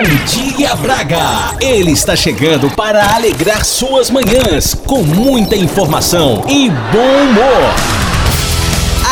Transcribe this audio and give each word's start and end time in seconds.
Bom 0.00 0.24
dia, 0.24 0.74
Braga! 0.76 1.54
Ele 1.60 1.90
está 1.90 2.16
chegando 2.16 2.70
para 2.70 3.14
alegrar 3.14 3.62
suas 3.66 4.08
manhãs 4.08 4.72
com 4.72 5.02
muita 5.02 5.54
informação 5.54 6.42
e 6.48 6.70
bom 6.70 7.22
humor. 7.22 7.74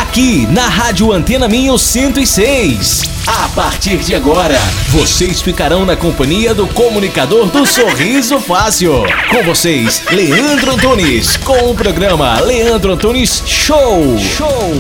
Aqui 0.01 0.47
na 0.47 0.67
Rádio 0.67 1.13
Antena 1.13 1.47
Minho 1.47 1.77
106. 1.77 3.03
A 3.27 3.51
partir 3.51 3.99
de 3.99 4.15
agora, 4.15 4.59
vocês 4.89 5.43
ficarão 5.43 5.85
na 5.85 5.95
companhia 5.95 6.55
do 6.55 6.67
comunicador 6.67 7.49
do 7.49 7.67
Sorriso 7.67 8.41
Fácil. 8.41 9.03
Com 9.29 9.43
vocês, 9.43 10.03
Leandro 10.11 10.73
Antunes, 10.73 11.37
com 11.37 11.71
o 11.71 11.75
programa 11.75 12.41
Leandro 12.41 12.95
Antunes 12.95 13.43
Show. 13.45 14.17
Show. 14.19 14.75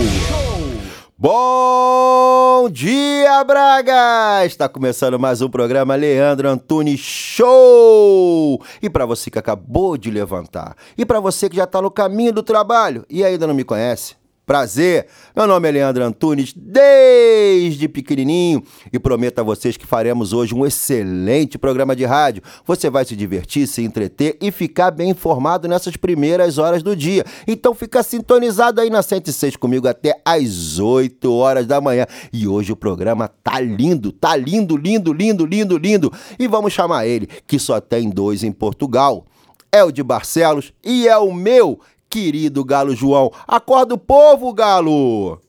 Bom 1.19 2.18
dia, 2.67 3.45
Braga! 3.45 4.45
Está 4.45 4.69
começando 4.69 5.19
mais 5.19 5.41
um 5.41 5.49
programa 5.49 5.95
Leandro 5.95 6.49
Antunes 6.49 6.99
Show! 6.99 8.61
E 8.83 8.91
para 8.91 9.07
você 9.07 9.31
que 9.31 9.39
acabou 9.39 9.97
de 9.97 10.11
levantar, 10.11 10.75
e 10.97 11.05
para 11.05 11.21
você 11.21 11.49
que 11.49 11.57
já 11.57 11.65
está 11.65 11.81
no 11.81 11.91
caminho 11.91 12.33
do 12.33 12.43
trabalho 12.43 13.05
e 13.09 13.23
ainda 13.23 13.47
não 13.47 13.55
me 13.55 13.63
conhece, 13.63 14.17
Prazer, 14.49 15.09
meu 15.37 15.47
nome 15.47 15.69
é 15.69 15.73
Leandro 15.73 16.03
Antunes, 16.03 16.55
desde 16.57 17.87
pequenininho, 17.87 18.63
e 18.91 18.99
prometo 18.99 19.41
a 19.41 19.43
vocês 19.43 19.77
que 19.77 19.87
faremos 19.87 20.33
hoje 20.33 20.55
um 20.55 20.65
excelente 20.65 21.59
programa 21.59 21.95
de 21.95 22.07
rádio. 22.07 22.43
Você 22.65 22.89
vai 22.89 23.05
se 23.05 23.15
divertir, 23.15 23.67
se 23.67 23.83
entreter 23.83 24.39
e 24.41 24.51
ficar 24.51 24.91
bem 24.91 25.11
informado 25.11 25.69
nessas 25.69 25.99
primeiras 25.99 26.57
horas 26.57 26.83
do 26.83 26.97
dia. 26.97 27.27
Então 27.47 27.75
fica 27.75 28.03
sintonizado 28.03 28.81
aí 28.81 28.89
na 28.89 29.03
106 29.03 29.55
comigo 29.57 29.87
até 29.87 30.19
às 30.25 30.79
8 30.79 31.31
horas 31.31 31.67
da 31.67 31.79
manhã. 31.79 32.07
E 32.33 32.49
hoje 32.49 32.73
o 32.73 32.77
programa 32.77 33.29
tá 33.29 33.61
lindo, 33.61 34.13
tá 34.13 34.35
lindo, 34.35 34.79
lindo, 34.79 35.13
lindo, 35.13 35.45
lindo, 35.45 35.77
lindo. 35.77 36.13
E 36.39 36.49
vamos 36.49 36.73
chamar 36.73 37.07
ele, 37.07 37.29
que 37.47 37.59
só 37.59 37.83
tem 37.83 38.09
dois 38.09 38.43
em 38.43 38.51
Portugal. 38.51 39.27
É 39.71 39.85
o 39.85 39.93
de 39.93 40.03
Barcelos 40.03 40.73
e 40.83 41.07
é 41.07 41.19
o 41.19 41.35
meu, 41.35 41.79
querido 42.09 42.65
Galo 42.65 42.95
João. 42.95 43.31
Acorda 43.47 43.95
o 43.95 43.99
povo, 43.99 44.53
Galo! 44.53 45.41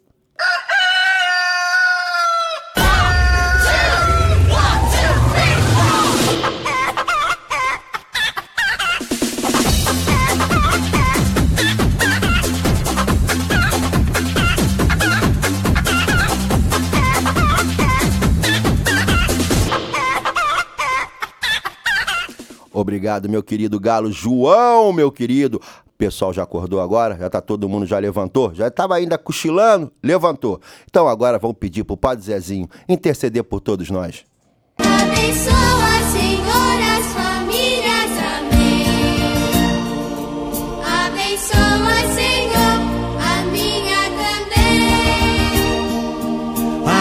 Obrigado, 22.80 23.30
meu 23.30 23.44
querido 23.44 23.80
Galo 23.80 24.12
João, 24.12 24.94
meu 24.94 25.12
querido 25.12 25.62
pessoal 26.00 26.32
já 26.32 26.44
acordou 26.44 26.80
agora? 26.80 27.18
Já 27.18 27.30
tá 27.30 27.42
todo 27.42 27.68
mundo 27.68 27.86
já 27.86 28.00
levantou? 28.00 28.54
Já 28.54 28.70
estava 28.70 28.96
ainda 28.96 29.18
cochilando? 29.18 29.92
Levantou. 30.02 30.62
Então 30.90 31.10
agora 31.10 31.38
vamos 31.38 31.58
pedir 31.60 31.84
pro 31.84 31.98
Padre 31.98 32.24
Zezinho 32.24 32.70
interceder 32.88 33.44
por 33.44 33.60
todos 33.60 33.90
nós. 33.92 34.24
Abençoa, 34.78 36.00
Senhor, 36.14 36.80
as 36.96 37.06
famílias. 37.14 38.12
Amém. 38.38 38.86
Abençoa, 41.06 41.98
Senhor, 42.16 42.80
a 43.20 43.44
minha 43.52 44.04
também. 44.24 45.52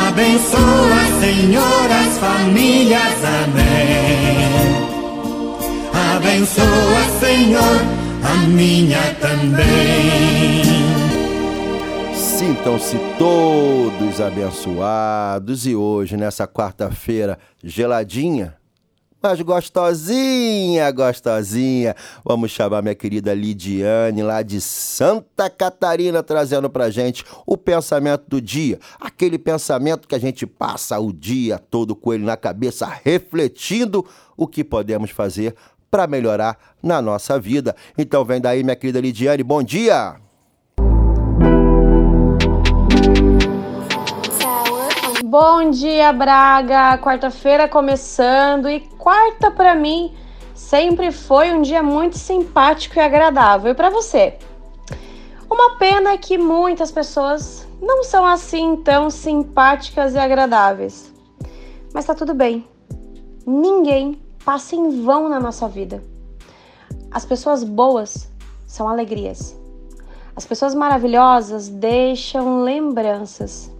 Abençoa, 0.08 1.02
Senhor, 1.20 1.88
as 1.92 2.18
famílias. 2.18 3.24
Amém. 3.44 4.77
Abençoa, 6.18 7.20
Senhor 7.20 7.62
a 8.24 8.34
minha 8.48 9.14
também. 9.20 10.64
Sintam-se 12.12 12.96
todos 13.16 14.20
abençoados 14.20 15.64
e 15.64 15.76
hoje, 15.76 16.16
nessa 16.16 16.44
quarta-feira 16.48 17.38
geladinha, 17.62 18.58
mas 19.20 19.40
gostosinha, 19.40 20.90
gostosinha. 20.90 21.94
Vamos 22.24 22.50
chamar 22.50 22.82
minha 22.82 22.94
querida 22.94 23.32
Lidiane, 23.34 24.22
lá 24.22 24.42
de 24.42 24.60
Santa 24.60 25.48
Catarina, 25.48 26.22
trazendo 26.22 26.68
pra 26.70 26.90
gente 26.90 27.24
o 27.46 27.56
pensamento 27.56 28.24
do 28.28 28.40
dia. 28.40 28.78
Aquele 29.00 29.38
pensamento 29.38 30.06
que 30.06 30.14
a 30.14 30.20
gente 30.20 30.46
passa 30.46 30.98
o 30.98 31.12
dia 31.12 31.58
todo 31.58 31.96
com 31.96 32.12
ele 32.12 32.24
na 32.24 32.36
cabeça, 32.36 32.86
refletindo 33.04 34.04
o 34.36 34.46
que 34.46 34.62
podemos 34.62 35.10
fazer 35.10 35.54
para 35.90 36.06
melhorar 36.06 36.56
na 36.82 37.00
nossa 37.00 37.38
vida. 37.38 37.74
Então 37.96 38.24
vem 38.24 38.40
daí, 38.40 38.62
minha 38.62 38.76
querida 38.76 39.00
Lidiane, 39.00 39.42
bom 39.42 39.62
dia! 39.62 40.16
Bom 45.24 45.70
dia, 45.70 46.10
Braga! 46.12 46.96
Quarta-feira 46.98 47.68
começando 47.68 48.68
e 48.68 48.80
quarta 48.80 49.50
para 49.50 49.74
mim 49.74 50.14
sempre 50.54 51.12
foi 51.12 51.52
um 51.52 51.60
dia 51.60 51.82
muito 51.82 52.16
simpático 52.16 52.98
e 52.98 53.00
agradável. 53.00 53.72
E 53.72 53.74
para 53.74 53.90
você? 53.90 54.38
Uma 55.50 55.76
pena 55.76 56.16
que 56.16 56.38
muitas 56.38 56.90
pessoas 56.90 57.68
não 57.80 58.04
são 58.04 58.24
assim 58.24 58.76
tão 58.76 59.10
simpáticas 59.10 60.14
e 60.14 60.18
agradáveis. 60.18 61.12
Mas 61.92 62.06
tá 62.06 62.14
tudo 62.14 62.34
bem. 62.34 62.66
Ninguém 63.46 64.20
passa 64.48 64.74
em 64.74 65.02
vão 65.02 65.28
na 65.28 65.38
nossa 65.38 65.68
vida. 65.68 66.02
As 67.10 67.26
pessoas 67.26 67.62
boas 67.62 68.32
são 68.66 68.88
alegrias. 68.88 69.54
As 70.34 70.46
pessoas 70.46 70.74
maravilhosas 70.74 71.68
deixam 71.68 72.62
lembranças. 72.62 73.70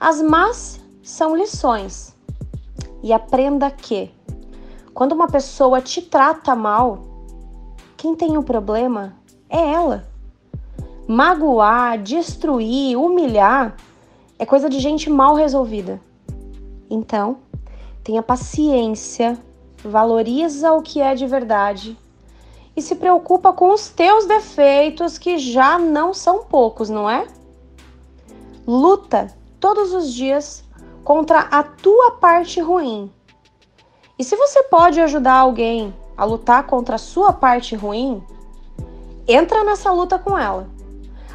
As 0.00 0.20
más 0.20 0.80
são 1.04 1.36
lições. 1.36 2.12
E 3.00 3.12
aprenda 3.12 3.70
que, 3.70 4.10
quando 4.92 5.12
uma 5.12 5.28
pessoa 5.28 5.80
te 5.80 6.02
trata 6.02 6.56
mal, 6.56 7.04
quem 7.96 8.16
tem 8.16 8.36
o 8.36 8.40
um 8.40 8.42
problema 8.42 9.14
é 9.48 9.72
ela. 9.72 10.08
Magoar, 11.06 12.02
destruir, 12.02 12.98
humilhar 12.98 13.76
é 14.36 14.44
coisa 14.44 14.68
de 14.68 14.80
gente 14.80 15.08
mal 15.08 15.36
resolvida. 15.36 16.00
Então, 16.90 17.36
tenha 18.02 18.20
paciência 18.20 19.45
valoriza 19.86 20.72
o 20.72 20.82
que 20.82 21.00
é 21.00 21.14
de 21.14 21.26
verdade 21.26 21.96
e 22.76 22.82
se 22.82 22.94
preocupa 22.96 23.52
com 23.52 23.72
os 23.72 23.88
teus 23.88 24.26
defeitos, 24.26 25.16
que 25.16 25.38
já 25.38 25.78
não 25.78 26.12
são 26.12 26.44
poucos, 26.44 26.90
não 26.90 27.08
é? 27.08 27.26
Luta 28.66 29.34
todos 29.58 29.94
os 29.94 30.12
dias 30.12 30.62
contra 31.02 31.40
a 31.40 31.62
tua 31.62 32.12
parte 32.12 32.60
ruim. 32.60 33.10
E 34.18 34.24
se 34.24 34.36
você 34.36 34.64
pode 34.64 35.00
ajudar 35.00 35.34
alguém 35.34 35.94
a 36.16 36.24
lutar 36.24 36.66
contra 36.66 36.96
a 36.96 36.98
sua 36.98 37.32
parte 37.32 37.74
ruim, 37.74 38.22
entra 39.26 39.64
nessa 39.64 39.90
luta 39.90 40.18
com 40.18 40.36
ela. 40.36 40.68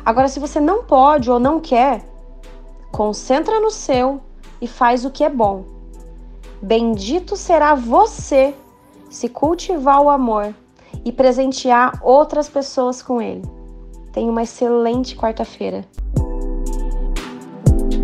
Agora, 0.06 0.28
se 0.28 0.40
você 0.40 0.60
não 0.60 0.84
pode 0.84 1.30
ou 1.30 1.40
não 1.40 1.60
quer, 1.60 2.04
concentra 2.92 3.60
no 3.60 3.72
seu 3.72 4.22
e 4.60 4.68
faz 4.68 5.06
o 5.06 5.12
que 5.12 5.24
é 5.24 5.30
bom. 5.30 5.64
Bendito 6.62 7.36
será 7.36 7.74
você 7.74 8.54
se 9.10 9.28
cultivar 9.28 10.00
o 10.00 10.10
amor 10.10 10.54
e 11.04 11.12
presentear 11.12 12.00
outras 12.04 12.48
pessoas 12.48 13.02
com 13.02 13.20
ele. 13.20 13.42
Tenha 14.14 14.30
uma 14.32 14.44
excelente 14.44 15.16
quarta-feira. 15.16 15.84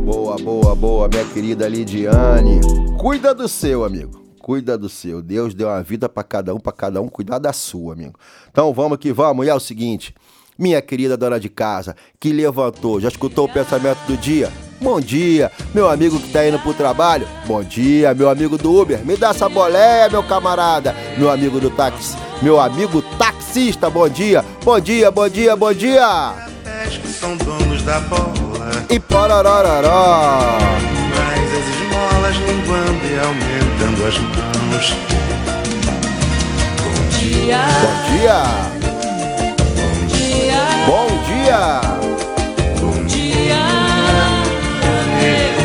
Boa, 0.04 0.38
boa, 0.38 0.74
boa, 0.74 1.08
minha 1.08 1.26
querida 1.26 1.68
Lidiane. 1.68 2.60
Cuida 3.00 3.36
do 3.36 3.48
seu, 3.48 3.86
amigo. 3.86 4.22
Cuida 4.40 4.76
do 4.76 4.90
seu. 4.90 5.22
Deus 5.22 5.54
deu 5.54 5.68
uma 5.68 5.84
vida 5.84 6.10
para 6.10 6.24
cada 6.24 6.56
um, 6.56 6.60
para 6.60 6.72
cada 6.72 7.00
um 7.00 7.08
cuidar 7.08 7.38
da 7.38 7.54
sua, 7.54 7.94
amigo. 7.94 8.18
Então 8.50 8.74
vamos 8.74 8.98
que 8.98 9.14
vamos. 9.14 9.46
E 9.46 9.50
é 9.50 9.54
o 9.54 9.60
seguinte, 9.60 10.16
minha 10.58 10.82
querida 10.82 11.16
dona 11.16 11.40
de 11.40 11.50
casa, 11.50 11.96
que 12.20 12.32
levantou, 12.32 13.00
já 13.00 13.08
escutou 13.08 13.46
o 13.46 13.52
pensamento 13.52 14.00
do 14.08 14.18
dia? 14.18 14.52
Bom 14.80 15.02
dia, 15.02 15.52
meu 15.74 15.90
amigo 15.90 16.20
que 16.20 16.30
tá 16.30 16.48
indo 16.48 16.60
pro 16.60 16.74
trabalho. 16.74 17.28
Bom 17.48 17.64
dia, 17.64 18.14
meu 18.14 18.30
amigo 18.30 18.58
do 18.58 18.80
Uber. 18.80 19.04
Me 19.04 19.18
dá 19.18 19.30
essa 19.30 19.50
boleia, 19.50 20.08
meu 20.10 20.22
camarada. 20.22 20.96
Meu 21.18 21.32
amigo 21.32 21.60
do 21.60 21.70
táxi, 21.72 22.16
meu 22.44 22.60
amigo 22.60 23.02
taxista. 23.18 23.90
Bom 23.90 24.08
dia, 24.08 24.46
bom 24.64 24.80
dia, 24.80 25.10
bom 25.10 25.28
dia, 25.28 25.56
bom 25.56 25.74
dia. 25.74 26.34
que 27.02 27.08
são 27.08 27.36
donos 27.38 27.82
da 27.82 28.00
bola. 28.02 28.86
E 28.90 29.00
parararará. 29.00 30.60
Mas 31.10 31.54
as 31.54 31.68
esmolas 31.76 32.36
linguando 32.36 33.04
e 33.04 33.20
aumentando 33.20 34.06
as 34.08 34.18
mãos. 34.20 34.96
Bom 36.84 37.18
dia. 37.18 37.58
Bom 37.82 38.18
dia. 38.18 38.77
Dia. 41.48 41.80
Bom 42.82 43.06
dia. 43.06 43.56
Bom 44.84 45.04
dia. 45.16 45.56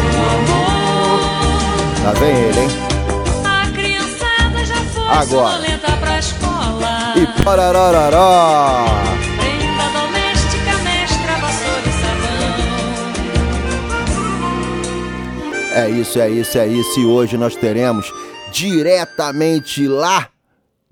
Lá 2.05 2.13
vem 2.13 2.31
ele, 2.31 2.61
hein? 2.61 2.69
A 5.09 5.21
Agora. 5.23 5.57
Sonolenta 5.57 5.97
pra 5.97 6.19
escola. 6.21 7.15
E 7.17 7.27
parararará. 7.43 8.85
Prenda 9.41 9.87
doméstica, 9.99 10.73
mestra, 10.85 11.33
vassoura 11.41 11.89
e 11.89 11.93
sabão. 12.01 12.53
É 15.75 15.91
isso, 15.91 16.21
é 16.21 16.31
isso, 16.31 16.59
é 16.59 16.69
isso. 16.69 17.01
E 17.01 17.05
hoje 17.07 17.37
nós 17.37 17.57
teremos 17.57 18.07
diretamente 18.53 19.89
lá 19.89 20.29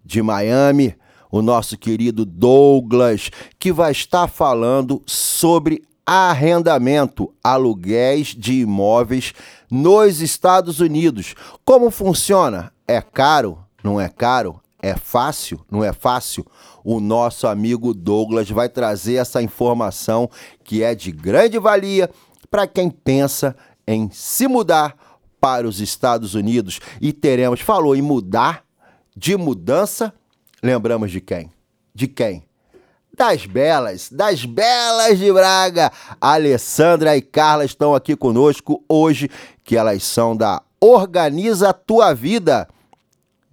de 0.04 0.20
Miami 0.20 0.96
o 1.30 1.40
nosso 1.42 1.78
querido 1.78 2.24
Douglas, 2.24 3.30
que 3.60 3.70
vai 3.70 3.92
estar 3.92 4.26
falando 4.26 5.02
sobre 5.06 5.82
arrendamento, 6.06 7.32
aluguéis 7.44 8.28
de 8.28 8.62
imóveis 8.62 9.34
nos 9.70 10.22
Estados 10.22 10.80
Unidos. 10.80 11.34
Como 11.62 11.90
funciona? 11.90 12.72
É 12.88 13.02
caro? 13.02 13.58
Não 13.84 14.00
é 14.00 14.08
caro? 14.08 14.60
É 14.82 14.96
fácil? 14.96 15.60
Não 15.70 15.84
é 15.84 15.92
fácil? 15.92 16.46
O 16.82 17.00
nosso 17.00 17.46
amigo 17.46 17.92
Douglas 17.92 18.48
vai 18.50 18.68
trazer 18.68 19.16
essa 19.16 19.42
informação 19.42 20.30
que 20.64 20.82
é 20.82 20.94
de 20.94 21.12
grande 21.12 21.58
valia 21.58 22.10
para 22.50 22.66
quem 22.66 22.88
pensa 22.88 23.54
em 23.86 24.10
se 24.10 24.48
mudar 24.48 24.96
para 25.38 25.68
os 25.68 25.80
Estados 25.80 26.34
Unidos. 26.34 26.80
E 26.98 27.12
teremos, 27.12 27.60
falou 27.60 27.94
em 27.94 28.02
mudar, 28.02 28.64
de 29.14 29.36
mudança, 29.36 30.14
lembramos 30.62 31.10
de 31.10 31.20
quem? 31.20 31.50
De 31.94 32.08
quem? 32.08 32.49
Das 33.20 33.44
belas, 33.44 34.08
das 34.10 34.46
belas 34.46 35.18
de 35.18 35.30
Braga. 35.30 35.92
Alessandra 36.18 37.14
e 37.14 37.20
Carla 37.20 37.66
estão 37.66 37.94
aqui 37.94 38.16
conosco 38.16 38.82
hoje, 38.88 39.28
que 39.62 39.76
elas 39.76 40.02
são 40.04 40.34
da 40.34 40.62
Organiza 40.80 41.70
Tua 41.74 42.14
Vida. 42.14 42.66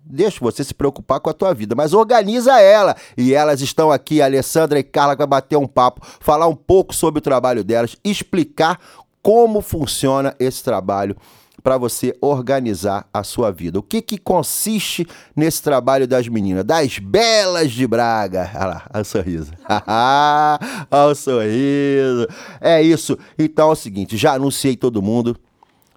Deixa 0.05 0.39
você 0.39 0.63
se 0.63 0.73
preocupar 0.73 1.19
com 1.19 1.29
a 1.29 1.33
tua 1.33 1.53
vida, 1.53 1.75
mas 1.75 1.93
organiza 1.93 2.57
ela. 2.61 2.95
E 3.17 3.33
elas 3.33 3.59
estão 3.59 3.91
aqui, 3.91 4.21
a 4.21 4.25
Alessandra 4.25 4.79
e 4.79 4.83
Carla, 4.83 5.17
vai 5.17 5.27
bater 5.27 5.57
um 5.57 5.67
papo, 5.67 5.99
falar 6.21 6.47
um 6.47 6.55
pouco 6.55 6.95
sobre 6.95 7.19
o 7.19 7.21
trabalho 7.21 7.61
delas, 7.61 7.97
explicar 8.05 8.79
como 9.21 9.59
funciona 9.59 10.33
esse 10.39 10.63
trabalho 10.63 11.17
para 11.63 11.77
você 11.77 12.15
organizar 12.21 13.07
a 13.13 13.23
sua 13.23 13.51
vida. 13.51 13.79
O 13.79 13.83
que, 13.83 14.01
que 14.01 14.17
consiste 14.17 15.05
nesse 15.35 15.61
trabalho 15.61 16.07
das 16.07 16.27
meninas, 16.27 16.63
das 16.63 16.99
belas 16.99 17.71
de 17.71 17.85
Braga? 17.87 18.49
Olha 18.55 18.65
lá, 18.65 18.89
olha 18.93 19.01
o 19.01 19.05
sorriso. 19.05 19.51
olha 20.91 21.11
o 21.11 21.15
sorriso. 21.15 22.27
É 22.61 22.81
isso. 22.81 23.17
Então 23.37 23.69
é 23.69 23.71
o 23.73 23.75
seguinte, 23.75 24.15
já 24.15 24.33
anunciei 24.33 24.77
todo 24.77 25.01
mundo, 25.01 25.35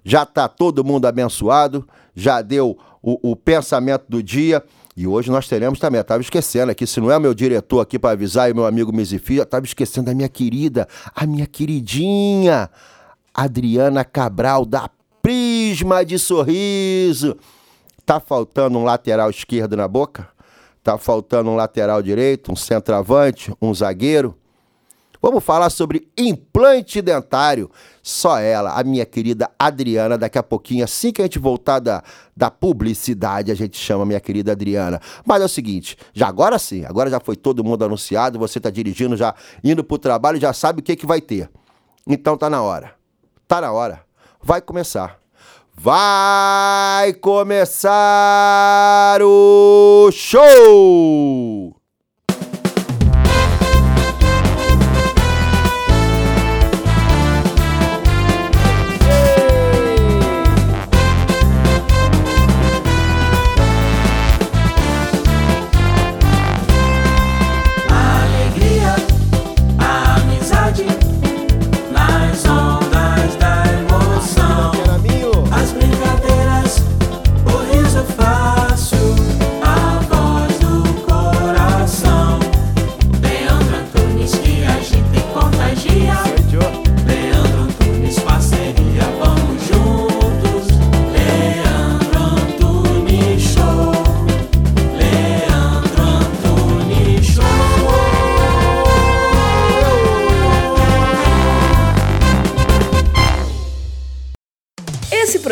já 0.03 0.25
tá 0.25 0.47
todo 0.47 0.83
mundo 0.83 1.05
abençoado, 1.05 1.87
já 2.15 2.41
deu 2.41 2.77
o, 3.01 3.31
o 3.31 3.35
pensamento 3.35 4.05
do 4.09 4.21
dia. 4.21 4.63
E 4.95 5.07
hoje 5.07 5.31
nós 5.31 5.47
teremos 5.47 5.79
também, 5.79 5.99
eu 5.99 6.01
estava 6.03 6.21
esquecendo 6.21 6.71
aqui, 6.71 6.85
se 6.85 6.99
não 6.99 7.09
é 7.09 7.15
o 7.15 7.21
meu 7.21 7.33
diretor 7.33 7.79
aqui 7.79 7.97
para 7.97 8.11
avisar 8.11 8.49
e 8.49 8.53
meu 8.53 8.65
amigo 8.65 8.91
Mizifi, 8.91 9.35
eu 9.35 9.43
estava 9.43 9.65
esquecendo 9.65 10.07
da 10.07 10.13
minha 10.13 10.27
querida, 10.27 10.85
a 11.15 11.25
minha 11.25 11.47
queridinha, 11.47 12.69
Adriana 13.33 14.03
Cabral, 14.03 14.65
da 14.65 14.89
Prisma 15.21 16.03
de 16.03 16.17
Sorriso. 16.17 17.37
Tá 18.05 18.19
faltando 18.19 18.77
um 18.77 18.83
lateral 18.83 19.29
esquerdo 19.29 19.77
na 19.77 19.87
boca? 19.87 20.27
Tá 20.83 20.97
faltando 20.97 21.49
um 21.49 21.55
lateral 21.55 22.01
direito, 22.01 22.51
um 22.51 22.55
centroavante, 22.55 23.53
um 23.61 23.73
zagueiro? 23.73 24.35
Vamos 25.21 25.43
falar 25.43 25.69
sobre 25.69 26.09
implante 26.17 26.99
dentário. 26.99 27.69
Só 28.01 28.39
ela, 28.39 28.73
a 28.73 28.83
minha 28.83 29.05
querida 29.05 29.51
Adriana, 29.59 30.17
daqui 30.17 30.39
a 30.39 30.43
pouquinho, 30.43 30.83
assim 30.83 31.11
que 31.11 31.21
a 31.21 31.25
gente 31.25 31.37
voltar 31.37 31.77
da, 31.77 32.03
da 32.35 32.49
publicidade, 32.49 33.51
a 33.51 33.55
gente 33.55 33.77
chama 33.77 34.01
a 34.01 34.05
minha 34.07 34.19
querida 34.19 34.53
Adriana. 34.53 34.99
Mas 35.23 35.43
é 35.43 35.45
o 35.45 35.49
seguinte, 35.49 35.95
já 36.11 36.27
agora 36.27 36.57
sim, 36.57 36.83
agora 36.85 37.11
já 37.11 37.19
foi 37.19 37.35
todo 37.35 37.63
mundo 37.63 37.85
anunciado, 37.85 38.39
você 38.39 38.59
tá 38.59 38.71
dirigindo, 38.71 39.15
já 39.15 39.35
indo 39.63 39.83
pro 39.83 39.99
trabalho, 39.99 40.41
já 40.41 40.51
sabe 40.53 40.79
o 40.79 40.83
que, 40.83 40.95
que 40.95 41.05
vai 41.05 41.21
ter. 41.21 41.47
Então 42.07 42.35
tá 42.35 42.49
na 42.49 42.63
hora. 42.63 42.95
Tá 43.47 43.61
na 43.61 43.71
hora. 43.71 44.10
Vai 44.43 44.61
começar. 44.61 45.19
Vai 45.75 47.13
começar 47.13 47.89
o 49.21 50.09
show! 50.11 51.80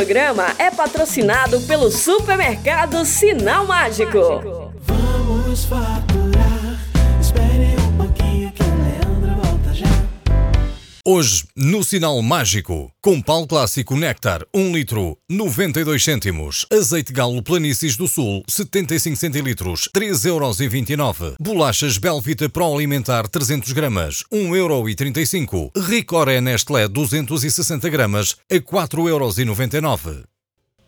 Programa 0.09 0.55
é 0.57 0.71
patrocinado 0.71 1.61
pelo 1.67 1.91
supermercado 1.91 3.05
Sinal 3.05 3.67
Mágico. 3.67 4.71
Vamos 4.87 5.65
faturar. 5.65 6.58
Hoje, 11.11 11.43
no 11.55 11.83
Sinal 11.83 12.21
Mágico, 12.21 12.91
com 13.01 13.19
pau 13.19 13.47
clássico 13.47 13.95
Néctar, 13.95 14.45
1 14.53 14.71
litro, 14.71 15.17
92 15.27 16.03
cêntimos. 16.03 16.67
Azeite 16.71 17.11
galo 17.11 17.41
Planícies 17.41 17.97
do 17.97 18.07
Sul, 18.07 18.43
75 18.47 19.15
centilitros, 19.15 19.89
3,29 19.91 21.21
euros. 21.23 21.35
Bolachas 21.39 21.97
Belvita 21.97 22.47
Pro 22.47 22.75
Alimentar, 22.75 23.27
300 23.27 23.71
gramas, 23.71 24.23
1,35 24.31 25.51
euro. 25.51 25.71
Ricoré 25.75 26.39
Nestlé, 26.41 26.87
260 26.87 27.89
gramas, 27.89 28.35
a 28.47 28.57
4,99 28.57 30.05
euros. 30.05 30.23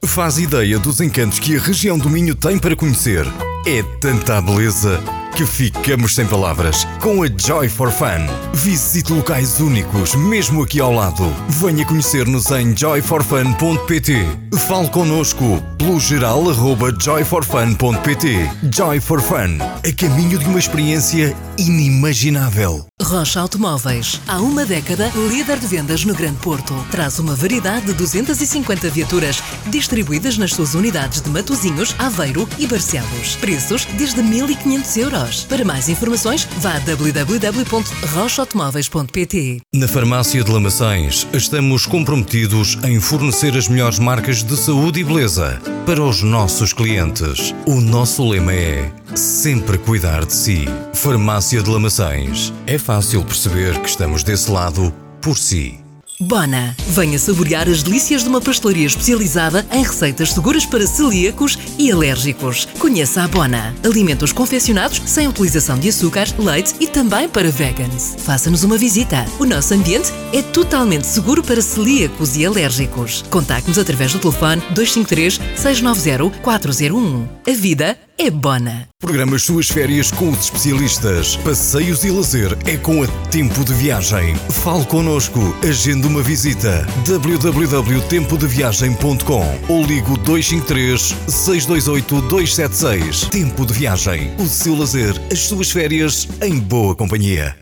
Faz 0.06 0.38
ideia 0.38 0.78
dos 0.78 1.02
encantos 1.02 1.40
que 1.40 1.58
a 1.58 1.60
região 1.60 1.98
do 1.98 2.12
Minho 2.12 2.36
tem 2.36 2.60
para 2.60 2.76
conhecer. 2.76 3.26
É 3.66 3.82
tanta 4.00 4.40
beleza 4.40 5.02
que 5.32 5.46
ficamos 5.46 6.16
sem 6.16 6.26
palavras 6.26 6.86
com 7.00 7.24
a 7.24 7.28
Joy 7.28 7.70
for 7.70 7.92
Fun. 7.92 8.28
Visite 8.54 9.12
locais 9.12 9.60
únicos, 9.60 10.16
mesmo 10.16 10.64
aqui 10.64 10.80
ao 10.80 10.94
lado. 10.94 11.24
Venha 11.48 11.86
conhecer-nos 11.86 12.52
em 12.52 12.76
joyforfun.pt. 12.76 14.26
Fale 14.68 14.90
connosco 14.90 15.62
pelo 15.78 16.00
geral 16.00 16.50
arroba 16.50 16.94
joyforfun.pt. 16.98 18.50
Joy 18.72 19.00
for 19.00 19.22
Fun, 19.22 19.58
a 19.60 19.92
caminho 19.96 20.38
de 20.38 20.46
uma 20.46 20.60
experiência 20.60 21.36
inimaginável. 21.58 22.86
Rocha 23.02 23.40
Automóveis, 23.40 24.22
há 24.28 24.40
uma 24.40 24.66
década, 24.66 25.12
líder 25.30 25.58
de 25.60 25.68
vendas 25.68 26.06
no 26.06 26.14
Grande 26.14 26.38
Porto. 26.38 26.74
Traz 26.92 27.20
uma 27.20 27.36
variedade 27.36 27.88
de 27.88 27.94
250 27.94 28.90
viaturas 28.90 29.42
distribuídas 29.68 30.38
nas 30.38 30.54
suas 30.54 30.76
unidades 30.76 31.22
de 31.22 31.30
Matozinhos, 31.30 31.96
Aveiro 31.98 32.48
e 32.60 32.68
Barcelos. 32.68 33.36
Preços 33.38 33.86
desde 33.98 34.22
1.500 34.22 34.98
euros. 34.98 35.21
Para 35.48 35.64
mais 35.64 35.88
informações, 35.90 36.48
vá 36.58 36.76
a 36.76 36.80
www.rochaautomóveis.pt 36.80 39.62
Na 39.74 39.88
Farmácia 39.88 40.44
de 40.44 40.52
Lamaçães, 40.52 41.28
estamos 41.34 41.86
comprometidos 41.86 42.80
em 42.84 43.00
fornecer 43.00 43.56
as 43.56 43.68
melhores 43.68 44.00
marcas 44.00 44.42
de 44.44 44.58
saúde 44.58 45.02
e 45.02 45.04
beleza 45.04 45.62
para 45.86 46.02
os 46.02 46.24
nossos 46.24 46.74
clientes. 46.74 47.54
O 47.66 47.82
nosso 47.82 48.28
lema 48.28 48.54
é 48.54 48.92
sempre 49.16 49.78
cuidar 49.78 50.26
de 50.26 50.34
si. 50.34 50.66
Farmácia 50.94 51.62
de 51.62 51.70
Lamaçães. 51.70 52.54
É 52.66 52.78
fácil 52.78 53.24
perceber 53.24 53.80
que 53.80 53.90
estamos 53.90 54.24
desse 54.24 54.50
lado 54.50 54.94
por 55.22 55.38
si. 55.38 55.81
Bona, 56.22 56.76
venha 56.90 57.18
saborear 57.18 57.68
as 57.68 57.82
delícias 57.82 58.22
de 58.22 58.30
uma 58.30 58.40
pastelaria 58.40 58.86
especializada 58.86 59.66
em 59.72 59.82
receitas 59.82 60.32
seguras 60.32 60.68
para 60.68 60.86
celíacos 60.86 61.58
e 61.80 61.92
alérgicos. 61.92 62.68
Conheça 62.78 63.24
a 63.24 63.28
Bona. 63.28 63.74
Alimentos 63.84 64.32
confeccionados 64.32 65.02
sem 65.08 65.28
utilização 65.28 65.80
de 65.80 65.90
açúcar, 65.90 66.28
leite 66.38 66.76
e 66.80 66.86
também 66.86 67.28
para 67.28 67.50
vegans. 67.50 68.16
Faça-nos 68.20 68.64
uma 68.64 68.78
visita. 68.78 69.26
O 69.40 69.46
nosso 69.46 69.74
ambiente 69.74 70.14
é 70.32 70.44
totalmente 70.44 71.08
seguro 71.08 71.42
para 71.42 71.60
celíacos 71.60 72.38
e 72.38 72.46
alérgicos. 72.46 73.24
Contacte-nos 73.32 73.80
através 73.80 74.14
do 74.14 74.20
telefone 74.20 74.62
253 74.76 75.40
690 75.56 76.38
401. 76.44 77.28
A 77.48 77.52
vida 77.52 77.98
é 78.18 78.30
Bona. 78.30 78.88
Programa 79.00 79.36
as 79.36 79.44
suas 79.44 79.68
férias 79.68 80.12
com 80.12 80.30
os 80.30 80.46
especialistas. 80.46 81.36
Passeios 81.38 82.04
e 82.04 82.12
lazer 82.12 82.56
é 82.66 82.76
com 82.78 83.02
a 83.04 83.08
Tempo 83.30 83.64
de 83.64 83.74
Viagem. 83.74 84.36
Fale 84.50 84.86
connosco, 84.86 85.40
agende 85.68 86.06
uma 86.08 86.22
visita. 86.22 86.86
www.tempodeviagem.com 87.08 89.60
ou 89.68 89.84
ligo 89.84 90.16
253 90.18 91.16
628 91.28 92.22
276. 92.22 93.22
Tempo 93.30 93.66
de 93.66 93.74
Viagem. 93.74 94.32
O 94.38 94.46
seu 94.48 94.76
lazer, 94.76 95.20
as 95.32 95.40
suas 95.40 95.72
férias 95.72 96.28
em 96.42 96.60
boa 96.60 96.96
companhia. 96.96 97.61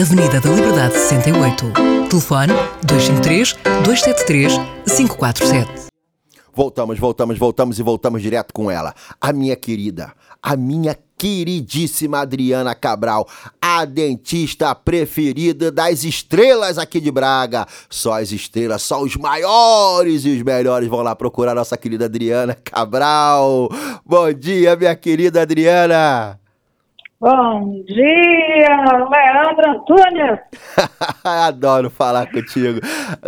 Avenida 0.00 0.40
da 0.40 0.50
Liberdade 0.50 0.94
68. 0.94 1.72
Telefone 2.08 2.52
253 2.84 3.56
273 3.82 4.52
547. 4.86 5.89
Voltamos, 6.60 6.98
voltamos, 6.98 7.38
voltamos 7.38 7.78
e 7.78 7.82
voltamos 7.82 8.20
direto 8.20 8.52
com 8.52 8.70
ela. 8.70 8.92
A 9.18 9.32
minha 9.32 9.56
querida, 9.56 10.12
a 10.42 10.54
minha 10.54 10.94
queridíssima 11.16 12.18
Adriana 12.18 12.74
Cabral, 12.74 13.26
a 13.58 13.86
dentista 13.86 14.74
preferida 14.74 15.72
das 15.72 16.04
estrelas 16.04 16.76
aqui 16.76 17.00
de 17.00 17.10
Braga. 17.10 17.64
Só 17.88 18.20
as 18.20 18.30
estrelas, 18.30 18.82
só 18.82 19.00
os 19.00 19.16
maiores 19.16 20.26
e 20.26 20.36
os 20.36 20.42
melhores 20.42 20.86
vão 20.86 21.00
lá 21.00 21.16
procurar 21.16 21.54
nossa 21.54 21.78
querida 21.78 22.04
Adriana 22.04 22.54
Cabral. 22.62 23.70
Bom 24.04 24.30
dia, 24.30 24.76
minha 24.76 24.94
querida 24.94 25.40
Adriana. 25.40 26.38
Bom 27.18 27.82
dia, 27.86 29.08
Leandro 29.08 29.70
Antunes. 29.70 30.40
Adoro 31.24 31.88
falar 31.88 32.30
contigo. 32.30 32.80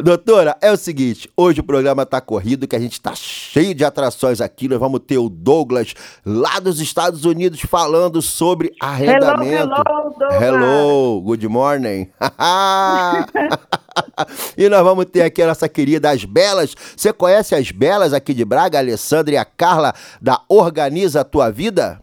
Doutora, 0.02 0.56
é 0.60 0.70
o 0.70 0.76
seguinte, 0.76 1.30
hoje 1.36 1.60
o 1.60 1.64
programa 1.64 2.04
tá 2.04 2.20
corrido, 2.20 2.68
que 2.68 2.76
a 2.76 2.78
gente 2.78 3.00
tá 3.00 3.14
cheio 3.14 3.74
de 3.74 3.84
atrações 3.84 4.40
aqui. 4.40 4.68
Nós 4.68 4.78
vamos 4.78 5.00
ter 5.06 5.18
o 5.18 5.28
Douglas 5.28 5.94
lá 6.24 6.58
dos 6.58 6.80
Estados 6.80 7.24
Unidos 7.24 7.60
falando 7.60 8.20
sobre 8.20 8.72
arrendamento. 8.80 9.74
hello, 9.74 10.14
Douglas. 10.18 10.42
Hello, 10.42 11.20
good 11.22 11.48
morning. 11.48 12.10
e 14.56 14.68
nós 14.68 14.82
vamos 14.82 15.06
ter 15.06 15.22
aqui 15.22 15.42
a 15.42 15.46
nossa 15.46 15.68
querida 15.68 16.10
As 16.10 16.24
Belas. 16.24 16.74
Você 16.96 17.12
conhece 17.12 17.54
as 17.54 17.70
Belas 17.70 18.12
aqui 18.12 18.34
de 18.34 18.44
Braga, 18.44 18.78
a 18.78 18.80
Alessandra 18.80 19.34
e 19.34 19.38
a 19.38 19.44
Carla 19.44 19.94
da 20.20 20.40
Organiza 20.48 21.22
a 21.22 21.24
Tua 21.24 21.50
Vida? 21.50 22.01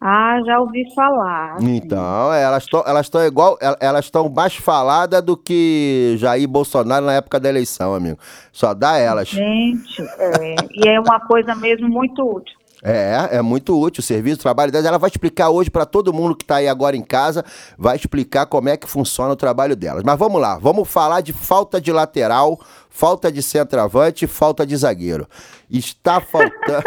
Ah, 0.00 0.38
já 0.46 0.60
ouvi 0.60 0.84
falar. 0.94 1.56
Então, 1.60 2.32
elas 2.32 2.62
estão 2.62 2.84
elas 2.86 3.10
igual, 3.26 3.58
el- 3.60 3.76
elas 3.80 4.04
estão 4.04 4.28
mais 4.28 4.54
faladas 4.54 5.20
do 5.22 5.36
que 5.36 6.14
Jair 6.18 6.46
Bolsonaro 6.48 7.04
na 7.04 7.14
época 7.14 7.40
da 7.40 7.48
eleição, 7.48 7.94
amigo. 7.94 8.18
Só 8.52 8.74
dá 8.74 8.96
elas. 8.96 9.28
Gente, 9.28 10.00
é, 10.18 10.54
e 10.72 10.88
é 10.88 11.00
uma 11.00 11.18
coisa 11.20 11.54
mesmo 11.56 11.88
muito 11.88 12.22
útil. 12.24 12.56
É, 12.80 13.28
é 13.32 13.42
muito 13.42 13.76
útil 13.76 14.00
o 14.00 14.04
serviço, 14.04 14.38
o 14.38 14.42
trabalho 14.42 14.70
delas. 14.70 14.86
Ela 14.86 14.98
vai 14.98 15.10
explicar 15.10 15.50
hoje 15.50 15.68
para 15.68 15.84
todo 15.84 16.12
mundo 16.12 16.36
que 16.36 16.44
está 16.44 16.56
aí 16.56 16.68
agora 16.68 16.96
em 16.96 17.02
casa, 17.02 17.44
vai 17.76 17.96
explicar 17.96 18.46
como 18.46 18.68
é 18.68 18.76
que 18.76 18.88
funciona 18.88 19.32
o 19.32 19.36
trabalho 19.36 19.74
delas. 19.74 20.04
Mas 20.06 20.16
vamos 20.16 20.40
lá, 20.40 20.58
vamos 20.58 20.88
falar 20.88 21.20
de 21.20 21.32
falta 21.32 21.80
de 21.80 21.90
lateral, 21.92 22.56
falta 22.98 23.30
de 23.30 23.40
centroavante 23.44 24.24
e 24.24 24.28
falta 24.28 24.66
de 24.66 24.76
zagueiro. 24.76 25.28
Está 25.70 26.20
faltando, 26.20 26.82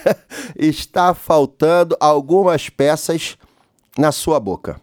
está 0.56 1.12
faltando 1.12 1.94
algumas 2.00 2.70
peças 2.70 3.36
na 3.98 4.10
sua 4.10 4.40
boca. 4.40 4.80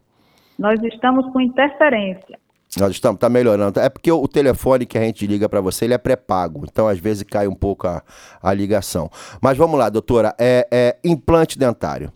Nós 0.60 0.80
estamos 0.84 1.26
com 1.34 1.42
interferência. 1.42 2.38
Nós 2.78 2.92
estamos, 2.92 3.20
tá 3.20 3.28
melhorando. 3.28 3.80
É 3.80 3.90
porque 3.90 4.12
o 4.12 4.28
telefone 4.28 4.86
que 4.86 5.00
a 5.00 5.02
gente 5.02 5.26
liga 5.26 5.50
para 5.50 5.62
você, 5.62 5.86
ele 5.86 5.96
é 5.96 5.98
pré-pago. 5.98 6.64
Então, 6.70 6.88
às 6.88 7.00
vezes, 7.00 7.24
cai 7.24 7.48
um 7.48 7.56
pouco 7.56 7.88
a, 7.88 8.04
a 8.44 8.54
ligação. 8.54 9.10
Mas 9.42 9.58
vamos 9.58 9.80
lá, 9.80 9.90
doutora. 9.90 10.36
É, 10.38 10.68
é 10.72 10.98
implante 11.04 11.58
dentário. 11.58 12.12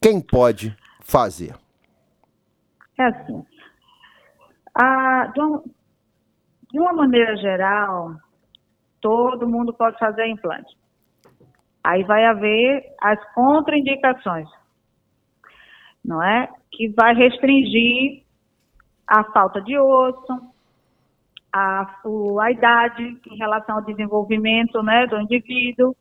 Quem 0.00 0.18
pode 0.18 0.74
fazer? 1.02 1.54
É 2.98 3.04
assim. 3.04 3.44
a- 4.74 5.26
de, 5.34 5.40
uma, 5.40 5.62
de 6.70 6.80
uma 6.80 6.92
maneira 6.92 7.36
geral, 7.36 8.12
todo 9.00 9.48
mundo 9.48 9.72
pode 9.74 9.98
fazer 9.98 10.26
implante. 10.26 10.76
Aí 11.82 12.02
vai 12.04 12.24
haver 12.24 12.82
as 13.00 13.18
contraindicações, 13.34 14.48
não 16.04 16.22
é? 16.22 16.48
Que 16.70 16.88
vai 16.90 17.14
restringir 17.14 18.22
a 19.06 19.24
falta 19.32 19.60
de 19.62 19.78
osso, 19.78 20.52
a, 21.52 22.00
a 22.42 22.50
idade 22.52 23.18
em 23.30 23.36
relação 23.36 23.76
ao 23.76 23.84
desenvolvimento 23.84 24.82
né, 24.82 25.06
do 25.06 25.18
indivíduo, 25.20 25.96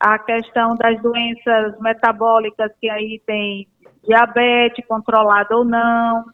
a 0.00 0.18
questão 0.18 0.74
das 0.76 1.00
doenças 1.02 1.78
metabólicas, 1.80 2.72
que 2.80 2.88
aí 2.88 3.20
tem 3.26 3.66
diabetes 4.04 4.86
controlada 4.86 5.54
ou 5.54 5.64
não, 5.64 6.24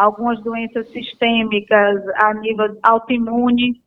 algumas 0.00 0.42
doenças 0.42 0.88
sistêmicas 0.90 2.02
a 2.16 2.34
nível 2.34 2.78
autoimune, 2.82 3.82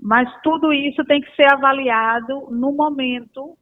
mas 0.00 0.28
tudo 0.42 0.72
isso 0.72 1.04
tem 1.04 1.20
que 1.20 1.34
ser 1.36 1.52
avaliado 1.52 2.48
no 2.50 2.72
momento, 2.72 3.56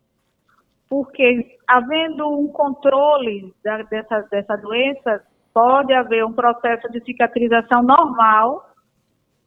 porque 0.89 1.59
havendo 1.69 2.29
um 2.29 2.49
controle 2.49 3.53
da- 3.63 3.83
dessa, 3.83 4.21
dessa 4.31 4.57
doença, 4.57 5.23
pode 5.53 5.93
haver 5.93 6.25
um 6.25 6.33
processo 6.33 6.91
de 6.91 7.05
cicatrização 7.05 7.83
normal 7.83 8.71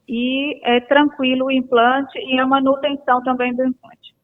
e 0.08 0.60
é 0.62 0.80
tranquilo 0.80 1.46
o 1.46 1.50
implante 1.50 2.18
e 2.18 2.38
a 2.38 2.46
manutenção 2.46 3.22
também 3.22 3.54
do 3.54 3.64
implante. 3.64 4.14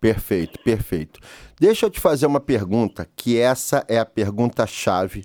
Perfeito, 0.00 0.58
perfeito. 0.62 1.20
Deixa 1.60 1.86
eu 1.86 1.90
te 1.90 2.00
fazer 2.00 2.26
uma 2.26 2.40
pergunta, 2.40 3.06
que 3.16 3.38
essa 3.38 3.84
é 3.88 3.98
a 3.98 4.04
pergunta-chave, 4.04 5.24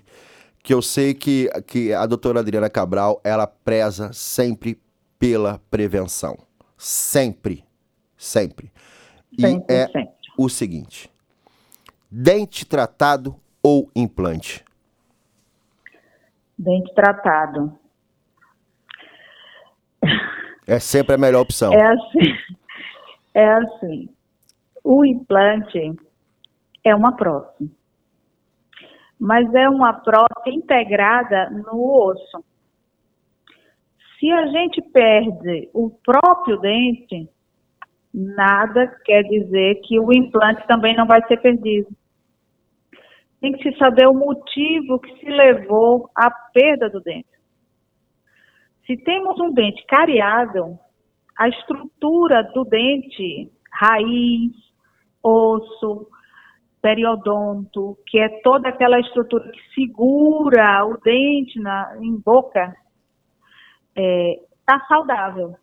que 0.62 0.74
eu 0.74 0.82
sei 0.82 1.14
que, 1.14 1.48
que 1.66 1.92
a 1.92 2.06
doutora 2.06 2.40
Adriana 2.40 2.68
Cabral, 2.68 3.20
ela 3.24 3.46
preza 3.46 4.12
sempre 4.12 4.80
pela 5.18 5.60
prevenção. 5.70 6.36
Sempre. 6.76 7.64
Sempre. 8.16 8.70
E 9.32 9.40
Sempre, 9.42 9.74
é 9.74 9.86
sempre. 9.86 10.08
o 10.36 10.48
seguinte: 10.48 11.10
dente 12.10 12.66
tratado 12.66 13.36
ou 13.62 13.90
implante? 13.94 14.64
Dente 16.58 16.92
tratado. 16.94 17.78
É 20.66 20.78
sempre 20.78 21.14
a 21.14 21.18
melhor 21.18 21.40
opção. 21.40 21.72
É 21.72 21.86
assim, 21.86 22.36
é 23.34 23.48
assim. 23.52 24.08
O 24.84 25.04
implante 25.04 25.96
é 26.84 26.94
uma 26.94 27.16
prótese, 27.16 27.70
mas 29.18 29.52
é 29.54 29.68
uma 29.68 29.92
prótese 29.92 30.56
integrada 30.56 31.50
no 31.50 32.08
osso. 32.08 32.44
Se 34.18 34.30
a 34.30 34.46
gente 34.46 34.82
perde 34.82 35.68
o 35.72 35.90
próprio 35.90 36.58
dente, 36.58 37.28
nada 38.12 38.86
quer 39.04 39.22
dizer 39.22 39.80
que 39.84 39.98
o 39.98 40.12
implante 40.12 40.66
também 40.66 40.96
não 40.96 41.06
vai 41.06 41.24
ser 41.26 41.36
perdido. 41.38 41.88
Tem 43.40 43.52
que 43.52 43.70
se 43.70 43.78
saber 43.78 44.08
o 44.08 44.14
motivo 44.14 44.98
que 44.98 45.18
se 45.20 45.30
levou 45.30 46.10
à 46.16 46.30
perda 46.30 46.90
do 46.90 47.00
dente. 47.00 47.28
Se 48.86 48.96
temos 48.96 49.38
um 49.38 49.52
dente 49.52 49.84
cariado, 49.86 50.78
a 51.36 51.48
estrutura 51.48 52.42
do 52.54 52.64
dente, 52.64 53.52
raiz, 53.70 54.52
osso, 55.22 56.08
periodonto, 56.80 57.98
que 58.06 58.18
é 58.18 58.28
toda 58.42 58.68
aquela 58.68 58.98
estrutura 59.00 59.50
que 59.50 59.60
segura 59.74 60.84
o 60.86 60.96
dente 60.98 61.58
na, 61.60 61.96
em 62.00 62.16
boca, 62.16 62.74
é, 63.96 64.40
está 64.60 64.84
saudável. 64.86 65.56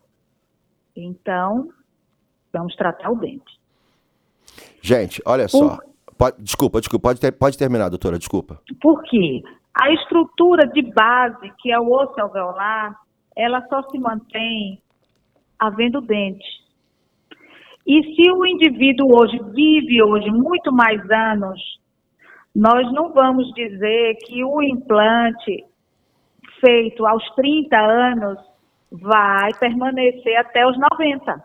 Então, 0.94 1.68
vamos 2.52 2.74
tratar 2.76 3.10
o 3.10 3.16
dente. 3.16 3.58
Gente, 4.82 5.20
olha 5.26 5.48
só. 5.48 5.78
Pode- 6.18 6.42
desculpa, 6.42 6.80
desculpa. 6.80 7.08
Pode, 7.08 7.20
ter- 7.20 7.32
pode 7.32 7.58
terminar, 7.58 7.88
doutora, 7.88 8.18
desculpa. 8.18 8.60
Por 8.80 9.02
quê? 9.04 9.42
A 9.74 9.90
estrutura 9.92 10.66
de 10.68 10.80
base, 10.92 11.52
que 11.58 11.70
é 11.70 11.78
o 11.78 11.90
osso 11.92 12.18
alveolar, 12.18 12.98
ela 13.36 13.66
só 13.68 13.82
se 13.90 13.98
mantém 13.98 14.80
havendo 15.58 16.00
dente. 16.00 16.44
E 17.86 18.02
se 18.14 18.30
o 18.32 18.44
indivíduo 18.44 19.16
hoje 19.16 19.38
vive 19.54 20.02
hoje 20.02 20.28
muito 20.30 20.72
mais 20.72 21.00
anos, 21.10 21.60
nós 22.54 22.90
não 22.92 23.12
vamos 23.12 23.52
dizer 23.54 24.16
que 24.24 24.42
o 24.44 24.60
implante 24.62 25.64
feito 26.60 27.06
aos 27.06 27.22
30 27.34 27.76
anos 27.76 28.38
vai 28.90 29.52
permanecer 29.60 30.36
até 30.36 30.66
os 30.66 30.76
90. 30.78 31.44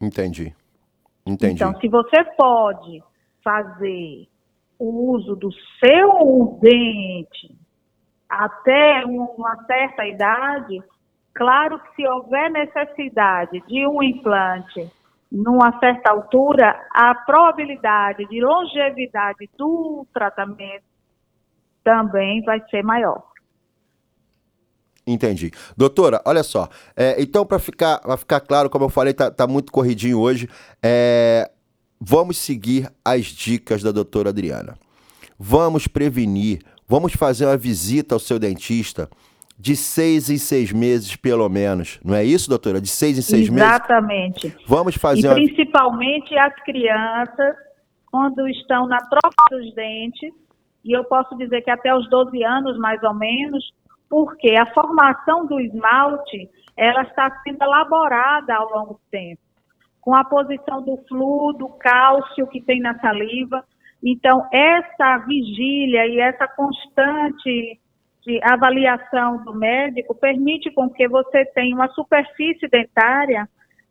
Entendi. 0.00 0.54
Entendi. 1.26 1.54
Então, 1.54 1.78
se 1.80 1.88
você 1.88 2.24
pode 2.36 3.02
fazer 3.42 4.26
o 4.78 5.12
uso 5.12 5.36
do 5.36 5.50
seu 5.78 6.58
dente 6.60 7.54
até 8.28 9.04
uma 9.06 9.64
certa 9.64 10.06
idade, 10.06 10.82
claro 11.34 11.78
que 11.80 11.96
se 11.96 12.06
houver 12.06 12.50
necessidade 12.50 13.62
de 13.66 13.86
um 13.86 14.02
implante 14.02 14.90
numa 15.30 15.78
certa 15.78 16.10
altura, 16.10 16.74
a 16.92 17.14
probabilidade 17.14 18.26
de 18.26 18.40
longevidade 18.40 19.48
do 19.56 20.04
tratamento 20.12 20.84
também 21.84 22.42
vai 22.42 22.60
ser 22.68 22.82
maior. 22.82 23.22
Entendi. 25.06 25.50
Doutora, 25.76 26.20
olha 26.24 26.42
só. 26.42 26.68
é, 26.96 27.20
então, 27.20 27.46
para 27.46 27.58
ficar, 27.58 28.00
ficar 28.18 28.40
claro, 28.40 28.68
como 28.68 28.84
eu 28.84 28.88
falei, 28.88 29.14
tá, 29.14 29.30
tá 29.30 29.46
muito 29.46 29.72
corridinho 29.72 30.18
hoje. 30.18 30.48
é, 30.82 31.50
vamos 32.00 32.38
seguir 32.38 32.90
as 33.04 33.26
dicas 33.26 33.82
da 33.82 33.92
doutora 33.92 34.30
Adriana. 34.30 34.76
Vamos 35.38 35.86
prevenir, 35.86 36.60
vamos 36.86 37.12
fazer 37.14 37.46
uma 37.46 37.56
visita 37.56 38.14
ao 38.14 38.18
seu 38.18 38.38
dentista 38.38 39.08
de 39.60 39.76
seis 39.76 40.30
em 40.30 40.38
seis 40.38 40.72
meses, 40.72 41.14
pelo 41.16 41.46
menos. 41.50 42.00
Não 42.02 42.14
é 42.14 42.24
isso, 42.24 42.48
doutora? 42.48 42.80
De 42.80 42.88
seis 42.88 43.18
em 43.18 43.22
seis 43.22 43.50
meses? 43.50 43.68
Exatamente. 43.68 44.56
Vamos 44.66 44.96
fazer 44.96 45.20
E 45.20 45.26
uma. 45.26 45.34
principalmente 45.34 46.34
as 46.38 46.54
crianças, 46.64 47.56
quando 48.10 48.48
estão 48.48 48.86
na 48.86 48.96
troca 48.96 49.44
dos 49.50 49.74
dentes, 49.74 50.32
e 50.82 50.96
eu 50.96 51.04
posso 51.04 51.36
dizer 51.36 51.60
que 51.60 51.70
até 51.70 51.94
os 51.94 52.08
12 52.08 52.42
anos, 52.42 52.78
mais 52.78 53.02
ou 53.02 53.12
menos, 53.12 53.62
porque 54.08 54.54
a 54.58 54.64
formação 54.72 55.44
do 55.46 55.60
esmalte, 55.60 56.48
ela 56.74 57.02
está 57.02 57.30
sendo 57.42 57.62
elaborada 57.62 58.54
ao 58.54 58.70
longo 58.70 58.94
do 58.94 59.00
tempo, 59.10 59.42
com 60.00 60.16
a 60.16 60.24
posição 60.24 60.80
do 60.82 60.96
fluo, 61.06 61.52
do 61.52 61.68
cálcio 61.68 62.46
que 62.46 62.62
tem 62.62 62.80
na 62.80 62.98
saliva. 62.98 63.62
Então, 64.02 64.48
essa 64.50 65.18
vigília 65.18 66.06
e 66.06 66.18
essa 66.18 66.48
constante 66.48 67.78
de 68.24 68.40
avaliação 68.42 69.42
do 69.44 69.54
médico 69.54 70.14
permite 70.14 70.70
com 70.72 70.88
que 70.90 71.08
você 71.08 71.44
tenha 71.46 71.74
uma 71.74 71.88
superfície 71.88 72.68
dentária 72.68 73.48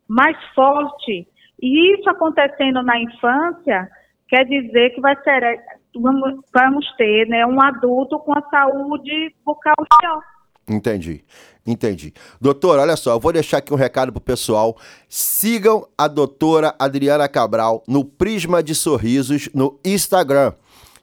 mais 0.07 0.38
forte. 0.53 1.27
E 1.62 1.93
isso 1.95 2.09
acontecendo 2.09 2.81
na 2.83 3.00
infância 3.00 3.89
quer 4.27 4.45
dizer 4.45 4.91
que 4.91 5.01
vai 5.01 5.15
ser, 5.24 5.59
vamos, 5.95 6.39
vamos 6.53 6.86
ter 6.95 7.27
né, 7.27 7.45
um 7.45 7.62
adulto 7.62 8.19
com 8.19 8.38
a 8.38 8.41
saúde 8.50 9.33
bucal 9.43 9.75
melhor. 10.01 10.21
Entendi, 10.69 11.24
entendi. 11.65 12.13
Doutora, 12.39 12.83
olha 12.83 12.96
só, 12.96 13.13
eu 13.13 13.20
vou 13.20 13.33
deixar 13.33 13.57
aqui 13.57 13.74
um 13.74 13.77
recado 13.77 14.11
pro 14.11 14.22
pessoal. 14.22 14.77
Sigam 15.07 15.87
a 15.98 16.07
doutora 16.07 16.75
Adriana 16.77 17.27
Cabral 17.27 17.83
no 17.87 18.05
Prisma 18.05 18.61
de 18.61 18.75
Sorrisos 18.75 19.50
no 19.53 19.79
Instagram. 19.83 20.53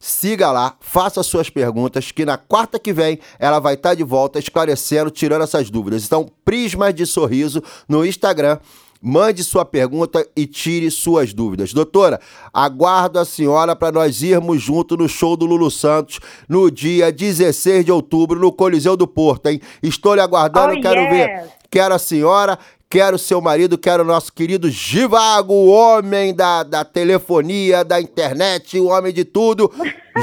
Siga 0.08 0.52
lá, 0.52 0.76
faça 0.78 1.20
suas 1.24 1.50
perguntas, 1.50 2.12
que 2.12 2.24
na 2.24 2.38
quarta 2.38 2.78
que 2.78 2.92
vem 2.92 3.18
ela 3.40 3.58
vai 3.58 3.74
estar 3.74 3.92
de 3.92 4.04
volta 4.04 4.38
esclarecendo, 4.38 5.10
tirando 5.10 5.42
essas 5.42 5.68
dúvidas. 5.68 6.04
Então, 6.04 6.30
Prisma 6.44 6.92
de 6.92 7.04
Sorriso 7.04 7.60
no 7.88 8.06
Instagram. 8.06 8.60
Mande 9.02 9.42
sua 9.42 9.64
pergunta 9.64 10.26
e 10.34 10.46
tire 10.46 10.90
suas 10.90 11.34
dúvidas. 11.34 11.72
Doutora, 11.72 12.20
aguardo 12.52 13.18
a 13.18 13.24
senhora 13.24 13.76
para 13.76 13.92
nós 13.92 14.22
irmos 14.22 14.62
junto 14.62 14.96
no 14.96 15.08
show 15.08 15.36
do 15.36 15.44
Lulu 15.44 15.70
Santos 15.70 16.18
no 16.48 16.70
dia 16.70 17.12
16 17.12 17.84
de 17.84 17.92
outubro 17.92 18.40
no 18.40 18.50
Coliseu 18.52 18.96
do 18.96 19.06
Porto, 19.06 19.48
hein? 19.48 19.60
Estou 19.82 20.14
lhe 20.14 20.20
aguardando, 20.20 20.74
Oh, 20.76 20.80
quero 20.80 21.10
ver. 21.10 21.48
Quero 21.70 21.94
a 21.94 21.98
senhora, 21.98 22.58
quero 22.88 23.18
seu 23.18 23.40
marido, 23.40 23.76
quero 23.78 24.04
nosso 24.04 24.32
querido 24.32 24.68
Givago, 24.70 25.52
o 25.52 25.68
homem 25.68 26.34
da, 26.34 26.62
da 26.62 26.84
telefonia, 26.84 27.84
da 27.84 28.00
internet, 28.00 28.78
o 28.78 28.88
homem 28.88 29.12
de 29.12 29.24
tudo, 29.24 29.70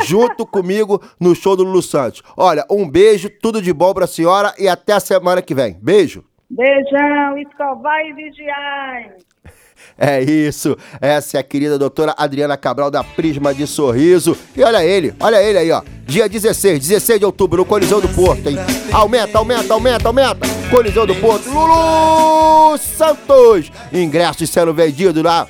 junto 0.06 0.45
comigo 0.45 1.02
no 1.19 1.36
show 1.36 1.56
do 1.56 1.63
Lulu 1.63 1.82
Santos. 1.82 2.23
Olha, 2.36 2.65
um 2.69 2.89
beijo, 2.89 3.30
tudo 3.41 3.62
de 3.62 3.73
bom 3.73 3.93
pra 3.93 4.08
senhora 4.08 4.54
e 4.58 4.67
até 4.67 4.93
a 4.93 4.99
semana 4.99 5.41
que 5.41 5.54
vem. 5.54 5.78
Beijo. 5.82 6.23
Beijão, 6.49 7.38
escovar 7.38 7.99
e 8.06 8.13
vigiar. 8.13 9.15
É 9.97 10.21
isso. 10.21 10.77
Essa 10.99 11.37
é 11.37 11.39
a 11.39 11.43
querida 11.43 11.77
doutora 11.77 12.13
Adriana 12.17 12.57
Cabral 12.57 12.89
da 12.89 13.03
Prisma 13.03 13.53
de 13.53 13.67
Sorriso. 13.67 14.35
E 14.55 14.63
olha 14.63 14.83
ele, 14.83 15.13
olha 15.19 15.41
ele 15.41 15.57
aí, 15.57 15.71
ó. 15.71 15.81
Dia 16.05 16.27
16, 16.27 16.79
16 16.79 17.19
de 17.19 17.25
outubro, 17.25 17.57
no 17.57 17.65
Coliseu 17.65 18.01
do 18.01 18.09
Porto, 18.09 18.49
hein? 18.49 18.57
Aumenta, 18.91 19.37
aumenta, 19.37 19.73
aumenta, 19.73 20.07
aumenta. 20.07 20.47
Coliseu 20.69 21.05
do 21.05 21.15
Porto, 21.15 21.49
Lulu 21.49 22.77
Santos. 22.77 23.71
Ingressos 23.91 24.49
sendo 24.49 24.73
vendidos 24.73 25.23
lá 25.23 25.47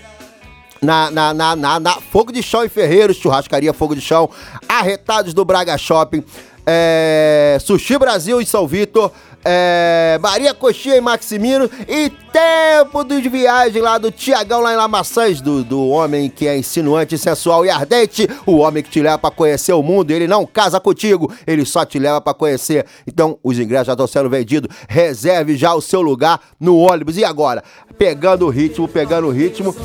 na, 0.83 1.09
na, 1.09 1.33
na, 1.33 1.55
na, 1.55 1.79
na 1.79 1.93
Fogo 1.93 2.31
de 2.31 2.43
Chão 2.43 2.63
em 2.63 2.69
Ferreiros, 2.69 3.17
Churrascaria 3.17 3.73
Fogo 3.73 3.95
de 3.95 4.01
Chão, 4.01 4.29
Arretados 4.67 5.33
do 5.33 5.45
Braga 5.45 5.77
Shopping, 5.77 6.23
é, 6.65 7.57
Sushi 7.61 7.97
Brasil 7.97 8.41
em 8.41 8.45
São 8.45 8.67
Vitor, 8.67 9.11
é, 9.45 10.17
Maria 10.21 10.53
Coxinha 10.53 10.97
em 10.97 11.01
Maximino 11.01 11.69
e 11.87 12.09
Tempo 12.09 13.03
de 13.03 13.29
Viagem 13.29 13.81
lá 13.81 13.97
do 13.97 14.11
Tiagão 14.11 14.61
lá 14.61 14.73
em 14.73 14.75
Lamaçãs, 14.75 15.39
do, 15.39 15.63
do 15.63 15.87
homem 15.87 16.29
que 16.29 16.47
é 16.47 16.57
insinuante, 16.57 17.17
sensual 17.17 17.65
e 17.65 17.69
ardente, 17.69 18.27
o 18.45 18.57
homem 18.57 18.81
que 18.81 18.89
te 18.89 19.01
leva 19.01 19.19
pra 19.19 19.29
conhecer 19.29 19.73
o 19.73 19.83
mundo, 19.83 20.11
ele 20.11 20.27
não 20.27 20.45
casa 20.45 20.79
contigo, 20.79 21.31
ele 21.45 21.65
só 21.65 21.85
te 21.85 21.99
leva 21.99 22.19
pra 22.19 22.33
conhecer. 22.33 22.85
Então, 23.05 23.37
os 23.43 23.59
ingressos 23.59 23.87
já 23.87 23.93
estão 23.93 24.07
sendo 24.07 24.29
vendidos, 24.29 24.75
reserve 24.87 25.55
já 25.55 25.73
o 25.75 25.81
seu 25.81 26.01
lugar 26.01 26.39
no 26.59 26.77
ônibus. 26.77 27.17
E 27.17 27.23
agora? 27.23 27.63
Pegando 27.97 28.47
o 28.47 28.49
ritmo, 28.49 28.87
pegando 28.87 29.27
o 29.27 29.31
ritmo, 29.31 29.75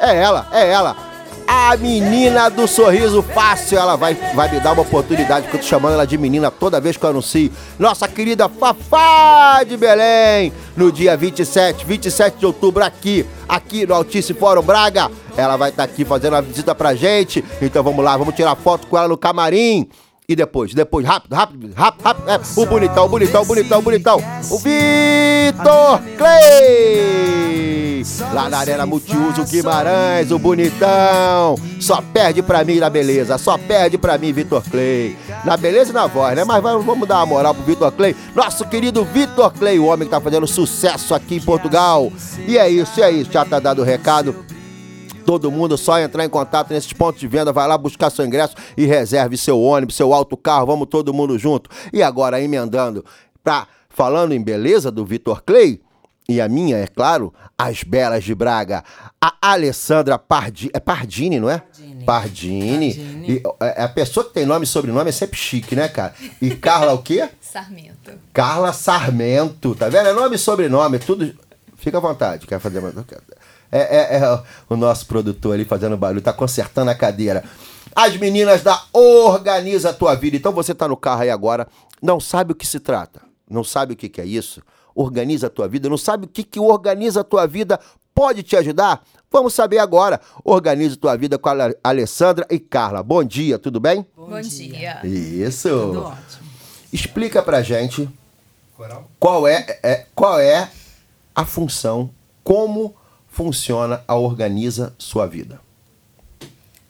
é 0.00 0.16
ela, 0.16 0.48
é 0.52 0.70
ela. 0.70 1.11
A 1.46 1.76
menina 1.76 2.48
do 2.48 2.66
sorriso 2.66 3.22
fácil, 3.22 3.78
ela 3.78 3.96
vai, 3.96 4.14
vai 4.34 4.50
me 4.50 4.60
dar 4.60 4.72
uma 4.72 4.82
oportunidade, 4.82 5.42
porque 5.42 5.56
eu 5.56 5.60
tô 5.60 5.66
chamando 5.66 5.94
ela 5.94 6.06
de 6.06 6.16
menina 6.16 6.50
toda 6.50 6.80
vez 6.80 6.96
que 6.96 7.04
eu 7.04 7.10
anuncio. 7.10 7.50
Nossa 7.78 8.08
querida 8.08 8.48
Fafá 8.48 9.62
de 9.64 9.76
Belém, 9.76 10.52
no 10.76 10.90
dia 10.90 11.16
27, 11.16 11.84
27 11.84 12.38
de 12.38 12.46
outubro, 12.46 12.82
aqui, 12.84 13.26
aqui 13.48 13.86
no 13.86 13.94
Altice 13.94 14.34
Fórum 14.34 14.62
Braga. 14.62 15.10
Ela 15.36 15.56
vai 15.56 15.70
estar 15.70 15.84
aqui 15.84 16.04
fazendo 16.04 16.34
uma 16.34 16.42
visita 16.42 16.74
pra 16.74 16.94
gente. 16.94 17.44
Então 17.60 17.82
vamos 17.82 18.04
lá, 18.04 18.16
vamos 18.16 18.34
tirar 18.34 18.54
foto 18.56 18.86
com 18.86 18.96
ela 18.96 19.08
no 19.08 19.16
camarim. 19.16 19.88
E 20.32 20.36
depois, 20.36 20.72
depois, 20.72 21.04
rápido, 21.06 21.34
rápido, 21.34 21.70
rápido, 21.76 22.02
rápido. 22.02 22.30
É, 22.30 22.40
o 22.56 22.64
bonitão, 22.64 23.04
o 23.04 23.08
bonitão, 23.10 23.42
o 23.42 23.44
bonitão, 23.44 23.78
o 23.78 23.82
bonitão. 23.82 24.16
O 24.50 24.58
Vitor 24.58 26.00
Clay! 26.16 28.02
Lá 28.32 28.48
na 28.48 28.60
Arena 28.60 28.86
Multiuso 28.86 29.44
Guimarães, 29.44 30.30
o 30.30 30.38
bonitão. 30.38 31.56
Só 31.78 32.00
perde 32.00 32.40
pra 32.40 32.64
mim 32.64 32.78
na 32.78 32.88
beleza, 32.88 33.36
só 33.36 33.58
perde 33.58 33.98
pra 33.98 34.16
mim, 34.16 34.32
Vitor 34.32 34.62
Clay. 34.70 35.18
Na 35.44 35.58
beleza 35.58 35.90
e 35.90 35.92
na 35.94 36.06
voz, 36.06 36.34
né? 36.34 36.44
Mas 36.44 36.62
vamos, 36.62 37.06
dar 37.06 37.16
uma 37.16 37.26
moral 37.26 37.54
pro 37.54 37.64
Vitor 37.64 37.92
Clay. 37.92 38.16
Nosso 38.34 38.64
querido 38.64 39.04
Vitor 39.04 39.52
Clay, 39.52 39.78
o 39.78 39.84
homem 39.84 40.08
que 40.08 40.14
tá 40.14 40.20
fazendo 40.20 40.46
sucesso 40.46 41.14
aqui 41.14 41.34
em 41.36 41.42
Portugal. 41.42 42.10
E 42.48 42.56
é 42.56 42.70
isso, 42.70 43.02
é 43.02 43.10
isso. 43.10 43.30
Já 43.30 43.44
tá 43.44 43.60
dado 43.60 43.82
o 43.82 43.84
recado. 43.84 44.34
Todo 45.24 45.50
mundo 45.50 45.76
só 45.76 45.98
entrar 45.98 46.24
em 46.24 46.28
contato 46.28 46.72
nesses 46.72 46.92
pontos 46.92 47.20
de 47.20 47.28
venda, 47.28 47.52
vai 47.52 47.66
lá 47.66 47.78
buscar 47.78 48.10
seu 48.10 48.24
ingresso 48.24 48.54
e 48.76 48.84
reserve 48.84 49.36
seu 49.36 49.60
ônibus, 49.60 49.94
seu 49.94 50.12
alto 50.12 50.36
carro, 50.36 50.66
vamos 50.66 50.88
todo 50.88 51.14
mundo 51.14 51.38
junto. 51.38 51.70
E 51.92 52.02
agora 52.02 52.40
emendando 52.40 53.04
pra 53.42 53.66
falando 53.88 54.32
em 54.32 54.42
beleza 54.42 54.90
do 54.90 55.04
Vitor 55.04 55.42
Clay 55.42 55.80
e 56.28 56.40
a 56.40 56.48
minha, 56.48 56.78
é 56.78 56.86
claro, 56.86 57.32
as 57.58 57.82
belas 57.82 58.24
de 58.24 58.34
Braga. 58.34 58.84
A 59.20 59.34
Alessandra 59.40 60.18
Pardi, 60.18 60.70
é 60.72 60.80
Pardini, 60.80 61.40
não 61.40 61.50
é? 61.50 61.62
Pardini. 62.06 62.90
E, 63.28 63.42
é, 63.60 63.82
a 63.82 63.88
pessoa 63.88 64.24
que 64.24 64.32
tem 64.32 64.46
nome 64.46 64.64
e 64.64 64.68
sobrenome 64.68 65.08
é 65.08 65.12
sempre 65.12 65.36
chique, 65.36 65.74
né, 65.74 65.88
cara? 65.88 66.14
E 66.40 66.50
Carla 66.54 66.92
o 66.92 67.02
quê? 67.02 67.28
Sarmento. 67.40 68.12
Carla 68.32 68.72
Sarmento, 68.72 69.74
tá 69.74 69.88
vendo? 69.88 70.08
É 70.08 70.12
nome 70.12 70.36
e 70.36 70.38
sobrenome, 70.38 70.98
tudo. 70.98 71.34
Fica 71.76 71.98
à 71.98 72.00
vontade, 72.00 72.46
quer 72.46 72.60
fazer 72.60 72.80
mais? 72.80 72.94
É, 73.72 74.16
é, 74.16 74.18
é 74.18 74.42
o 74.68 74.76
nosso 74.76 75.06
produtor 75.06 75.54
ali 75.54 75.64
fazendo 75.64 75.96
barulho, 75.96 76.20
tá 76.20 76.32
consertando 76.32 76.90
a 76.90 76.94
cadeira. 76.94 77.42
As 77.96 78.16
meninas 78.18 78.62
da 78.62 78.80
Organiza 78.92 79.90
a 79.90 79.92
Tua 79.94 80.14
Vida. 80.14 80.36
Então 80.36 80.52
você 80.52 80.74
tá 80.74 80.86
no 80.86 80.96
carro 80.96 81.22
aí 81.22 81.30
agora, 81.30 81.66
não 82.02 82.20
sabe 82.20 82.52
o 82.52 82.54
que 82.54 82.66
se 82.66 82.78
trata. 82.78 83.20
não 83.50 83.64
sabe 83.64 83.94
o 83.94 83.96
que, 83.96 84.08
que 84.08 84.20
é 84.20 84.24
isso? 84.26 84.62
Organiza 84.94 85.46
a 85.46 85.50
tua 85.50 85.66
vida, 85.68 85.88
não 85.88 85.96
sabe 85.98 86.26
o 86.26 86.28
que, 86.28 86.42
que 86.44 86.60
organiza 86.60 87.20
a 87.22 87.24
tua 87.24 87.46
vida 87.46 87.80
pode 88.14 88.42
te 88.42 88.54
ajudar? 88.56 89.02
Vamos 89.30 89.54
saber 89.54 89.78
agora. 89.78 90.20
Organiza 90.44 90.94
a 90.96 90.98
tua 90.98 91.16
vida 91.16 91.38
com 91.38 91.48
a 91.48 91.52
Ale- 91.52 91.76
Alessandra 91.82 92.46
e 92.50 92.58
Carla. 92.58 93.02
Bom 93.02 93.24
dia, 93.24 93.58
tudo 93.58 93.80
bem? 93.80 94.06
Bom, 94.14 94.38
dia. 94.42 95.00
Isso. 95.04 95.68
Tudo 95.70 96.02
ótimo. 96.04 96.48
Explica 96.92 97.42
pra 97.42 97.62
gente 97.62 98.06
qual 99.18 99.46
é, 99.48 99.78
é- 99.82 100.06
qual 100.14 100.38
é 100.38 100.70
a 101.34 101.44
função, 101.46 102.10
como 102.44 102.94
funciona 103.32 104.04
a 104.06 104.14
Organiza 104.14 104.94
Sua 104.98 105.26
Vida. 105.26 105.58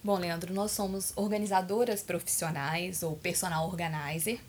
Bom, 0.03 0.19
Leandro, 0.19 0.53
nós 0.53 0.73
somos 0.73 1.13
organizadoras 1.15 2.03
profissionais 2.03 3.05
ou 3.05 3.15
personal 3.17 3.69
organizer. 3.69 4.41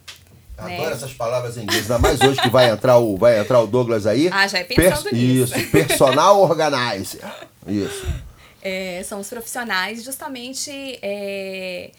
né? 0.57 0.75
Adoro 0.77 0.95
essas 0.95 1.13
palavras 1.13 1.55
em 1.55 1.61
inglês, 1.61 1.83
ainda 1.83 1.99
mais 1.99 2.19
hoje 2.19 2.41
que 2.41 2.49
vai 2.49 2.71
entrar 2.71 2.97
o, 2.97 3.15
vai 3.15 3.39
entrar 3.39 3.61
o 3.61 3.67
Douglas 3.67 4.07
aí. 4.07 4.27
Ah, 4.33 4.47
já 4.47 4.57
é 4.57 4.63
pensando 4.63 5.13
nisso. 5.13 5.55
Isso, 5.55 5.71
personal 5.71 6.41
organizer. 6.41 7.21
Isso. 7.67 8.05
É, 8.65 9.03
somos 9.03 9.27
profissionais 9.27 10.01
justamente 10.05 10.71
é, 11.01 11.91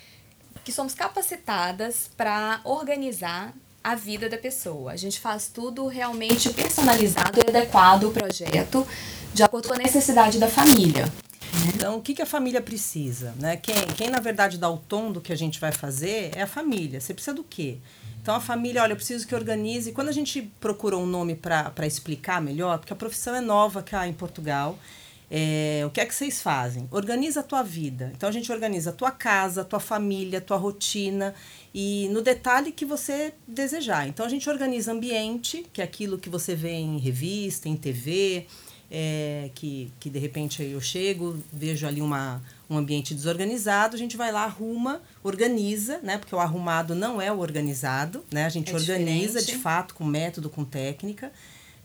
que 0.65 0.73
somos 0.73 0.95
capacitadas 0.95 2.09
para 2.17 2.63
organizar 2.65 3.53
a 3.85 3.95
vida 3.95 4.31
da 4.31 4.39
pessoa. 4.39 4.93
A 4.93 4.97
gente 4.97 5.21
faz 5.21 5.49
tudo 5.53 5.87
realmente 5.87 6.49
personalizado 6.51 7.39
e 7.39 7.51
adequado 7.51 8.07
ao 8.07 8.13
projeto 8.13 8.87
de 9.35 9.43
acordo 9.43 9.69
com 9.69 9.75
a 9.75 9.79
necessidade 9.79 10.39
da 10.39 10.49
família. 10.49 11.13
Então, 11.69 11.99
o 11.99 12.03
que, 12.03 12.15
que 12.15 12.23
a 12.23 12.27
família 12.27 12.63
precisa? 12.63 13.35
Né? 13.39 13.59
Quem, 13.59 13.75
quem, 13.97 14.09
na 14.09 14.21
verdade, 14.21 14.57
dá 14.57 14.71
o 14.71 14.79
tom 14.79 15.13
do 15.13 15.21
que 15.21 15.33
a 15.33 15.37
gente 15.37 15.61
vai 15.61 15.71
fazer 15.71 16.31
é 16.35 16.43
a 16.43 16.47
família. 16.47 16.99
Você 16.99 17.13
precisa 17.13 17.35
do 17.35 17.45
quê? 17.45 17.77
Então, 18.23 18.35
a 18.35 18.41
família, 18.41 18.83
olha, 18.83 18.93
eu 18.93 18.97
preciso 18.97 19.27
que 19.27 19.35
organize. 19.35 19.93
Quando 19.93 20.09
a 20.09 20.13
gente 20.13 20.43
procurou 20.59 21.03
um 21.03 21.07
nome 21.07 21.35
para 21.35 21.87
explicar 21.87 22.41
melhor, 22.41 22.79
porque 22.79 22.93
a 22.93 22.97
profissão 22.97 23.35
é 23.35 23.41
nova 23.41 23.83
cá 23.83 24.09
em 24.09 24.15
Portugal, 24.15 24.79
é, 25.31 25.83
o 25.87 25.91
que 25.91 26.01
é 26.01 26.07
que 26.07 26.15
vocês 26.15 26.41
fazem? 26.41 26.89
Organiza 26.91 27.41
a 27.41 27.43
tua 27.43 27.63
vida. 27.63 28.11
Então, 28.17 28.29
a 28.29 28.33
gente 28.33 28.51
organiza 28.51 28.91
a 28.91 28.93
tua 28.93 29.11
casa, 29.11 29.61
a 29.61 29.65
tua 29.65 29.81
família, 29.81 30.39
a 30.39 30.43
tua 30.43 30.57
rotina 30.57 31.35
e 31.75 32.09
no 32.13 32.23
detalhe 32.23 32.71
que 32.71 32.85
você 32.85 33.35
desejar. 33.49 34.07
Então, 34.07 34.25
a 34.25 34.29
gente 34.29 34.49
organiza 34.49 34.93
ambiente, 34.93 35.67
que 35.73 35.81
é 35.81 35.85
aquilo 35.85 36.17
que 36.17 36.31
você 36.31 36.55
vê 36.55 36.71
em 36.71 36.99
revista, 36.99 37.69
em 37.69 37.77
TV, 37.77 38.47
é, 38.89 39.51
que, 39.57 39.91
que 39.99 40.09
de 40.09 40.21
repente 40.21 40.63
eu 40.63 40.81
chego, 40.81 41.37
vejo 41.53 41.85
ali 41.85 42.01
uma, 42.01 42.41
um 42.71 42.77
ambiente 42.79 43.13
desorganizado, 43.13 43.97
a 43.97 43.99
gente 43.99 44.17
vai 44.17 44.31
lá, 44.31 44.45
arruma, 44.45 45.03
organiza, 45.23 45.99
né? 46.01 46.17
Porque 46.17 46.33
o 46.35 46.39
arrumado 46.39 46.95
não 46.95 47.21
é 47.21 47.33
o 47.33 47.41
organizado, 47.41 48.25
né? 48.33 48.45
A 48.45 48.49
gente 48.49 48.71
É 48.71 48.75
organiza 48.75 49.41
diferente. 49.41 49.57
de 49.57 49.63
fato 49.63 49.95
com 49.97 50.05
método, 50.05 50.49
com 50.49 50.65
técnica. 50.65 51.33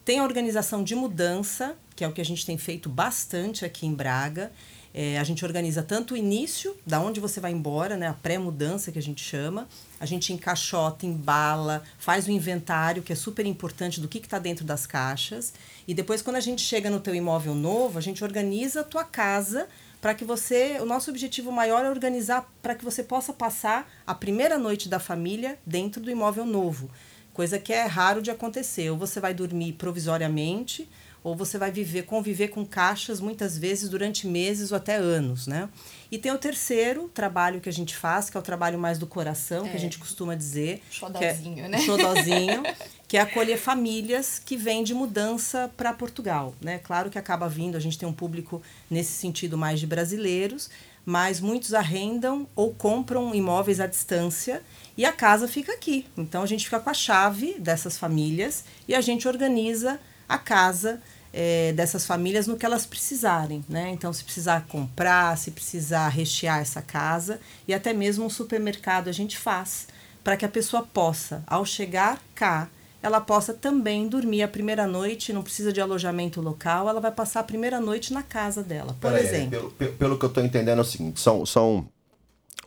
Tem 0.06 0.19
a 0.19 0.23
organização 0.23 0.84
de 0.84 0.93
mudança, 0.93 1.75
que 1.95 2.04
é 2.04 2.08
o 2.08 2.12
que 2.12 2.21
a 2.21 2.25
gente 2.25 2.45
tem 2.45 2.58
feito 2.60 2.89
bastante 2.89 3.65
aqui 3.65 3.88
em 3.88 3.93
Braga. 3.93 4.52
É, 4.93 5.19
a 5.19 5.23
gente 5.23 5.45
organiza 5.45 5.84
tanto 5.84 6.13
o 6.13 6.17
início, 6.17 6.75
da 6.86 6.99
onde 6.99 7.19
você 7.19 7.39
vai 7.39 7.52
embora, 7.52 7.95
né, 7.95 8.08
a 8.08 8.13
pré-mudança 8.13 8.91
que 8.91 8.97
a 8.97 9.02
gente 9.02 9.23
chama. 9.23 9.67
A 9.99 10.06
gente 10.06 10.34
encaixota, 10.34 11.06
embala, 11.06 11.84
faz 11.97 12.28
o 12.28 12.32
inventário, 12.32 13.04
que 13.04 13.13
é 13.13 13.15
super 13.15 13.45
importante 13.45 14.02
do 14.02 14.08
que 14.08 14.17
está 14.17 14.39
dentro 14.39 14.65
das 14.65 14.88
caixas. 14.88 15.54
E 15.88 15.93
depois, 15.93 16.21
quando 16.21 16.38
a 16.38 16.41
gente 16.41 16.62
chega 16.62 16.89
no 16.89 16.99
teu 16.99 17.13
imóvel 17.13 17.54
novo, 17.54 17.97
a 17.97 18.02
gente 18.02 18.23
organiza 18.23 18.82
a 18.82 18.84
tua 18.84 19.04
casa 19.04 19.67
para 20.02 20.13
que 20.13 20.25
você. 20.25 20.78
O 20.82 20.86
nosso 20.86 21.10
objetivo 21.10 21.52
maior 21.52 21.86
é 21.86 21.89
organizar 21.89 22.49
para 22.62 22.75
que 22.75 22.84
você 22.86 23.04
possa 23.04 23.34
passar 23.34 23.89
a 24.08 24.15
primeira 24.15 24.58
noite 24.58 24.89
da 24.89 24.99
família 24.99 25.60
dentro 25.65 26.02
do 26.02 26.10
imóvel 26.10 26.45
novo. 26.45 26.89
Coisa 27.34 27.60
que 27.60 27.71
é 27.71 27.86
raro 27.86 28.21
de 28.21 28.32
acontecer. 28.32 28.89
Ou 28.89 28.97
você 28.97 29.19
vai 29.19 29.34
dormir 29.34 29.73
provisoriamente, 29.73 30.89
ou 31.24 31.36
você 31.36 31.58
vai 31.58 31.72
viver, 31.72 32.04
conviver 32.04 32.48
com 32.50 32.66
caixas 32.66 33.20
muitas 33.20 33.58
vezes 33.58 33.90
durante 33.90 34.26
meses 34.26 34.72
ou 34.72 34.78
até 34.78 34.96
anos, 34.96 35.48
né? 35.48 35.68
E 36.12 36.18
tem 36.18 36.32
o 36.32 36.38
terceiro 36.38 37.10
trabalho 37.14 37.60
que 37.62 37.70
a 37.70 37.74
gente 37.74 37.96
faz, 37.96 38.30
que 38.30 38.38
é 38.38 38.40
o 38.40 38.44
trabalho 38.44 38.80
mais 38.80 38.98
do 38.98 39.06
coração, 39.06 39.64
que 39.66 39.72
É. 39.72 39.76
a 39.76 39.80
gente 39.80 39.98
costuma 40.00 40.34
dizer. 40.36 40.82
Xodozinho, 40.90 41.56
que 41.56 41.62
é, 41.62 41.68
né? 41.68 41.78
Xodozinho, 41.80 42.64
que 43.08 43.18
é 43.18 43.22
acolher 43.22 43.58
famílias 43.58 44.40
que 44.44 44.56
vêm 44.56 44.84
de 44.84 44.94
mudança 44.94 45.70
para 45.76 45.92
Portugal, 45.94 46.56
né? 46.62 46.80
Claro 46.80 47.10
que 47.10 47.18
acaba 47.18 47.48
vindo, 47.50 47.76
a 47.76 47.80
gente 47.80 47.98
tem 47.98 48.08
um 48.08 48.14
público 48.14 48.62
nesse 48.90 49.12
sentido 49.12 49.58
mais 49.58 49.80
de 49.80 49.86
brasileiros, 49.88 50.70
mas 51.06 51.40
muitos 51.40 51.74
arrendam 51.74 52.48
ou 52.56 52.74
compram 52.74 53.34
imóveis 53.34 53.80
à 53.80 53.88
distância 53.88 54.62
e 54.96 55.06
a 55.06 55.12
casa 55.12 55.48
fica 55.48 55.74
aqui. 55.74 56.06
Então 56.18 56.44
a 56.44 56.46
gente 56.46 56.66
fica 56.66 56.80
com 56.80 56.90
a 56.90 56.94
chave 56.94 57.56
dessas 57.60 57.98
famílias 57.98 58.64
e 58.88 58.94
a 58.96 59.02
gente 59.02 59.28
organiza 59.28 60.00
a 60.28 60.38
casa 60.38 61.02
eh, 61.34 61.74
dessas 61.76 62.06
famílias 62.06 62.48
no 62.48 62.58
que 62.58 62.65
elas 62.65 62.86
precisarem, 62.86 63.63
né? 63.70 63.89
Então 63.92 64.12
se 64.13 64.24
precisar 64.24 64.65
comprar, 64.68 65.38
se 65.38 65.52
precisar 65.52 66.08
rechear 66.10 66.60
essa 66.60 66.82
casa 66.82 67.39
e 67.68 67.74
até 67.74 67.94
mesmo 67.94 68.26
um 68.26 68.30
supermercado 68.30 69.08
a 69.08 69.12
gente 69.12 69.38
faz 69.38 69.88
para 70.24 70.36
que 70.36 70.46
a 70.46 70.50
pessoa 70.50 70.84
possa, 70.84 71.44
ao 71.48 71.65
chegar 71.65 72.20
cá, 72.36 72.68
ela 73.02 73.22
possa 73.22 73.54
também 73.54 74.08
dormir 74.10 74.44
a 74.44 74.48
primeira 74.48 74.86
noite, 74.86 75.32
não 75.32 75.42
precisa 75.42 75.72
de 75.72 75.80
alojamento 75.80 76.42
local, 76.42 76.89
ela 76.89 77.00
vai 77.00 77.12
passar 77.12 77.39
a 77.39 77.44
primeira 77.44 77.80
noite 77.80 78.12
na 78.13 78.22
casa 78.22 78.62
dela, 78.62 78.96
por 79.00 79.12
Peraí, 79.12 79.26
exemplo. 79.26 79.50
Pelo, 79.52 79.72
pelo- 79.72 79.94
pelo 79.94 80.20
que 80.20 80.26
eu 80.26 80.30
tô 80.30 80.42
entendendo 80.42 80.80
é 80.80 80.82
o 80.82 80.86
seguinte, 80.86 81.20
são, 81.22 81.46
são 81.46 81.88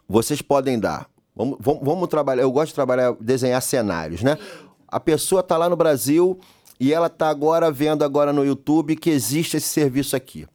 vocês 0.08 0.40
podem 0.42 0.78
dar. 0.78 1.06
Vamos, 1.34 1.56
vamos, 1.60 1.82
vamos 1.84 2.08
trabalhar, 2.08 2.42
eu 2.42 2.50
gosto 2.52 2.68
de 2.68 2.74
trabalhar, 2.74 3.14
desenhar 3.20 3.60
cenários, 3.62 4.22
né? 4.22 4.36
A 4.88 5.00
pessoa 5.00 5.42
tá 5.42 5.56
lá 5.56 5.68
no 5.68 5.76
Brasil 5.76 6.38
e 6.82 6.92
ela 6.92 7.08
tá 7.08 7.28
agora 7.28 7.70
vendo 7.70 8.04
agora 8.04 8.32
no 8.32 8.44
YouTube 8.44 8.96
que 8.96 9.08
existe 9.08 9.56
esse 9.56 9.68
serviço 9.68 10.16
aqui. 10.16 10.48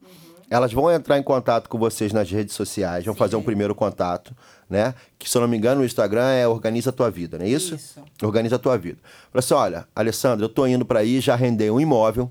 Elas 0.49 0.73
vão 0.73 0.91
entrar 0.91 1.17
em 1.17 1.23
contato 1.23 1.69
com 1.69 1.77
vocês 1.77 2.11
nas 2.11 2.29
redes 2.29 2.53
sociais, 2.53 3.05
vão 3.05 3.15
fazer 3.15 3.37
um 3.37 3.41
primeiro 3.41 3.73
contato, 3.73 4.35
né? 4.69 4.93
Que, 5.17 5.29
se 5.29 5.37
eu 5.37 5.41
não 5.41 5.47
me 5.47 5.55
engano, 5.55 5.79
o 5.79 5.85
Instagram 5.85 6.29
é 6.31 6.45
Organiza 6.45 6.89
a 6.89 6.93
Tua 6.93 7.09
Vida, 7.09 7.37
não 7.37 7.45
é 7.45 7.47
isso? 7.47 7.75
Isso. 7.75 8.01
Organiza 8.21 8.57
a 8.57 8.59
Tua 8.59 8.77
Vida. 8.77 8.97
Fala 9.31 9.39
assim, 9.39 9.53
olha, 9.53 9.87
Alessandra, 9.95 10.43
eu 10.43 10.49
tô 10.49 10.67
indo 10.67 10.83
para 10.83 10.99
aí, 10.99 11.21
já 11.21 11.33
rendei 11.33 11.71
um 11.71 11.79
imóvel, 11.79 12.29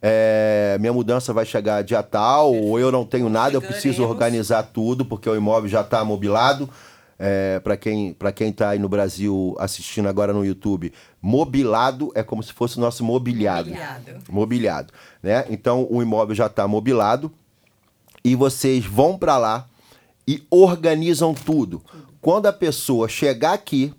é, 0.00 0.76
minha 0.78 0.92
mudança 0.92 1.32
vai 1.32 1.44
chegar 1.44 1.82
dia 1.82 2.04
tal, 2.04 2.54
ou 2.54 2.78
eu 2.78 2.92
não 2.92 3.04
tenho 3.04 3.28
nada, 3.28 3.56
eu 3.56 3.62
preciso 3.62 4.04
organizar 4.04 4.62
tudo, 4.62 5.04
porque 5.04 5.28
o 5.28 5.34
imóvel 5.34 5.68
já 5.68 5.80
está 5.80 6.04
mobilado. 6.04 6.70
É, 7.18 7.60
para 7.60 7.76
quem 7.76 8.12
para 8.12 8.32
quem 8.32 8.52
tá 8.52 8.70
aí 8.70 8.78
no 8.78 8.88
Brasil 8.88 9.54
assistindo 9.58 10.08
agora 10.08 10.32
no 10.32 10.44
YouTube, 10.44 10.92
mobilado 11.22 12.10
é 12.14 12.22
como 12.22 12.42
se 12.42 12.52
fosse 12.52 12.76
o 12.76 12.80
nosso 12.80 13.04
mobiliado. 13.04 13.70
Mobiliado. 13.70 14.12
Mobiliado, 14.28 14.92
né? 15.22 15.44
Então 15.48 15.86
o 15.90 16.02
imóvel 16.02 16.34
já 16.34 16.46
está 16.46 16.66
mobilado 16.66 17.32
e 18.24 18.34
vocês 18.34 18.84
vão 18.84 19.16
para 19.16 19.38
lá 19.38 19.66
e 20.26 20.44
organizam 20.50 21.34
tudo. 21.34 21.82
Quando 22.20 22.46
a 22.46 22.52
pessoa 22.52 23.08
chegar 23.08 23.52
aqui, 23.52 23.94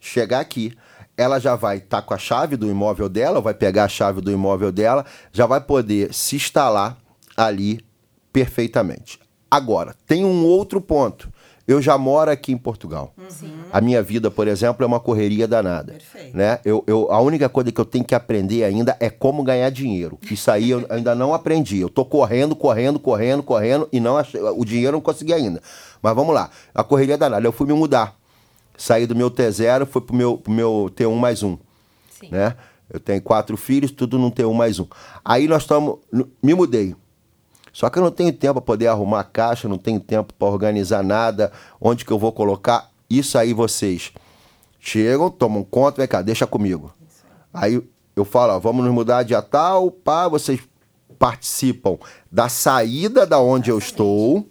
chegar 0.00 0.40
aqui, 0.40 0.76
ela 1.16 1.38
já 1.38 1.54
vai 1.54 1.78
estar 1.78 2.02
com 2.02 2.14
a 2.14 2.18
chave 2.18 2.56
do 2.56 2.68
imóvel 2.68 3.08
dela, 3.08 3.40
vai 3.40 3.54
pegar 3.54 3.84
a 3.84 3.88
chave 3.88 4.20
do 4.20 4.30
imóvel 4.30 4.72
dela, 4.72 5.04
já 5.32 5.46
vai 5.46 5.60
poder 5.60 6.12
se 6.12 6.36
instalar 6.36 6.96
ali 7.36 7.84
perfeitamente. 8.32 9.20
Agora, 9.50 9.94
tem 10.06 10.24
um 10.24 10.44
outro 10.44 10.80
ponto. 10.80 11.31
Eu 11.66 11.80
já 11.80 11.96
moro 11.96 12.30
aqui 12.30 12.52
em 12.52 12.58
Portugal. 12.58 13.14
A 13.72 13.80
minha 13.80 14.02
vida, 14.02 14.30
por 14.30 14.48
exemplo, 14.48 14.82
é 14.82 14.86
uma 14.86 14.98
correria 14.98 15.46
danada. 15.46 15.92
Perfeito. 15.92 16.36
Né? 16.36 16.58
Eu, 16.64 16.82
eu, 16.86 17.12
a 17.12 17.20
única 17.20 17.48
coisa 17.48 17.70
que 17.70 17.80
eu 17.80 17.84
tenho 17.84 18.04
que 18.04 18.14
aprender 18.14 18.64
ainda 18.64 18.96
é 18.98 19.08
como 19.08 19.44
ganhar 19.44 19.70
dinheiro. 19.70 20.18
Isso 20.30 20.50
aí 20.50 20.70
eu 20.70 20.84
ainda 20.88 21.14
não 21.14 21.32
aprendi. 21.32 21.78
Eu 21.78 21.88
tô 21.88 22.04
correndo, 22.04 22.56
correndo, 22.56 22.98
correndo, 22.98 23.42
correndo 23.42 23.88
e 23.92 24.00
não 24.00 24.16
achei, 24.16 24.40
o 24.40 24.64
dinheiro 24.64 24.88
eu 24.88 24.92
não 24.92 25.00
consegui 25.00 25.32
ainda. 25.32 25.62
Mas 26.02 26.14
vamos 26.14 26.34
lá. 26.34 26.50
A 26.74 26.82
correria 26.82 27.16
danada. 27.16 27.46
Eu 27.46 27.52
fui 27.52 27.66
me 27.66 27.74
mudar. 27.74 28.16
Saí 28.76 29.06
do 29.06 29.14
meu 29.14 29.30
T0, 29.30 29.86
fui 29.86 30.00
pro 30.00 30.16
meu, 30.16 30.36
pro 30.36 30.52
meu 30.52 30.90
T1 30.96 31.14
mais 31.14 31.42
um. 31.42 31.56
Né? 32.30 32.56
Eu 32.92 32.98
tenho 32.98 33.22
quatro 33.22 33.56
filhos, 33.56 33.90
tudo 33.90 34.18
num 34.18 34.30
T1 34.30 34.52
mais 34.52 34.78
um. 34.80 34.86
Aí 35.24 35.46
nós 35.46 35.62
estamos. 35.62 35.98
Me 36.42 36.54
mudei. 36.54 36.94
Só 37.72 37.88
que 37.88 37.98
eu 37.98 38.02
não 38.02 38.10
tenho 38.10 38.32
tempo 38.32 38.54
para 38.54 38.62
poder 38.62 38.86
arrumar 38.88 39.20
a 39.20 39.24
caixa, 39.24 39.68
não 39.68 39.78
tenho 39.78 39.98
tempo 39.98 40.34
para 40.34 40.48
organizar 40.48 41.02
nada, 41.02 41.50
onde 41.80 42.04
que 42.04 42.12
eu 42.12 42.18
vou 42.18 42.32
colocar. 42.32 42.90
Isso 43.08 43.38
aí 43.38 43.52
vocês 43.52 44.12
chegam, 44.78 45.30
tomam 45.30 45.64
conta, 45.64 46.02
vem 46.02 46.08
cá, 46.08 46.20
deixa 46.20 46.46
comigo. 46.46 46.92
Aí 47.52 47.82
eu 48.14 48.24
falo, 48.24 48.52
ó, 48.54 48.58
vamos 48.58 48.84
nos 48.84 48.92
mudar 48.92 49.22
dia 49.22 49.40
tal, 49.40 49.90
pá, 49.90 50.28
vocês 50.28 50.60
participam 51.18 51.98
da 52.30 52.48
saída 52.48 53.26
da 53.26 53.38
onde 53.38 53.70
eu 53.70 53.78
estou 53.78 54.46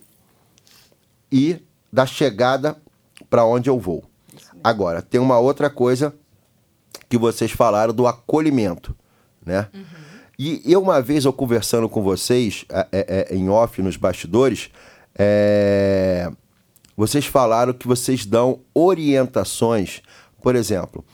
e 1.31 1.61
da 1.91 2.05
chegada 2.05 2.77
para 3.29 3.45
onde 3.45 3.69
eu 3.69 3.79
vou. 3.79 4.03
Agora, 4.63 5.01
tem 5.01 5.19
uma 5.19 5.37
outra 5.37 5.69
coisa 5.69 6.13
que 7.09 7.17
vocês 7.17 7.51
falaram 7.51 7.93
do 7.93 8.07
acolhimento, 8.07 8.95
né? 9.45 9.67
E 10.43 10.59
eu, 10.65 10.81
uma 10.81 10.99
vez, 10.99 11.23
eu 11.23 11.31
conversando 11.31 11.87
com 11.87 12.01
vocês, 12.01 12.65
é, 12.67 12.87
é, 12.91 13.27
é, 13.29 13.35
em 13.35 13.47
off, 13.47 13.79
nos 13.79 13.95
bastidores, 13.95 14.71
é, 15.13 16.31
vocês 16.97 17.27
falaram 17.27 17.73
que 17.73 17.87
vocês 17.87 18.25
dão 18.25 18.61
orientações, 18.73 20.01
por 20.41 20.55
exemplo, 20.55 21.05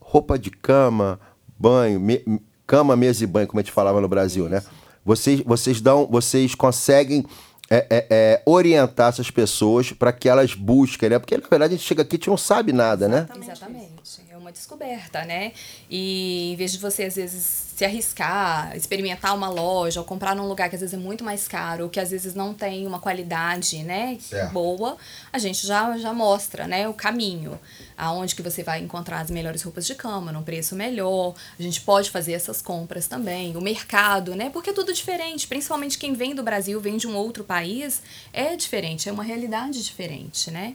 roupa 0.00 0.38
de 0.38 0.50
cama, 0.50 1.20
banho, 1.58 2.00
me- 2.00 2.24
cama, 2.66 2.96
mesa 2.96 3.22
e 3.22 3.26
banho, 3.26 3.46
como 3.46 3.60
a 3.60 3.62
gente 3.62 3.70
falava 3.70 4.00
no 4.00 4.08
Brasil, 4.08 4.48
né? 4.48 4.62
Vocês, 5.04 5.40
vocês 5.40 5.82
dão, 5.82 6.06
vocês 6.06 6.54
conseguem 6.54 7.26
é, 7.68 7.86
é, 7.90 8.06
é, 8.08 8.42
orientar 8.46 9.10
essas 9.10 9.30
pessoas 9.30 9.92
para 9.92 10.10
que 10.10 10.26
elas 10.26 10.54
busquem, 10.54 11.10
né? 11.10 11.18
Porque 11.18 11.36
na 11.36 11.46
verdade 11.46 11.74
a 11.74 11.76
gente 11.76 11.86
chega 11.86 12.00
aqui 12.00 12.14
e 12.14 12.16
a 12.16 12.18
gente 12.18 12.30
não 12.30 12.38
sabe 12.38 12.72
nada, 12.72 13.08
né? 13.08 13.26
Exatamente. 13.42 14.22
É 14.30 14.36
uma 14.38 14.50
descoberta, 14.50 15.22
né? 15.26 15.52
E 15.90 16.52
em 16.52 16.56
vez 16.56 16.72
de 16.72 16.78
você, 16.78 17.04
às 17.04 17.16
vezes, 17.16 17.63
se 17.74 17.84
arriscar, 17.84 18.76
experimentar 18.76 19.34
uma 19.34 19.48
loja 19.48 19.98
ou 19.98 20.06
comprar 20.06 20.36
num 20.36 20.46
lugar 20.46 20.68
que 20.68 20.76
às 20.76 20.80
vezes 20.80 20.94
é 20.94 20.98
muito 20.98 21.24
mais 21.24 21.48
caro, 21.48 21.88
que 21.88 21.98
às 21.98 22.10
vezes 22.12 22.32
não 22.32 22.54
tem 22.54 22.86
uma 22.86 23.00
qualidade, 23.00 23.82
né, 23.82 24.16
Certo. 24.20 24.52
boa, 24.52 24.96
a 25.32 25.38
gente 25.38 25.66
já, 25.66 25.98
já 25.98 26.12
mostra, 26.12 26.68
né, 26.68 26.88
o 26.88 26.94
caminho. 26.94 27.58
Aonde 27.96 28.34
que 28.34 28.42
você 28.42 28.62
vai 28.62 28.80
encontrar 28.80 29.20
as 29.20 29.30
melhores 29.30 29.62
roupas 29.62 29.86
de 29.86 29.94
cama, 29.94 30.32
num 30.32 30.42
preço 30.42 30.74
melhor. 30.74 31.34
A 31.58 31.62
gente 31.62 31.80
pode 31.80 32.10
fazer 32.10 32.32
essas 32.32 32.60
compras 32.60 33.06
também. 33.06 33.56
O 33.56 33.60
mercado, 33.60 34.34
né? 34.34 34.50
Porque 34.50 34.70
é 34.70 34.72
tudo 34.72 34.92
diferente. 34.92 35.46
Principalmente 35.46 35.96
quem 35.96 36.12
vem 36.12 36.34
do 36.34 36.42
Brasil, 36.42 36.80
vem 36.80 36.96
de 36.96 37.06
um 37.06 37.14
outro 37.14 37.44
país, 37.44 38.02
é 38.32 38.56
diferente, 38.56 39.08
é 39.08 39.12
uma 39.12 39.22
realidade 39.22 39.80
diferente, 39.82 40.50
né? 40.50 40.74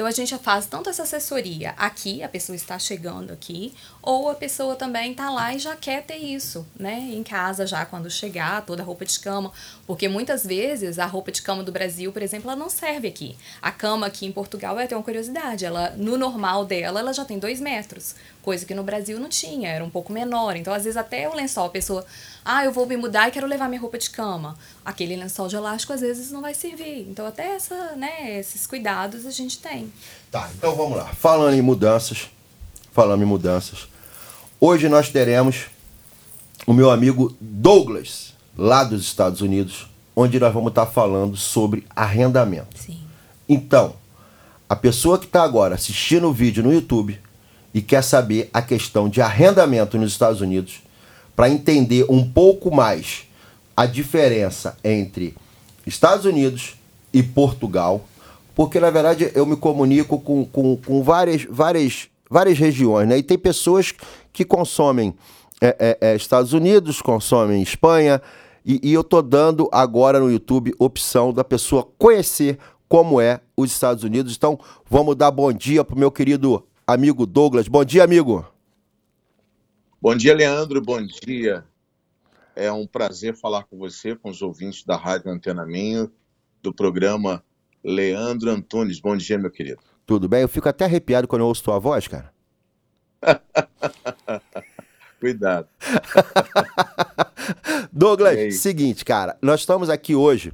Então 0.00 0.08
a 0.08 0.12
gente 0.12 0.34
faz 0.38 0.64
tanto 0.64 0.88
essa 0.88 1.02
assessoria 1.02 1.74
aqui, 1.76 2.22
a 2.22 2.28
pessoa 2.30 2.56
está 2.56 2.78
chegando 2.78 3.34
aqui, 3.34 3.74
ou 4.00 4.30
a 4.30 4.34
pessoa 4.34 4.74
também 4.74 5.10
está 5.10 5.28
lá 5.28 5.54
e 5.54 5.58
já 5.58 5.76
quer 5.76 6.02
ter 6.04 6.16
isso, 6.16 6.66
né? 6.74 7.10
Em 7.12 7.22
casa 7.22 7.66
já 7.66 7.84
quando 7.84 8.08
chegar, 8.08 8.64
toda 8.64 8.82
a 8.82 8.86
roupa 8.86 9.04
de 9.04 9.20
cama. 9.20 9.52
Porque 9.86 10.08
muitas 10.08 10.42
vezes 10.42 10.98
a 10.98 11.04
roupa 11.04 11.30
de 11.30 11.42
cama 11.42 11.62
do 11.62 11.70
Brasil, 11.70 12.10
por 12.14 12.22
exemplo, 12.22 12.50
ela 12.50 12.58
não 12.58 12.70
serve 12.70 13.08
aqui. 13.08 13.36
A 13.60 13.70
cama 13.70 14.06
aqui 14.06 14.24
em 14.24 14.32
Portugal, 14.32 14.80
eu 14.80 14.88
tenho 14.88 14.98
uma 14.98 15.04
curiosidade, 15.04 15.66
ela 15.66 15.90
no 15.90 16.16
normal 16.16 16.64
dela, 16.64 17.00
ela 17.00 17.12
já 17.12 17.26
tem 17.26 17.38
dois 17.38 17.60
metros. 17.60 18.14
Coisa 18.42 18.64
que 18.64 18.74
no 18.74 18.82
Brasil 18.82 19.20
não 19.20 19.28
tinha, 19.28 19.68
era 19.68 19.84
um 19.84 19.90
pouco 19.90 20.12
menor. 20.12 20.56
Então, 20.56 20.72
às 20.72 20.84
vezes, 20.84 20.96
até 20.96 21.28
o 21.28 21.34
lençol, 21.34 21.66
a 21.66 21.70
pessoa, 21.70 22.04
ah, 22.44 22.64
eu 22.64 22.72
vou 22.72 22.86
me 22.86 22.96
mudar 22.96 23.28
e 23.28 23.30
quero 23.30 23.46
levar 23.46 23.68
minha 23.68 23.80
roupa 23.80 23.98
de 23.98 24.08
cama. 24.08 24.56
Aquele 24.84 25.14
lençol 25.14 25.46
de 25.46 25.56
elástico, 25.56 25.92
às 25.92 26.00
vezes, 26.00 26.32
não 26.32 26.40
vai 26.40 26.54
servir. 26.54 27.06
Então, 27.08 27.26
até 27.26 27.54
essa, 27.54 27.92
né, 27.96 28.38
esses 28.38 28.66
cuidados 28.66 29.26
a 29.26 29.30
gente 29.30 29.58
tem. 29.58 29.92
Tá, 30.30 30.48
então 30.56 30.74
vamos 30.74 30.96
lá. 30.96 31.06
Falando 31.06 31.54
em 31.54 31.62
mudanças, 31.62 32.30
falando 32.92 33.22
em 33.22 33.26
mudanças, 33.26 33.88
hoje 34.58 34.88
nós 34.88 35.10
teremos 35.10 35.66
o 36.66 36.72
meu 36.72 36.90
amigo 36.90 37.36
Douglas, 37.40 38.34
lá 38.56 38.84
dos 38.84 39.02
Estados 39.02 39.40
Unidos, 39.40 39.88
onde 40.14 40.38
nós 40.38 40.52
vamos 40.52 40.70
estar 40.70 40.86
falando 40.86 41.36
sobre 41.36 41.86
arrendamento. 41.94 42.78
Sim. 42.78 43.00
Então, 43.48 43.94
a 44.68 44.76
pessoa 44.76 45.18
que 45.18 45.26
está 45.26 45.42
agora 45.42 45.74
assistindo 45.74 46.28
o 46.28 46.32
vídeo 46.32 46.62
no 46.62 46.72
YouTube 46.72 47.20
e 47.72 47.80
quer 47.80 48.02
saber 48.02 48.50
a 48.52 48.60
questão 48.60 49.08
de 49.08 49.20
arrendamento 49.20 49.98
nos 49.98 50.12
Estados 50.12 50.40
Unidos, 50.40 50.82
para 51.34 51.48
entender 51.48 52.04
um 52.08 52.28
pouco 52.28 52.74
mais 52.74 53.24
a 53.76 53.86
diferença 53.86 54.76
entre 54.84 55.34
Estados 55.86 56.24
Unidos 56.24 56.74
e 57.12 57.22
Portugal, 57.22 58.04
porque 58.54 58.78
na 58.78 58.90
verdade 58.90 59.30
eu 59.34 59.46
me 59.46 59.56
comunico 59.56 60.20
com, 60.20 60.44
com, 60.44 60.76
com 60.76 61.02
várias, 61.02 61.44
várias, 61.48 62.08
várias 62.28 62.58
regiões, 62.58 63.08
né? 63.08 63.18
E 63.18 63.22
tem 63.22 63.38
pessoas 63.38 63.94
que 64.32 64.44
consomem 64.44 65.14
é, 65.60 65.76
é, 65.78 65.98
é, 66.08 66.16
Estados 66.16 66.52
Unidos, 66.52 67.00
consomem 67.00 67.62
Espanha, 67.62 68.20
e, 68.64 68.80
e 68.82 68.92
eu 68.92 69.02
tô 69.02 69.22
dando 69.22 69.68
agora 69.72 70.20
no 70.20 70.30
YouTube 70.30 70.74
opção 70.78 71.32
da 71.32 71.42
pessoa 71.42 71.88
conhecer 71.96 72.58
como 72.88 73.20
é 73.20 73.40
os 73.56 73.70
Estados 73.70 74.04
Unidos. 74.04 74.36
Então 74.36 74.58
vamos 74.88 75.16
dar 75.16 75.30
bom 75.30 75.52
dia 75.52 75.84
pro 75.84 75.98
meu 75.98 76.10
querido 76.10 76.64
amigo 76.92 77.24
Douglas. 77.26 77.68
Bom 77.68 77.84
dia, 77.84 78.02
amigo. 78.02 78.44
Bom 80.00 80.16
dia, 80.16 80.34
Leandro. 80.34 80.80
Bom 80.80 81.00
dia. 81.04 81.64
É 82.56 82.70
um 82.72 82.86
prazer 82.86 83.36
falar 83.36 83.64
com 83.64 83.78
você, 83.78 84.16
com 84.16 84.28
os 84.28 84.42
ouvintes 84.42 84.84
da 84.84 84.96
Rádio 84.96 85.30
Antena 85.30 85.64
Minho, 85.64 86.10
do 86.62 86.74
programa 86.74 87.44
Leandro 87.82 88.50
Antunes. 88.50 88.98
Bom 89.00 89.16
dia, 89.16 89.38
meu 89.38 89.50
querido. 89.50 89.80
Tudo 90.04 90.28
bem? 90.28 90.42
Eu 90.42 90.48
fico 90.48 90.68
até 90.68 90.84
arrepiado 90.84 91.28
quando 91.28 91.42
eu 91.42 91.46
ouço 91.46 91.62
tua 91.62 91.78
voz, 91.78 92.08
cara. 92.08 92.32
Cuidado. 95.20 95.68
Douglas, 97.92 98.56
seguinte, 98.56 99.04
cara, 99.04 99.36
nós 99.40 99.60
estamos 99.60 99.90
aqui 99.90 100.14
hoje 100.14 100.52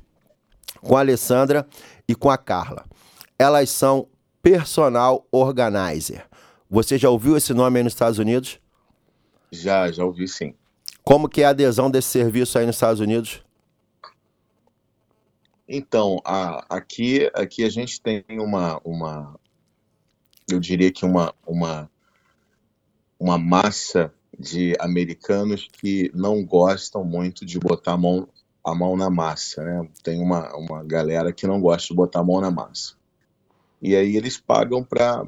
com 0.80 0.96
a 0.96 1.00
Alessandra 1.00 1.66
e 2.06 2.14
com 2.14 2.28
a 2.28 2.36
Carla. 2.36 2.84
Elas 3.38 3.70
são 3.70 4.08
personal 4.46 5.26
organizer. 5.32 6.24
Você 6.70 6.96
já 6.96 7.10
ouviu 7.10 7.36
esse 7.36 7.52
nome 7.52 7.78
aí 7.78 7.82
nos 7.82 7.94
Estados 7.94 8.20
Unidos? 8.20 8.60
Já, 9.50 9.90
já 9.90 10.04
ouvi 10.04 10.28
sim. 10.28 10.54
Como 11.02 11.28
que 11.28 11.42
é 11.42 11.46
a 11.46 11.50
adesão 11.50 11.90
desse 11.90 12.10
serviço 12.10 12.56
aí 12.56 12.64
nos 12.64 12.76
Estados 12.76 13.00
Unidos? 13.00 13.42
Então, 15.68 16.20
a- 16.24 16.64
aqui, 16.70 17.28
aqui 17.34 17.64
a 17.64 17.68
gente 17.68 18.00
tem 18.00 18.24
uma, 18.38 18.80
uma, 18.84 19.34
eu 20.48 20.60
diria 20.60 20.92
que 20.92 21.04
uma, 21.04 21.34
uma, 21.44 21.90
uma 23.18 23.36
massa 23.38 24.14
de 24.38 24.76
americanos 24.78 25.66
que 25.72 26.08
não 26.14 26.44
gostam 26.44 27.04
muito 27.04 27.44
de 27.44 27.58
botar 27.58 27.94
a 27.94 27.98
mão, 27.98 28.28
a 28.64 28.72
mão 28.76 28.96
na 28.96 29.10
massa, 29.10 29.64
né? 29.64 29.88
Tem 30.04 30.22
uma, 30.22 30.54
uma 30.56 30.84
galera 30.84 31.32
que 31.32 31.48
não 31.48 31.60
gosta 31.60 31.88
de 31.88 31.94
botar 31.94 32.20
a 32.20 32.24
mão 32.24 32.40
na 32.40 32.50
massa. 32.52 32.94
E 33.86 33.94
aí 33.94 34.16
eles 34.16 34.36
pagam 34.36 34.82
para 34.82 35.22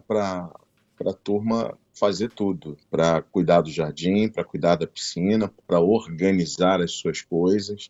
a 1.07 1.12
turma 1.23 1.79
fazer 1.94 2.29
tudo, 2.33 2.77
para 2.90 3.23
cuidar 3.23 3.61
do 3.61 3.71
jardim, 3.71 4.29
para 4.29 4.44
cuidar 4.44 4.75
da 4.75 4.87
piscina, 4.87 5.49
para 5.64 5.81
organizar 5.81 6.81
as 6.81 6.92
suas 6.92 7.23
coisas. 7.23 7.88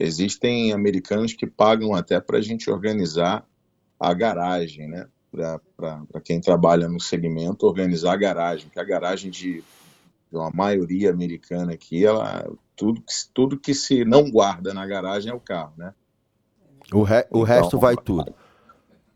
Existem 0.00 0.72
americanos 0.72 1.34
que 1.34 1.46
pagam 1.46 1.94
até 1.94 2.20
para 2.20 2.38
a 2.38 2.42
gente 2.42 2.70
organizar 2.70 3.46
a 4.00 4.14
garagem, 4.14 4.88
né? 4.88 5.08
Para 5.32 6.20
quem 6.24 6.40
trabalha 6.40 6.88
no 6.88 7.00
segmento, 7.00 7.66
organizar 7.66 8.14
a 8.14 8.16
garagem, 8.16 8.66
porque 8.66 8.80
a 8.80 8.84
garagem 8.84 9.30
de, 9.30 9.62
de 10.30 10.36
uma 10.38 10.50
maioria 10.50 11.10
americana 11.10 11.74
aqui, 11.74 12.04
ela, 12.06 12.50
tudo, 12.76 13.02
que- 13.02 13.14
tudo 13.34 13.60
que 13.60 13.74
se 13.74 14.04
não 14.04 14.30
guarda 14.30 14.74
na 14.74 14.86
garagem 14.86 15.30
é 15.32 15.34
o 15.34 15.40
carro, 15.40 15.74
né? 15.76 15.94
O, 16.92 17.02
re- 17.02 17.26
o 17.30 17.42
Então, 17.42 17.44
resto 17.44 17.78
vai 17.78 17.96
tudo. 17.96 18.34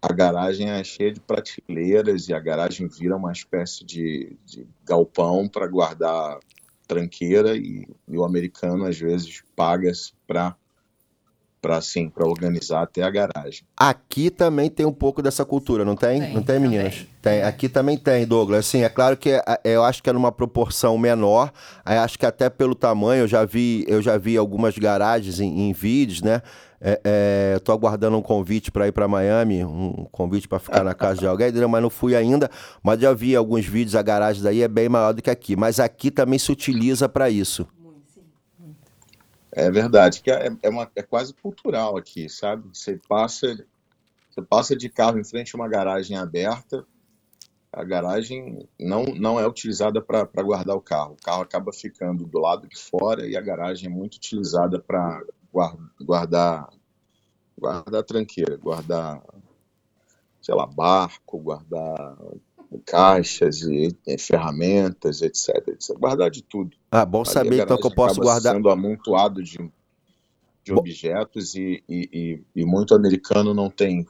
A 0.09 0.13
garagem 0.13 0.71
é 0.71 0.85
cheia 0.85 1.13
de 1.13 1.19
prateleiras 1.19 2.29
e 2.29 2.35
a 2.35 2.39
garagem 2.39 2.87
vira 2.87 3.17
uma 3.17 3.33
espécie 3.33 3.85
de, 3.85 4.37
de 4.47 4.65
galpão 4.85 5.49
para 5.49 5.67
guardar 5.67 6.39
tranqueira 6.87 7.57
e, 7.57 7.89
e 8.07 8.17
o 8.17 8.25
americano 8.25 8.85
às 8.85 8.97
vezes 8.97 9.43
paga 9.57 9.91
para 10.25 10.55
para 11.61 11.79
assim, 11.79 12.09
para 12.09 12.25
organizar 12.25 12.83
até 12.83 13.03
a 13.03 13.11
garagem. 13.11 13.65
Aqui 13.77 14.31
também 14.31 14.71
tem 14.71 14.87
um 14.87 14.93
pouco 14.93 15.21
dessa 15.21 15.45
cultura, 15.45 15.85
não 15.85 15.97
tem? 15.97 16.33
não 16.33 16.41
tem, 16.41 16.61
meninas? 16.61 17.05
Tem. 17.21 17.43
Aqui 17.43 17.69
também 17.69 17.99
tem, 17.99 18.25
Douglas. 18.25 18.61
Assim, 18.61 18.85
é 18.85 18.89
claro 18.89 19.17
que 19.17 19.31
é- 19.31 19.43
eu 19.65 19.83
acho 19.83 20.01
que 20.01 20.09
é 20.09 20.13
numa 20.13 20.31
proporção 20.31 20.97
menor. 20.97 21.53
Aí 21.85 21.99
acho 21.99 22.17
que 22.17 22.25
até 22.25 22.49
pelo 22.49 22.77
tamanho, 22.77 23.23
eu 23.23 23.27
já 23.27 23.45
vi, 23.45 23.85
eu 23.89 24.01
já 24.01 24.17
vi 24.17 24.37
algumas 24.37 24.79
garagens 24.79 25.41
em, 25.41 25.69
em 25.69 25.73
vídeos, 25.73 26.23
né? 26.23 26.41
É, 26.81 27.01
é, 27.05 27.59
tô 27.61 27.73
aguardando 27.73 28.17
um 28.17 28.23
convite 28.23 28.71
para 28.71 28.87
ir 28.87 28.93
para 28.93 29.09
Miami, 29.09 29.65
um 29.65 30.07
convite 30.13 30.47
para 30.47 30.59
ficar 30.59 30.85
na 30.85 30.95
casa 30.95 31.21
de 31.21 31.27
alguém, 31.27 31.51
mas 31.69 31.83
não 31.83 31.91
fui 31.91 32.15
ainda. 32.15 32.51
Mas 32.83 33.01
já 33.01 33.13
vi 33.13 33.35
alguns 33.35 33.65
vídeos, 33.65 33.95
a 33.95 34.03
garagem 34.03 34.43
daí 34.43 34.63
é 34.63 34.69
bem 34.69 34.89
maior 34.89 35.13
do 35.13 35.23
que 35.23 35.31
aqui. 35.31 35.57
Mas 35.57 35.81
aqui 35.81 36.11
também 36.11 36.39
se 36.39 36.53
utiliza 36.53 37.09
para 37.09 37.31
isso. 37.31 37.67
É 39.53 39.71
verdade, 39.71 40.21
que 40.21 40.31
é, 40.31 40.51
é, 40.63 40.69
uma, 40.69 40.91
é 40.95 41.03
quase 41.03 41.33
cultural 41.33 41.97
aqui, 41.97 42.29
sabe? 42.29 42.69
Você 42.75 43.01
passa, 43.09 43.47
você 44.31 44.43
passa 44.43 44.77
de 44.77 44.91
carro 44.91 45.19
em 45.19 45.25
frente 45.25 45.55
a 45.55 45.59
uma 45.59 45.67
garagem 45.67 46.15
aberta, 46.15 46.85
a 47.73 47.83
garagem 47.83 48.69
não, 48.79 49.05
não 49.05 49.41
é 49.41 49.47
utilizada 49.47 50.01
para 50.03 50.25
guardar 50.43 50.77
o 50.77 50.81
carro. 50.81 51.15
O 51.15 51.25
carro 51.25 51.43
acaba 51.43 51.73
ficando 51.73 52.27
do 52.27 52.39
lado 52.39 52.69
de 52.69 52.77
fora 52.77 53.27
e 53.27 53.35
a 53.35 53.41
garagem 53.41 53.91
é 53.91 53.95
muito 53.95 54.17
utilizada 54.17 54.79
para 54.79 55.23
guardar, 56.01 56.69
guardar 57.59 58.03
tranqueira, 58.05 58.57
guardar, 58.57 59.23
sei 60.41 60.55
lá, 60.55 60.67
barco, 60.67 61.39
guardar 61.39 62.17
caixas 62.85 63.63
e, 63.63 63.97
e 64.07 64.19
ferramentas, 64.19 65.23
etc, 65.23 65.69
etc. 65.69 65.97
Guardar 65.99 66.31
de 66.31 66.43
tudo. 66.43 66.77
Ah, 66.91 67.07
bom 67.07 67.21
Ali 67.21 67.31
saber 67.31 67.63
então 67.63 67.79
que 67.79 67.87
eu 67.87 67.95
posso 67.95 68.21
guardar. 68.21 68.55
sendo 68.55 68.69
amontoado 68.69 69.43
de, 69.43 69.59
de 70.65 70.73
objetos 70.73 71.55
e, 71.55 71.83
e, 71.89 72.09
e, 72.55 72.63
e 72.63 72.65
muito 72.65 72.95
americano 72.95 73.55
não 73.55 73.71
tem 73.71 74.07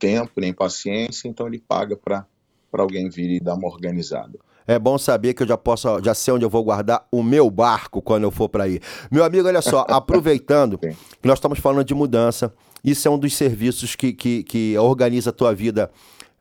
tempo 0.00 0.32
nem 0.36 0.52
paciência, 0.52 1.28
então 1.28 1.46
ele 1.46 1.58
paga 1.58 1.96
para 1.96 2.26
alguém 2.72 3.08
vir 3.08 3.30
e 3.30 3.40
dar 3.40 3.54
uma 3.54 3.68
organizada. 3.68 4.38
É 4.68 4.78
bom 4.78 4.98
saber 4.98 5.32
que 5.32 5.42
eu 5.42 5.46
já 5.46 5.56
posso, 5.56 5.98
já 6.04 6.12
sei 6.12 6.34
onde 6.34 6.44
eu 6.44 6.50
vou 6.50 6.62
guardar 6.62 7.06
o 7.10 7.22
meu 7.22 7.50
barco 7.50 8.02
quando 8.02 8.24
eu 8.24 8.30
for 8.30 8.50
para 8.50 8.64
aí. 8.64 8.78
Meu 9.10 9.24
amigo, 9.24 9.48
olha 9.48 9.62
só, 9.62 9.84
aproveitando 9.88 10.76
que 10.76 11.26
nós 11.26 11.38
estamos 11.38 11.58
falando 11.58 11.82
de 11.82 11.94
mudança, 11.94 12.52
isso 12.84 13.08
é 13.08 13.10
um 13.10 13.18
dos 13.18 13.34
serviços 13.34 13.96
que, 13.96 14.12
que, 14.12 14.42
que 14.42 14.76
organiza 14.76 15.30
a 15.30 15.32
tua 15.32 15.54
vida 15.54 15.90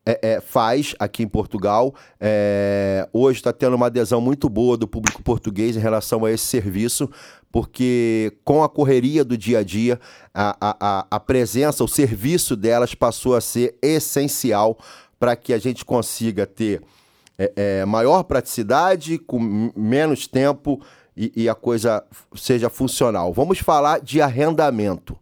é, 0.05 0.19
é, 0.21 0.41
faz 0.41 0.93
aqui 0.99 1.23
em 1.23 1.27
Portugal. 1.27 1.95
É, 2.19 3.07
hoje 3.13 3.39
está 3.39 3.53
tendo 3.53 3.77
uma 3.77 3.85
adesão 3.85 4.19
muito 4.19 4.49
boa 4.49 4.75
do 4.75 4.89
público 4.89 5.23
português 5.23 5.77
em 5.77 5.79
relação 5.79 6.25
a 6.25 6.31
esse 6.31 6.45
serviço, 6.45 7.09
porque 7.49 8.33
com 8.43 8.61
a 8.61 8.67
correria 8.67 9.23
do 9.23 9.37
dia 9.37 9.59
a 9.59 9.63
dia, 9.63 9.99
a, 10.33 10.55
a, 10.61 11.07
a 11.09 11.19
presença, 11.19 11.81
o 11.81 11.87
serviço 11.87 12.57
delas 12.57 12.93
passou 12.93 13.35
a 13.35 13.41
ser 13.41 13.77
essencial 13.81 14.77
para 15.17 15.33
que 15.35 15.53
a 15.53 15.57
gente 15.57 15.83
consiga 15.83 16.45
ter 16.45 16.81
é, 17.37 17.53
é, 17.55 17.85
maior 17.85 18.23
praticidade, 18.23 19.17
com 19.17 19.71
menos 19.75 20.27
tempo 20.27 20.81
e, 21.15 21.31
e 21.35 21.49
a 21.49 21.55
coisa 21.55 22.03
seja 22.35 22.69
funcional. 22.69 23.33
Vamos 23.33 23.59
falar 23.59 23.99
de 23.99 24.21
arrendamento 24.21 25.17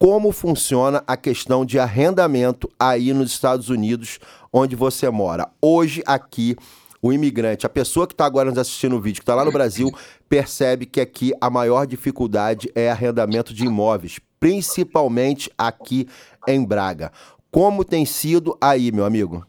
como 0.00 0.32
funciona 0.32 1.04
a 1.06 1.14
questão 1.14 1.62
de 1.62 1.78
arrendamento 1.78 2.70
aí 2.80 3.12
nos 3.12 3.32
Estados 3.32 3.68
Unidos, 3.68 4.18
onde 4.50 4.74
você 4.74 5.10
mora. 5.10 5.46
Hoje, 5.60 6.02
aqui, 6.06 6.56
o 7.02 7.12
imigrante, 7.12 7.66
a 7.66 7.68
pessoa 7.68 8.06
que 8.06 8.14
está 8.14 8.24
agora 8.24 8.48
nos 8.48 8.58
assistindo 8.58 8.96
o 8.96 9.00
vídeo, 9.00 9.20
que 9.20 9.24
está 9.24 9.34
lá 9.34 9.44
no 9.44 9.52
Brasil, 9.52 9.94
percebe 10.26 10.86
que 10.86 11.02
aqui 11.02 11.34
a 11.38 11.50
maior 11.50 11.86
dificuldade 11.86 12.72
é 12.74 12.90
arrendamento 12.90 13.52
de 13.52 13.66
imóveis, 13.66 14.18
principalmente 14.40 15.50
aqui 15.58 16.08
em 16.48 16.64
Braga. 16.64 17.12
Como 17.50 17.84
tem 17.84 18.06
sido 18.06 18.56
aí, 18.58 18.90
meu 18.90 19.04
amigo? 19.04 19.46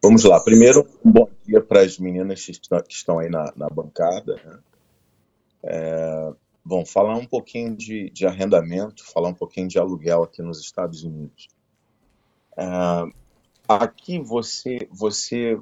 Vamos 0.00 0.22
lá. 0.22 0.38
Primeiro, 0.40 0.88
um 1.04 1.10
bom 1.10 1.28
dia 1.44 1.60
para 1.60 1.80
as 1.80 1.98
meninas 1.98 2.44
que 2.44 2.52
estão, 2.88 3.18
aí 3.18 3.28
na, 3.28 3.52
na 3.56 3.68
bancada. 3.68 4.36
Né? 4.44 4.58
É, 5.64 6.32
bom, 6.64 6.86
falar 6.86 7.16
um 7.16 7.26
pouquinho 7.26 7.76
de, 7.76 8.08
de, 8.10 8.24
arrendamento, 8.24 9.04
falar 9.04 9.28
um 9.28 9.34
pouquinho 9.34 9.66
de 9.66 9.76
aluguel 9.76 10.22
aqui 10.22 10.40
nos 10.40 10.60
Estados 10.60 11.02
Unidos. 11.02 11.48
É, 12.56 12.64
aqui 13.68 14.20
você, 14.20 14.88
você, 14.88 15.60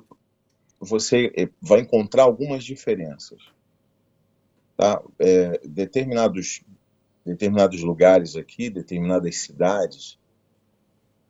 você 0.78 1.32
eh, 1.34 1.48
vai 1.60 1.80
encontrar 1.80 2.24
algumas 2.24 2.62
diferenças. 2.62 3.40
Tá? 4.76 5.02
É, 5.18 5.58
determinados, 5.64 6.62
determinados 7.24 7.80
lugares 7.80 8.36
aqui, 8.36 8.68
determinadas 8.68 9.38
cidades, 9.38 10.18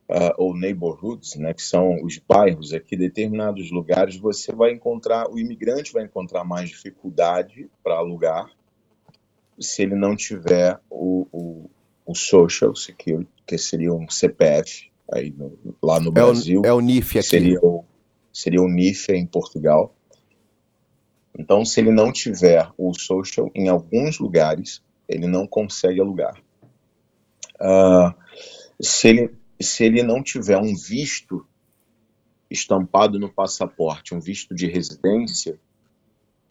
uh, 0.09 0.33
ou 0.37 0.57
neighborhoods, 0.57 1.37
né, 1.37 1.53
que 1.53 1.63
são 1.63 2.03
os 2.03 2.19
bairros 2.19 2.73
aqui, 2.73 2.97
determinados 2.97 3.71
lugares, 3.71 4.17
você 4.17 4.53
vai 4.53 4.73
encontrar, 4.73 5.31
o 5.31 5.39
imigrante 5.39 5.93
vai 5.93 6.05
encontrar 6.05 6.45
mais 6.45 6.69
dificuldade 6.69 7.69
para 7.83 7.97
alugar 7.97 8.51
se 9.59 9.83
ele 9.83 9.95
não 9.95 10.15
tiver 10.15 10.79
o, 10.91 11.27
o, 11.33 11.71
o 12.05 12.15
Social 12.15 12.75
Security, 12.77 13.31
que 13.47 13.57
seria 13.57 13.93
um 13.93 14.09
CPF 14.09 14.91
aí 15.11 15.31
no, 15.31 15.59
lá 15.83 15.99
no 15.99 16.13
Brasil. 16.13 16.63
É 16.65 16.69
o, 16.69 16.73
é 16.73 16.75
o 16.75 16.81
NIF 16.81 17.19
aqui. 17.19 17.29
Seria 17.29 17.61
o, 17.61 17.85
seria 18.33 18.61
o 18.61 18.69
NIF 18.69 19.11
em 19.13 19.27
Portugal. 19.27 19.95
Então, 21.39 21.65
se 21.65 21.81
ele 21.81 21.91
não 21.91 22.13
tiver 22.13 22.69
o 22.77 22.95
social, 22.95 23.51
em 23.55 23.69
alguns 23.69 24.19
lugares, 24.19 24.83
ele 25.09 25.27
não 25.27 25.47
consegue 25.47 26.01
alugar. 26.01 26.41
Uh, 27.61 28.15
se 28.81 29.09
ele 29.09 29.35
se 29.65 29.85
ele 29.85 30.03
não 30.03 30.23
tiver 30.23 30.59
um 30.59 30.75
visto 30.75 31.47
estampado 32.51 33.19
no 33.19 33.33
passaporte, 33.33 34.15
um 34.15 34.21
visto 34.21 34.55
de 34.55 34.67
residência, 34.67 35.59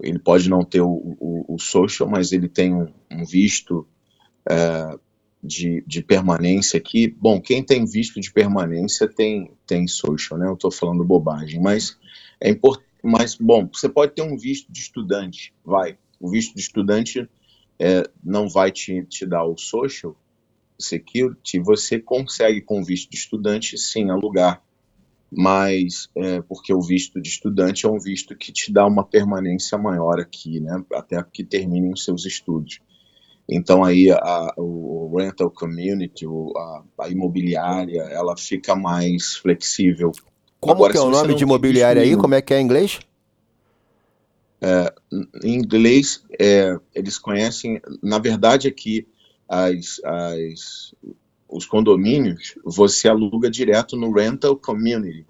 ele 0.02 0.20
pode 0.20 0.50
não 0.50 0.64
ter 0.64 0.82
o, 0.82 1.16
o, 1.20 1.56
o 1.56 1.60
social, 1.60 2.10
mas 2.10 2.32
ele 2.32 2.50
tem 2.50 2.74
um, 2.74 2.92
um 3.12 3.26
visto 3.26 3.88
é, 4.50 5.00
de, 5.42 5.84
de 5.88 6.02
permanência 6.02 6.78
aqui. 6.78 7.08
Bom, 7.08 7.40
quem 7.40 7.64
tem 7.64 7.86
visto 7.86 8.20
de 8.20 8.32
permanência 8.32 9.08
tem, 9.08 9.52
tem 9.66 9.88
social, 9.88 10.40
né? 10.40 10.48
Eu 10.48 10.56
estou 10.56 10.72
falando 10.72 11.04
bobagem, 11.04 11.62
mas 11.62 11.98
é 12.42 12.50
importante. 12.50 12.86
Mas, 13.04 13.36
bom, 13.36 13.70
você 13.72 13.88
pode 13.88 14.14
ter 14.14 14.24
um 14.24 14.36
visto 14.36 14.72
de 14.72 14.80
estudante, 14.80 15.54
vai. 15.64 15.98
O 16.20 16.28
visto 16.30 16.56
de 16.56 16.62
estudante 16.62 17.30
é, 17.78 18.04
não 18.24 18.50
vai 18.50 18.72
te, 18.72 19.06
te 19.06 19.28
dar 19.28 19.46
o 19.46 19.56
social, 19.56 20.18
security, 20.78 21.60
você 21.60 22.00
consegue 22.00 22.62
com 22.62 22.84
visto 22.84 23.10
de 23.10 23.18
estudante 23.18 23.78
sim 23.78 24.10
alugar, 24.10 24.62
mas 25.32 26.10
é, 26.16 26.42
porque 26.42 26.74
o 26.74 26.82
visto 26.82 27.22
de 27.22 27.30
estudante 27.30 27.86
é 27.86 27.90
um 27.90 28.00
visto 28.00 28.36
que 28.36 28.52
te 28.52 28.72
dá 28.72 28.86
uma 28.86 29.04
permanência 29.04 29.78
maior 29.78 30.20
aqui, 30.20 30.60
né, 30.60 30.84
até 30.94 31.24
que 31.24 31.44
terminem 31.44 31.92
os 31.92 32.04
seus 32.04 32.26
estudos. 32.26 32.80
Então 33.48 33.84
aí 33.84 34.10
a, 34.12 34.54
o 34.58 35.16
rental 35.18 35.52
community, 35.52 36.26
a, 36.26 36.84
a, 37.04 37.10
imobiliária, 37.10 38.02
ela 38.02 38.36
fica 38.36 38.76
mais 38.76 39.36
flexível. 39.36 40.12
Como 40.60 40.74
Agora, 40.74 40.94
que 40.94 40.98
é 40.98 41.02
o 41.02 41.10
nome 41.10 41.36
de 41.36 41.44
imobiliária 41.44 42.02
aí? 42.02 42.16
Como 42.16 42.34
é 42.34 42.42
que 42.42 42.54
é 42.54 42.60
em 42.60 42.64
inglês? 42.64 43.00
É, 44.60 44.92
em 45.44 45.54
inglês, 45.54 46.24
é, 46.40 46.76
eles 46.96 47.20
conhecem, 47.20 47.80
na 48.02 48.18
verdade 48.18 48.68
aqui 48.68 49.08
as, 49.48 50.02
as, 50.04 50.96
os 51.48 51.66
condomínios, 51.66 52.56
você 52.64 53.08
aluga 53.08 53.50
direto 53.50 53.96
no 53.96 54.12
rental 54.12 54.56
community. 54.56 55.26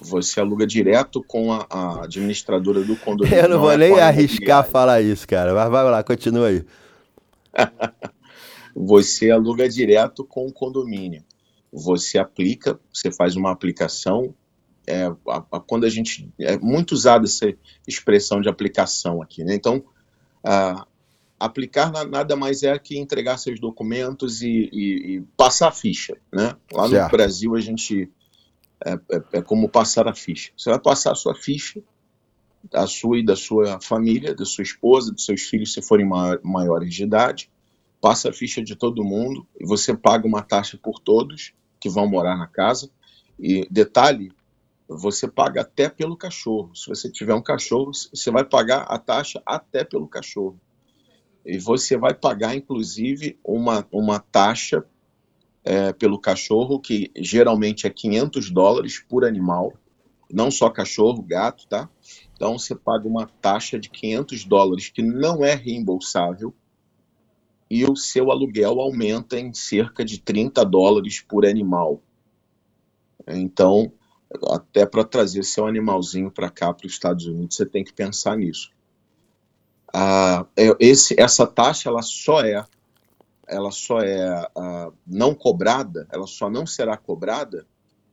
Você 0.00 0.40
aluga 0.40 0.66
direto 0.66 1.22
com 1.22 1.52
a, 1.52 1.66
a 1.68 2.04
administradora 2.04 2.82
do 2.82 2.96
condomínio. 2.96 3.38
Eu 3.38 3.48
não, 3.48 3.56
não 3.56 3.60
vou 3.60 3.72
é 3.72 3.76
nem 3.76 4.00
arriscar 4.00 4.66
falar 4.66 5.02
isso, 5.02 5.28
cara. 5.28 5.52
Mas 5.52 5.70
vai 5.70 5.84
lá, 5.84 6.02
continua 6.02 6.48
aí. 6.48 6.64
você 8.74 9.30
aluga 9.30 9.68
direto 9.68 10.24
com 10.24 10.46
o 10.46 10.52
condomínio. 10.52 11.22
Você 11.70 12.18
aplica, 12.18 12.80
você 12.92 13.12
faz 13.12 13.36
uma 13.36 13.50
aplicação. 13.50 14.34
É, 14.86 15.04
a, 15.28 15.44
a, 15.52 15.60
quando 15.60 15.84
a 15.84 15.90
gente 15.90 16.32
é 16.40 16.56
muito 16.58 16.92
usada 16.92 17.26
essa 17.26 17.52
expressão 17.86 18.40
de 18.40 18.48
aplicação 18.48 19.20
aqui, 19.20 19.44
né? 19.44 19.54
Então, 19.54 19.84
a, 20.42 20.86
aplicar 21.40 21.90
nada 22.06 22.36
mais 22.36 22.62
é 22.62 22.78
que 22.78 22.98
entregar 22.98 23.38
seus 23.38 23.58
documentos 23.58 24.42
e, 24.42 24.68
e, 24.70 25.16
e 25.16 25.20
passar 25.38 25.68
a 25.68 25.72
ficha, 25.72 26.14
né? 26.30 26.54
Lá 26.70 26.82
no 26.82 26.90
certo. 26.90 27.10
Brasil 27.10 27.56
a 27.56 27.60
gente 27.60 28.12
é, 28.84 28.92
é, 28.92 29.22
é, 29.32 29.42
como 29.42 29.66
passar 29.66 30.06
a 30.06 30.14
ficha. 30.14 30.52
Você 30.54 30.68
vai 30.68 30.78
passar 30.78 31.12
a 31.12 31.14
sua 31.14 31.34
ficha, 31.34 31.82
a 32.74 32.86
sua 32.86 33.18
e 33.18 33.24
da 33.24 33.34
sua 33.34 33.80
família, 33.80 34.34
da 34.34 34.44
sua 34.44 34.62
esposa, 34.62 35.12
dos 35.12 35.24
seus 35.24 35.40
filhos, 35.40 35.72
se 35.72 35.80
forem 35.80 36.06
maiores 36.42 36.94
de 36.94 37.04
idade, 37.04 37.50
passa 38.02 38.28
a 38.28 38.32
ficha 38.34 38.62
de 38.62 38.76
todo 38.76 39.02
mundo 39.02 39.46
e 39.58 39.66
você 39.66 39.96
paga 39.96 40.26
uma 40.26 40.42
taxa 40.42 40.78
por 40.80 41.00
todos 41.00 41.54
que 41.80 41.88
vão 41.88 42.06
morar 42.06 42.36
na 42.36 42.46
casa. 42.46 42.90
E 43.38 43.66
detalhe, 43.70 44.30
você 44.86 45.26
paga 45.26 45.62
até 45.62 45.88
pelo 45.88 46.18
cachorro. 46.18 46.76
Se 46.76 46.86
você 46.86 47.10
tiver 47.10 47.34
um 47.34 47.42
cachorro, 47.42 47.92
você 47.94 48.30
vai 48.30 48.44
pagar 48.44 48.82
a 48.82 48.98
taxa 48.98 49.42
até 49.46 49.82
pelo 49.84 50.06
cachorro 50.06 50.60
e 51.44 51.58
você 51.58 51.96
vai 51.96 52.14
pagar, 52.14 52.54
inclusive, 52.54 53.38
uma, 53.44 53.86
uma 53.90 54.18
taxa 54.18 54.84
é, 55.64 55.92
pelo 55.92 56.18
cachorro, 56.18 56.78
que 56.78 57.10
geralmente 57.16 57.86
é 57.86 57.90
500 57.90 58.50
dólares 58.50 58.98
por 58.98 59.24
animal, 59.24 59.72
não 60.30 60.50
só 60.50 60.70
cachorro, 60.70 61.22
gato, 61.22 61.66
tá? 61.66 61.88
Então 62.34 62.58
você 62.58 62.74
paga 62.74 63.06
uma 63.06 63.26
taxa 63.26 63.78
de 63.78 63.90
500 63.90 64.44
dólares 64.44 64.88
que 64.88 65.02
não 65.02 65.44
é 65.44 65.54
reembolsável 65.54 66.54
e 67.68 67.84
o 67.84 67.96
seu 67.96 68.30
aluguel 68.30 68.80
aumenta 68.80 69.38
em 69.38 69.52
cerca 69.52 70.04
de 70.04 70.20
30 70.20 70.64
dólares 70.64 71.20
por 71.20 71.46
animal. 71.46 72.02
Então, 73.28 73.92
até 74.48 74.86
para 74.86 75.04
trazer 75.04 75.44
seu 75.44 75.66
animalzinho 75.66 76.30
para 76.30 76.50
cá, 76.50 76.72
para 76.72 76.86
os 76.86 76.92
Estados 76.92 77.26
Unidos, 77.26 77.56
você 77.56 77.66
tem 77.66 77.84
que 77.84 77.92
pensar 77.92 78.36
nisso 78.36 78.70
ah, 79.92 80.46
esse, 80.78 81.20
essa 81.20 81.46
taxa 81.46 81.88
ela 81.88 82.02
só 82.02 82.40
é 82.40 82.64
ela 83.46 83.72
só 83.72 84.00
é 84.00 84.48
ah, 84.56 84.92
não 85.06 85.34
cobrada, 85.34 86.06
ela 86.12 86.26
só 86.26 86.48
não 86.48 86.64
será 86.66 86.96
cobrada 86.96 87.66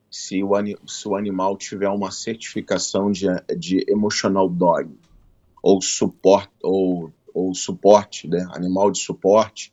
se 0.10 0.42
o, 0.44 0.50
se 0.88 1.08
o 1.08 1.16
animal 1.16 1.56
tiver 1.58 1.90
uma 1.90 2.12
certificação 2.12 3.12
de, 3.12 3.28
de 3.56 3.86
emotional 3.88 4.50
dog 4.50 4.98
ou 5.62 5.82
suporte 5.82 6.52
ou, 6.64 7.12
ou 7.34 7.54
suporte, 7.54 8.28
né, 8.28 8.48
animal 8.52 8.90
de 8.90 9.00
suporte, 9.00 9.72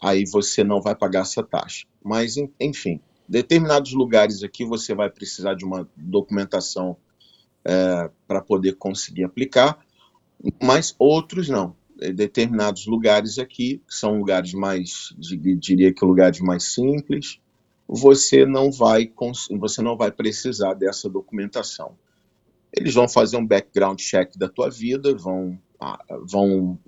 aí 0.00 0.24
você 0.24 0.62
não 0.62 0.80
vai 0.80 0.94
pagar 0.94 1.22
essa 1.22 1.42
taxa. 1.42 1.86
Mas 2.02 2.36
enfim, 2.60 3.00
determinados 3.28 3.92
lugares 3.92 4.42
aqui 4.42 4.64
você 4.64 4.94
vai 4.94 5.10
precisar 5.10 5.54
de 5.54 5.64
uma 5.64 5.88
documentação 5.96 6.96
é, 7.64 8.10
para 8.28 8.40
poder 8.40 8.74
conseguir 8.74 9.24
aplicar 9.24 9.84
mas 10.62 10.94
outros 10.98 11.48
não. 11.48 11.74
Em 12.00 12.14
determinados 12.14 12.86
lugares 12.86 13.38
aqui, 13.38 13.80
que 13.88 13.94
são 13.94 14.18
lugares 14.18 14.52
mais, 14.52 15.14
diria 15.58 15.92
que 15.92 16.04
lugares 16.04 16.40
mais 16.40 16.74
simples, 16.74 17.38
você 17.88 18.44
não 18.44 18.70
vai 18.70 19.10
você 19.58 19.80
não 19.80 19.96
vai 19.96 20.10
precisar 20.10 20.74
dessa 20.74 21.08
documentação. 21.08 21.92
Eles 22.72 22.92
vão 22.94 23.08
fazer 23.08 23.36
um 23.36 23.46
background 23.46 23.98
check 23.98 24.36
da 24.36 24.48
tua 24.48 24.68
vida, 24.68 25.14
vão 25.16 25.58
ah, 25.80 25.98
vão 26.22 26.78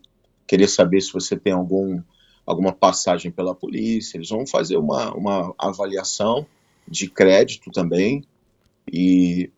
querer 0.46 0.68
saber 0.68 1.00
se 1.00 1.12
você 1.12 1.36
tem 1.36 1.52
algum 1.52 2.02
alguma 2.44 2.72
passagem 2.72 3.30
pela 3.30 3.54
polícia, 3.54 4.16
eles 4.16 4.30
vão 4.30 4.46
fazer 4.46 4.78
uma, 4.78 5.14
uma 5.14 5.54
avaliação 5.58 6.46
de 6.86 7.08
crédito 7.08 7.70
também 7.70 8.24
e, 8.90 9.50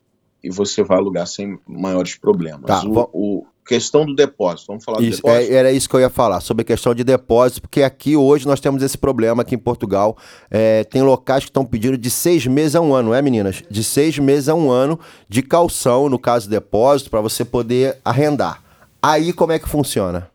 e 0.42 0.50
você 0.50 0.82
vai 0.82 0.98
alugar 0.98 1.26
sem 1.28 1.56
maiores 1.66 2.16
problemas. 2.16 2.66
Tá, 2.66 2.84
o- 3.12 3.46
questão 3.70 4.04
do 4.04 4.16
depósito, 4.16 4.66
vamos 4.66 4.84
falar 4.84 4.98
do 4.98 5.04
Isso, 5.04 5.22
depósito? 5.22 5.52
é- 5.52 5.54
era 5.54 5.70
isso 5.70 5.88
que 5.88 5.94
eu 5.94 6.00
ia 6.00 6.10
falar, 6.10 6.40
sobre 6.40 6.62
a 6.62 6.64
questão 6.64 6.92
de 6.92 7.04
depósito, 7.04 7.60
porque 7.60 7.84
aqui 7.84 8.16
hoje 8.16 8.44
nós 8.44 8.58
temos 8.58 8.82
esse 8.82 8.98
problema 8.98 9.42
aqui 9.42 9.54
em 9.54 9.58
Portugal. 9.58 10.16
É, 10.50 10.82
tem 10.82 11.02
locais 11.02 11.44
que 11.44 11.50
estão 11.50 11.64
pedindo 11.64 11.96
de 11.96 12.10
seis 12.10 12.44
meses 12.48 12.74
a 12.74 12.80
um 12.80 12.92
ano, 12.92 13.10
não 13.10 13.14
é, 13.14 13.22
meninas? 13.22 13.62
De 13.70 13.84
seis 13.84 14.18
meses 14.18 14.48
a 14.48 14.56
um 14.56 14.72
ano 14.72 14.98
de 15.28 15.40
calção, 15.40 16.08
no 16.08 16.18
caso 16.18 16.50
depósito, 16.50 17.10
para 17.10 17.20
você 17.20 17.44
poder 17.44 17.96
arrendar. 18.04 18.60
Aí 19.00 19.32
como 19.32 19.52
é 19.52 19.58
que 19.60 19.68
funciona? 19.68 20.28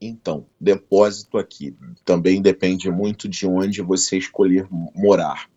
Então, 0.00 0.46
depósito 0.60 1.38
aqui 1.38 1.74
também 2.04 2.40
depende 2.40 2.88
muito 2.88 3.28
de 3.28 3.48
onde 3.48 3.82
você 3.82 4.16
escolher 4.16 4.64
morar. 4.94 5.50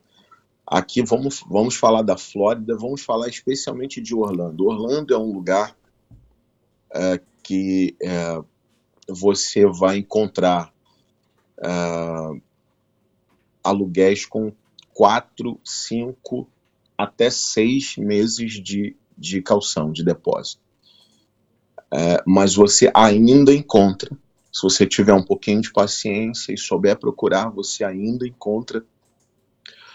Aqui 0.65 1.03
vamos, 1.03 1.43
vamos 1.47 1.75
falar 1.75 2.01
da 2.01 2.17
Flórida, 2.17 2.75
vamos 2.75 3.03
falar 3.03 3.27
especialmente 3.27 4.01
de 4.01 4.15
Orlando. 4.15 4.65
Orlando 4.65 5.13
é 5.13 5.17
um 5.17 5.31
lugar 5.31 5.75
que 7.43 7.95
eh, 8.01 8.41
você 9.07 9.65
vai 9.65 9.97
encontrar 9.97 10.73
ah, 11.61 12.31
aluguéis 13.63 14.25
com 14.25 14.53
quatro, 14.93 15.59
cinco 15.63 16.47
até 16.97 17.29
seis 17.29 17.97
meses 17.97 18.53
de, 18.63 18.95
de 19.17 19.41
calção, 19.41 19.91
de 19.91 20.03
depósito. 20.03 20.61
Eh, 21.91 22.23
mas 22.25 22.55
você 22.55 22.91
ainda 22.93 23.53
encontra, 23.53 24.11
se 24.51 24.61
você 24.61 24.85
tiver 24.85 25.13
um 25.13 25.23
pouquinho 25.23 25.61
de 25.61 25.71
paciência 25.71 26.53
e 26.53 26.57
souber 26.57 26.97
procurar, 26.97 27.49
você 27.49 27.83
ainda 27.83 28.27
encontra 28.27 28.85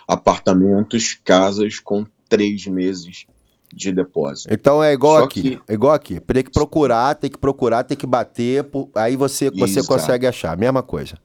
apartamentos, 0.06 1.14
casas 1.24 1.78
com 1.78 2.04
três 2.28 2.66
meses 2.66 3.26
de 3.72 3.92
depósito. 3.92 4.52
Então 4.52 4.82
é 4.82 4.92
igual 4.92 5.18
Só 5.18 5.24
aqui, 5.24 5.42
que- 5.42 5.60
é 5.68 5.74
igual 5.74 5.92
aqui. 5.92 6.20
Tem 6.20 6.42
que 6.42 6.50
procurar, 6.50 7.14
tem 7.14 7.30
que 7.30 7.38
procurar, 7.38 7.84
tem 7.84 7.96
que 7.96 8.06
bater, 8.06 8.66
aí 8.94 9.14
você, 9.16 9.50
você 9.50 9.80
Exato. 9.80 9.88
consegue 9.88 10.26
achar. 10.26 10.56
Mesma 10.56 10.82
coisa. 10.82 11.16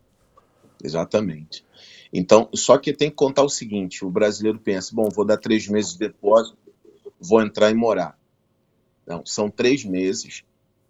Exatamente. 0.84 1.64
Então, 2.12 2.48
só 2.54 2.78
que 2.78 2.94
tem 2.94 3.10
que 3.10 3.16
contar 3.16 3.44
o 3.44 3.50
seguinte: 3.50 4.06
o 4.06 4.10
brasileiro 4.10 4.60
pensa, 4.60 4.92
bom, 4.94 5.10
vou 5.10 5.26
dar 5.26 5.38
três 5.38 5.68
meses 5.68 5.94
de 5.94 6.00
depósito, 6.00 6.58
vou 7.20 7.42
entrar 7.42 7.72
e 7.72 7.74
morar. 7.74 8.18
Não, 9.08 9.26
são 9.26 9.50
três 9.50 9.84
meses 9.84 10.44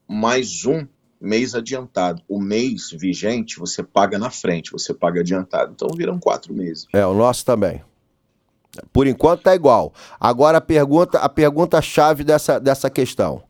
mais 0.07 0.65
um 0.65 0.85
mês 1.21 1.55
adiantado. 1.55 2.21
O 2.27 2.39
mês 2.41 2.91
vigente 2.91 3.57
você 3.57 3.81
paga 3.81 4.19
na 4.19 4.29
frente, 4.29 4.71
você 4.71 4.93
paga 4.93 5.21
adiantado. 5.21 5.71
Então 5.73 5.87
viram 5.95 6.19
quatro 6.19 6.53
meses. 6.53 6.85
É, 6.93 7.05
o 7.05 7.13
nosso 7.13 7.45
também. 7.45 7.81
Por 8.91 9.07
enquanto 9.07 9.41
tá 9.43 9.55
igual. 9.55 9.93
Agora 10.19 10.57
a 10.57 10.61
pergunta, 10.61 11.19
a 11.19 11.30
pergunta 11.30 11.82
chave 11.82 12.24
dessa, 12.24 12.59
dessa 12.59 12.89
questão. 12.89 13.43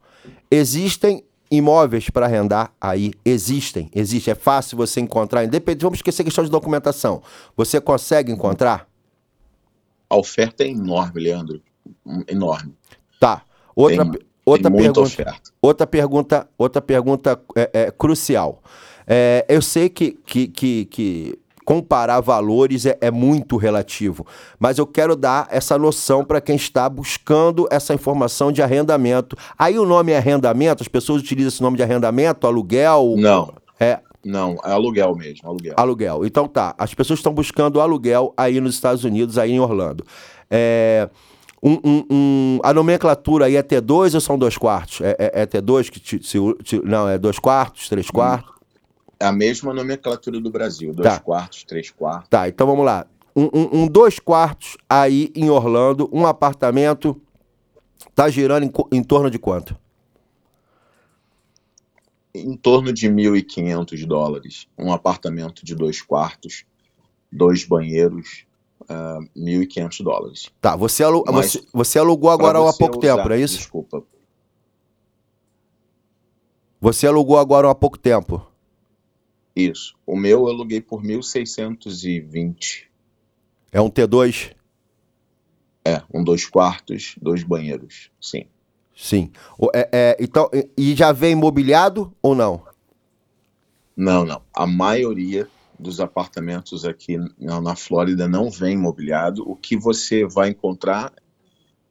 Existem 0.51 1.24
imóveis 1.49 2.09
para 2.09 2.26
arrendar 2.26 2.71
aí? 2.80 3.13
Existem, 3.24 3.89
existe. 3.93 4.30
É 4.30 4.36
fácil 4.36 4.78
você 4.78 4.99
encontrar, 4.99 5.43
independente, 5.43 5.84
vamos 5.84 5.99
esquecer 5.99 6.24
a 6.24 6.26
questão 6.26 6.43
de 6.43 6.49
documentação. 6.49 7.21
Você 7.55 7.80
consegue 7.80 8.32
encontrar? 8.32 8.88
A 10.09 10.17
oferta 10.17 10.63
é 10.63 10.67
enorme, 10.67 11.21
Leandro. 11.21 11.61
Enorme. 12.28 12.74
Tá. 13.19 13.43
Outra, 13.76 14.03
Tem- 14.05 14.21
outra 14.45 14.69
tem 14.71 14.80
pergunta. 14.80 15.01
oferta. 15.01 15.51
Outra 15.61 15.88
pergunta, 15.88 16.49
outra 16.57 16.82
pergunta 16.82 17.41
é, 17.55 17.69
é, 17.74 17.91
crucial. 17.91 18.61
É, 19.07 19.45
eu 19.49 19.61
sei 19.61 19.89
que, 19.89 20.11
que, 20.26 20.47
que, 20.47 20.86
que 20.86 21.39
comparar 21.66 22.20
valores 22.22 22.86
é, 22.86 22.97
é 23.01 23.09
muito 23.11 23.57
relativo, 23.57 24.26
mas 24.59 24.78
eu 24.78 24.86
quero 24.88 25.16
dar 25.16 25.47
essa 25.49 25.78
noção 25.78 26.24
para 26.24 26.41
quem 26.41 26.55
está 26.55 26.88
buscando 26.89 27.68
essa 27.72 27.93
informação 27.93 28.51
de 28.51 28.61
arrendamento. 28.61 29.36
Aí 29.57 29.78
o 29.80 29.86
nome 29.86 30.11
é 30.11 30.18
arrendamento, 30.18 30.82
as 30.82 30.88
pessoas 30.88 31.22
utilizam 31.22 31.49
esse 31.49 31.61
nome 31.61 31.78
de 31.78 31.84
arrendamento, 31.84 32.45
aluguel. 32.47 33.16
Não. 33.18 33.53
É. 33.80 33.99
Não, 34.26 34.55
é 34.64 34.72
aluguel 34.72 35.14
mesmo, 35.16 35.49
aluguel. 35.49 35.74
Aluguel. 35.76 36.26
Então 36.26 36.47
tá, 36.47 36.74
as 36.78 36.93
pessoas 36.93 37.20
estão 37.20 37.34
buscando 37.34 37.82
aluguel 37.82 38.34
aí 38.38 38.61
nos 38.61 38.76
Estados 38.76 39.03
Unidos, 39.03 39.38
aí 39.38 39.51
em 39.51 39.59
Orlando. 39.59 40.05
É, 40.49 41.09
um- 41.61 41.80
um- 41.84 42.05
um- 42.09 42.59
a 42.64 42.74
nomenclatura 42.74 43.45
aí 43.45 43.55
é 43.57 43.61
T2 43.64 44.14
ou 44.14 44.22
são 44.22 44.38
dois 44.38 44.57
quartos? 44.57 45.01
É, 45.01 45.16
é- 45.20 45.41
é 45.41 45.45
T2 45.45 45.89
que 45.89 45.99
te- 45.99 46.26
se 46.26 46.38
te- 46.64 46.82
não, 46.86 47.09
é 47.09 47.18
dois 47.18 47.38
quartos, 47.39 47.89
três 47.89 48.09
quartos? 48.09 48.52
A 49.24 49.32
mesma 49.32 49.74
nomenclatura 49.74 50.39
do 50.39 50.49
Brasil. 50.51 50.93
Dois 50.93 51.07
Tá. 51.07 51.19
quartos, 51.19 51.63
três 51.63 51.89
quartos. 51.89 52.30
Tá, 52.30 52.47
então 52.47 52.67
vamos 52.67 52.86
lá. 52.86 53.05
Um, 53.36 53.45
um- 53.53 53.69
um 53.84 53.88
dois 53.88 54.19
quartos 54.19 54.78
aí 54.89 55.32
em 55.36 55.49
Orlando, 55.49 56.09
um 56.13 56.26
apartamento, 56.28 57.19
tá 58.13 58.30
girando 58.30 58.63
em, 58.65 58.71
em 58.97 59.03
torno 59.03 59.30
de 59.32 59.39
quanto? 59.39 59.76
Em 62.36 62.55
torno 62.57 62.91
de 62.91 63.07
1.500 63.09 64.05
dólares. 64.05 64.67
Um 64.78 64.91
apartamento 64.91 65.63
de 65.63 65.76
dois 65.76 66.01
quartos, 66.01 66.65
dois 67.32 67.63
banheiros, 67.63 68.45
ah, 68.89 69.19
1.500 69.36 70.01
dólares. 70.03 70.49
Tá, 70.59 70.76
você, 70.76 71.03
alu- 71.03 71.24
Mas 71.32 71.53
você, 71.53 71.63
você 71.74 71.99
alugou 71.99 72.30
agora 72.32 72.59
pra 72.59 72.69
há 72.69 72.71
você 72.71 72.78
pouco 72.80 72.97
usar- 72.99 73.15
tempo, 73.15 73.30
não 73.30 73.36
é 73.36 73.39
isso? 73.39 73.57
Desculpa. 73.57 74.03
Você 76.82 77.07
alugou 77.07 77.38
agora 77.38 77.69
há 77.69 77.76
pouco 77.76 77.97
tempo. 77.97 78.45
Isso. 79.55 79.95
O 80.05 80.15
meu 80.15 80.39
eu 80.41 80.47
aluguei 80.47 80.81
por 80.81 81.01
1.620. 81.03 82.85
É 83.71 83.79
um 83.81 83.89
T2? 83.89 84.53
É, 85.85 86.01
um 86.13 86.23
dois 86.23 86.45
quartos, 86.45 87.15
dois 87.21 87.43
banheiros. 87.43 88.09
Sim. 88.19 88.45
Sim. 88.95 89.31
É- 89.73 89.89
é, 89.91 90.17
então, 90.19 90.49
e- 90.77 90.95
já 90.95 91.11
vem 91.11 91.31
imobiliado 91.33 92.13
ou 92.21 92.33
não? 92.35 92.63
Não, 93.95 94.25
não. 94.25 94.41
A 94.55 94.65
maioria 94.65 95.47
dos 95.77 95.99
apartamentos 95.99 96.85
aqui 96.85 97.17
na, 97.37 97.59
na 97.59 97.75
Flórida 97.75 98.27
não 98.27 98.49
vem 98.49 98.77
mobiliado. 98.77 99.47
O 99.49 99.55
que 99.55 99.75
você 99.75 100.25
vai 100.25 100.49
encontrar 100.49 101.11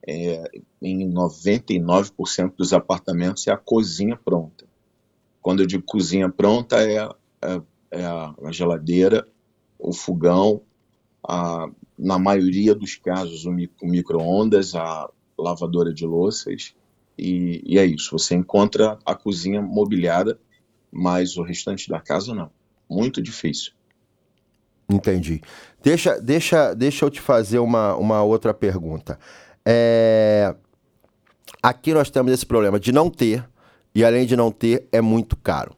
é, 0.07 0.51
em 0.81 1.09
99% 1.13 2.55
dos 2.57 2.73
apartamentos 2.73 3.47
é 3.47 3.53
a 3.53 3.57
cozinha 3.57 4.17
pronta. 4.17 4.65
Quando 5.41 5.61
eu 5.61 5.67
digo 5.67 5.83
cozinha 5.85 6.29
pronta, 6.29 6.77
é, 6.83 7.09
é- 7.43 7.63
é 7.91 8.05
a, 8.05 8.35
geladeira, 8.51 9.27
o 9.79 9.93
fogão, 9.93 10.63
a- 11.27 11.69
na 11.99 12.19
maioria 12.19 12.75
dos 12.75 12.97
casos, 12.97 13.45
o, 13.45 13.51
mi- 13.53 13.71
o 13.83 13.87
micro-ondas, 13.87 14.75
a 14.75 15.09
lavadora 15.39 15.93
de 15.93 16.07
louças, 16.07 16.75
e, 17.19 17.63
e 17.67 17.79
é 17.79 17.85
isso. 17.85 18.19
Você 18.19 18.35
encontra 18.35 18.99
a 19.05 19.15
cozinha 19.15 19.61
mobiliada, 19.61 20.39
mas 20.91 21.37
o 21.37 21.43
restante 21.43 21.89
da 21.89 22.01
casa 22.01 22.35
não. 22.35 22.51
Muito 22.89 23.23
difícil. 23.23 23.73
Entendi. 24.89 25.41
Deixa, 25.83 26.21
deixa, 26.21 26.75
deixa 26.75 27.05
eu 27.05 27.11
te 27.11 27.21
fazer 27.21 27.59
uma, 27.59 27.95
uma 27.97 28.23
outra 28.23 28.53
pergunta. 28.53 29.19
É, 29.65 30.55
Aqui 31.63 31.95
nós 31.95 32.11
temos 32.11 32.33
esse 32.33 32.45
problema 32.45 32.81
de 32.81 32.91
não 32.91 33.09
ter, 33.09 33.49
e 33.95 34.05
além 34.05 34.27
de 34.27 34.35
não 34.37 34.51
ter, 34.51 34.89
é 34.91 35.01
muito 35.01 35.37
caro. 35.37 35.77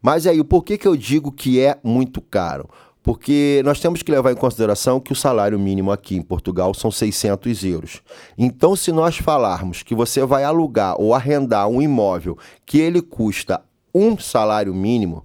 Mas 0.00 0.26
aí, 0.26 0.42
por 0.44 0.64
que, 0.64 0.78
que 0.78 0.86
eu 0.86 0.96
digo 0.96 1.32
que 1.32 1.60
é 1.60 1.78
muito 1.82 2.20
caro? 2.20 2.68
Porque 3.02 3.62
nós 3.64 3.80
temos 3.80 4.02
que 4.02 4.10
levar 4.10 4.32
em 4.32 4.36
consideração 4.36 5.00
que 5.00 5.12
o 5.12 5.16
salário 5.16 5.58
mínimo 5.58 5.90
aqui 5.90 6.16
em 6.16 6.22
Portugal 6.22 6.74
são 6.74 6.90
600 6.90 7.64
euros. 7.64 8.02
Então, 8.36 8.76
se 8.76 8.92
nós 8.92 9.16
falarmos 9.16 9.82
que 9.82 9.94
você 9.94 10.24
vai 10.26 10.44
alugar 10.44 11.00
ou 11.00 11.14
arrendar 11.14 11.68
um 11.68 11.80
imóvel 11.80 12.36
que 12.66 12.78
ele 12.78 13.00
custa 13.00 13.62
um 13.94 14.18
salário 14.18 14.74
mínimo, 14.74 15.24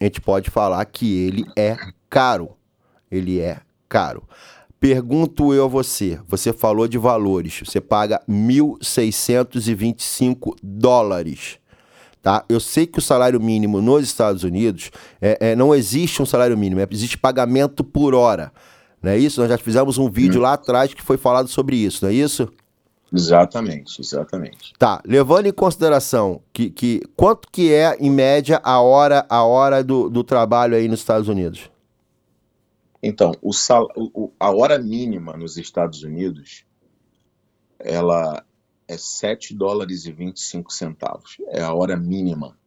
a 0.00 0.04
gente 0.04 0.20
pode 0.20 0.48
falar 0.48 0.84
que 0.86 1.14
ele 1.14 1.44
é 1.56 1.76
caro. 2.08 2.50
Ele 3.10 3.40
é 3.40 3.60
caro. 3.88 4.22
Pergunto 4.80 5.52
eu 5.52 5.64
a 5.64 5.68
você, 5.68 6.20
você 6.28 6.52
falou 6.52 6.86
de 6.86 6.98
valores, 6.98 7.62
você 7.64 7.80
paga 7.80 8.22
1.625 8.28 10.54
dólares, 10.62 11.58
tá? 12.22 12.44
Eu 12.48 12.60
sei 12.60 12.86
que 12.86 12.98
o 12.98 13.02
salário 13.02 13.40
mínimo 13.40 13.80
nos 13.80 14.04
Estados 14.04 14.42
Unidos 14.44 14.90
é, 15.20 15.50
é, 15.52 15.56
não 15.56 15.74
existe 15.74 16.20
um 16.22 16.26
salário 16.26 16.56
mínimo, 16.56 16.80
é, 16.80 16.86
existe 16.90 17.16
pagamento 17.18 17.82
por 17.84 18.14
hora, 18.14 18.52
não 19.02 19.10
é 19.12 19.18
isso? 19.18 19.40
Nós 19.40 19.48
já 19.50 19.58
fizemos 19.58 19.98
um 19.98 20.10
vídeo 20.10 20.40
lá 20.40 20.54
atrás 20.54 20.92
que 20.94 21.02
foi 21.02 21.16
falado 21.16 21.48
sobre 21.48 21.76
isso, 21.76 22.04
não 22.04 22.10
é 22.10 22.14
isso? 22.14 22.48
Exatamente, 23.10 24.02
exatamente. 24.02 24.74
Tá, 24.78 25.00
levando 25.06 25.46
em 25.46 25.52
consideração 25.52 26.42
que, 26.52 26.68
que 26.68 27.00
quanto 27.16 27.48
que 27.50 27.72
é 27.72 27.96
em 27.98 28.10
média 28.10 28.60
a 28.62 28.80
hora 28.82 29.24
a 29.30 29.42
hora 29.44 29.82
do, 29.82 30.10
do 30.10 30.22
trabalho 30.22 30.76
aí 30.76 30.86
nos 30.88 31.00
Estados 31.00 31.26
Unidos? 31.26 31.70
Então, 33.02 33.32
o 33.40 33.52
sal, 33.52 33.88
o- 33.96 34.30
a 34.38 34.50
hora 34.50 34.78
mínima 34.78 35.36
nos 35.36 35.56
Estados 35.56 36.02
Unidos, 36.02 36.64
ela 37.78 38.44
é 38.88 38.96
7 38.96 39.54
dólares 39.54 40.06
e 40.06 40.12
25 40.12 40.72
centavos. 40.72 41.36
É 41.48 41.60
a 41.60 41.74
hora 41.74 41.96
mínima. 41.96 42.58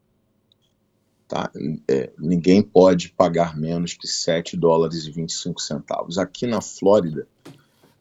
Tá? 1.28 1.52
É, 1.88 2.12
ninguém 2.20 2.62
pode 2.62 3.10
pagar 3.10 3.58
menos 3.58 3.96
que 3.96 4.08
7 4.08 4.56
dólares 4.56 5.06
e 5.06 5.12
25 5.12 5.60
centavos. 5.60 6.20
Aqui 6.20 6.46
na 6.46 6.62
Flórida, 6.62 7.28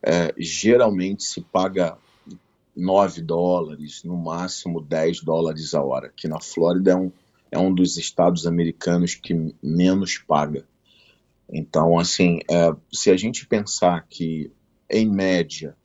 é, 0.02 0.34
geralmente 0.36 1.24
se 1.24 1.40
paga 1.40 1.96
9 2.76 3.22
dólares, 3.22 4.04
no 4.04 4.16
máximo 4.16 4.80
10 4.80 5.22
dólares 5.22 5.74
a 5.74 5.82
hora. 5.82 6.08
Aqui 6.08 6.28
na 6.28 6.40
Flórida 6.40 6.90
é 6.90 6.96
um, 6.96 7.10
é 7.50 7.58
um 7.58 7.72
dos 7.72 7.96
estados 7.96 8.46
americanos 8.46 9.14
que 9.14 9.54
menos 9.62 10.18
paga. 10.18 10.66
Então, 11.48 11.98
assim, 11.98 12.40
é, 12.48 12.74
se 12.92 13.10
a 13.10 13.16
gente 13.16 13.46
pensar 13.46 14.06
que, 14.08 14.52
em 14.88 15.08
média, 15.08 15.76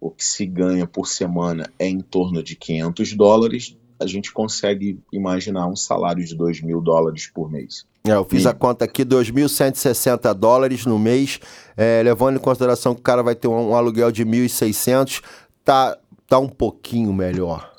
o 0.00 0.10
que 0.10 0.24
se 0.24 0.46
ganha 0.46 0.86
por 0.86 1.06
semana 1.06 1.70
é 1.78 1.86
em 1.86 2.00
torno 2.00 2.42
de 2.42 2.56
500 2.56 3.12
dólares, 3.14 3.76
a 4.00 4.06
gente 4.06 4.32
consegue 4.32 4.98
imaginar 5.12 5.66
um 5.66 5.76
salário 5.76 6.24
de 6.24 6.34
2 6.34 6.62
mil 6.62 6.80
dólares 6.80 7.30
por 7.32 7.50
mês. 7.50 7.84
É, 8.04 8.12
eu 8.12 8.24
fiz 8.24 8.46
a 8.46 8.54
conta 8.54 8.86
aqui, 8.86 9.04
2.160 9.04 10.32
dólares 10.32 10.86
no 10.86 10.98
mês, 10.98 11.38
é, 11.76 12.02
levando 12.02 12.36
em 12.36 12.40
consideração 12.40 12.94
que 12.94 13.00
o 13.00 13.04
cara 13.04 13.22
vai 13.22 13.34
ter 13.34 13.46
um, 13.46 13.70
um 13.70 13.74
aluguel 13.74 14.10
de 14.10 14.24
1.600, 14.24 15.22
tá, 15.62 15.98
tá 16.26 16.38
um 16.38 16.48
pouquinho 16.48 17.12
melhor, 17.12 17.70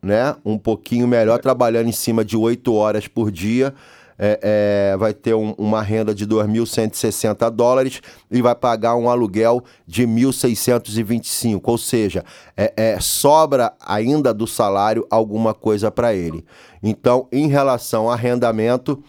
né? 0.00 0.36
Um 0.44 0.56
pouquinho 0.56 1.08
melhor, 1.08 1.40
trabalhando 1.40 1.88
em 1.88 1.92
cima 1.92 2.24
de 2.24 2.36
8 2.36 2.72
horas 2.72 3.08
por 3.08 3.32
dia, 3.32 3.74
é, 4.22 4.92
é, 4.92 4.96
vai 4.98 5.14
ter 5.14 5.32
um- 5.34 5.54
uma 5.56 5.80
renda 5.80 6.14
de 6.14 6.26
2.160 6.26 7.50
dólares 7.50 8.02
e 8.30 8.42
vai 8.42 8.54
pagar 8.54 8.94
um 8.94 9.08
aluguel 9.08 9.64
de 9.86 10.06
1.625, 10.06 11.70
ou 11.70 11.78
seja, 11.78 12.22
é, 12.54 12.72
é, 12.76 13.00
sobra 13.00 13.72
ainda 13.80 14.34
do 14.34 14.46
salário 14.46 15.06
alguma 15.10 15.54
coisa 15.54 15.90
para 15.90 16.14
ele. 16.14 16.44
Então, 16.82 17.26
em 17.32 17.48
relação 17.48 18.10
a 18.10 18.12
arrendamento, 18.12 19.02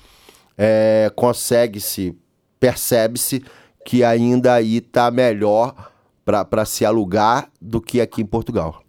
é, 0.57 1.11
consegue-se, 1.13 2.17
percebe-se 2.57 3.43
que 3.85 4.05
ainda 4.05 4.53
aí 4.53 4.77
está 4.77 5.11
melhor 5.11 5.91
para 6.23 6.63
se 6.63 6.85
alugar 6.85 7.49
do 7.59 7.81
que 7.81 7.99
aqui 7.99 8.21
em 8.21 8.25
Portugal. 8.25 8.81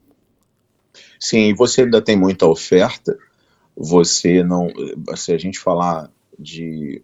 Sim, 1.18 1.54
você 1.54 1.82
ainda 1.82 2.00
tem 2.02 2.16
muita 2.16 2.46
oferta. 2.46 3.16
Você 3.76 4.42
não. 4.42 4.68
Se 5.16 5.32
a 5.32 5.38
gente 5.38 5.58
falar 5.58 6.10
de 6.38 7.02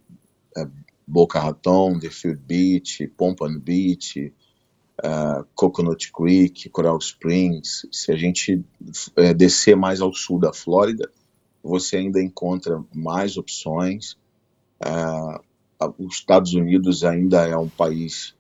é, 0.57 0.67
Boca 1.07 1.41
Raton, 1.41 1.99
Deerfield 1.99 2.41
Beach, 2.47 3.07
Pompano 3.17 3.59
Beach, 3.59 4.33
é, 5.03 5.45
Coconut 5.55 6.13
Creek, 6.13 6.69
Coral 6.71 6.99
Springs, 6.99 7.87
se 7.93 8.13
a 8.13 8.17
gente 8.17 8.65
é, 9.17 9.33
descer 9.35 9.77
mais 9.77 10.01
ao 10.01 10.13
sul 10.13 10.39
da 10.39 10.53
Flórida, 10.53 11.11
você 11.63 11.97
ainda 11.97 12.23
encontra 12.23 12.83
mais 12.95 13.37
opções. 13.37 14.17
A- 15.81 15.93
os 15.99 16.15
Estados 16.17 16.55
Unidos 16.55 17.05
ainda 17.05 17.47
é 17.47 17.57
um 17.57 17.69
país 17.69 18.35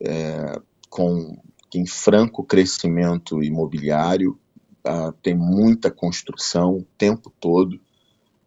é, 0.00 0.60
com 0.90 1.36
em 1.74 1.86
franco 1.86 2.42
crescimento 2.42 3.42
imobiliário, 3.42 4.38
ah, 4.86 5.12
tem 5.20 5.34
muita 5.34 5.90
construção 5.90 6.76
o 6.78 6.86
tempo 6.96 7.32
todo. 7.40 7.80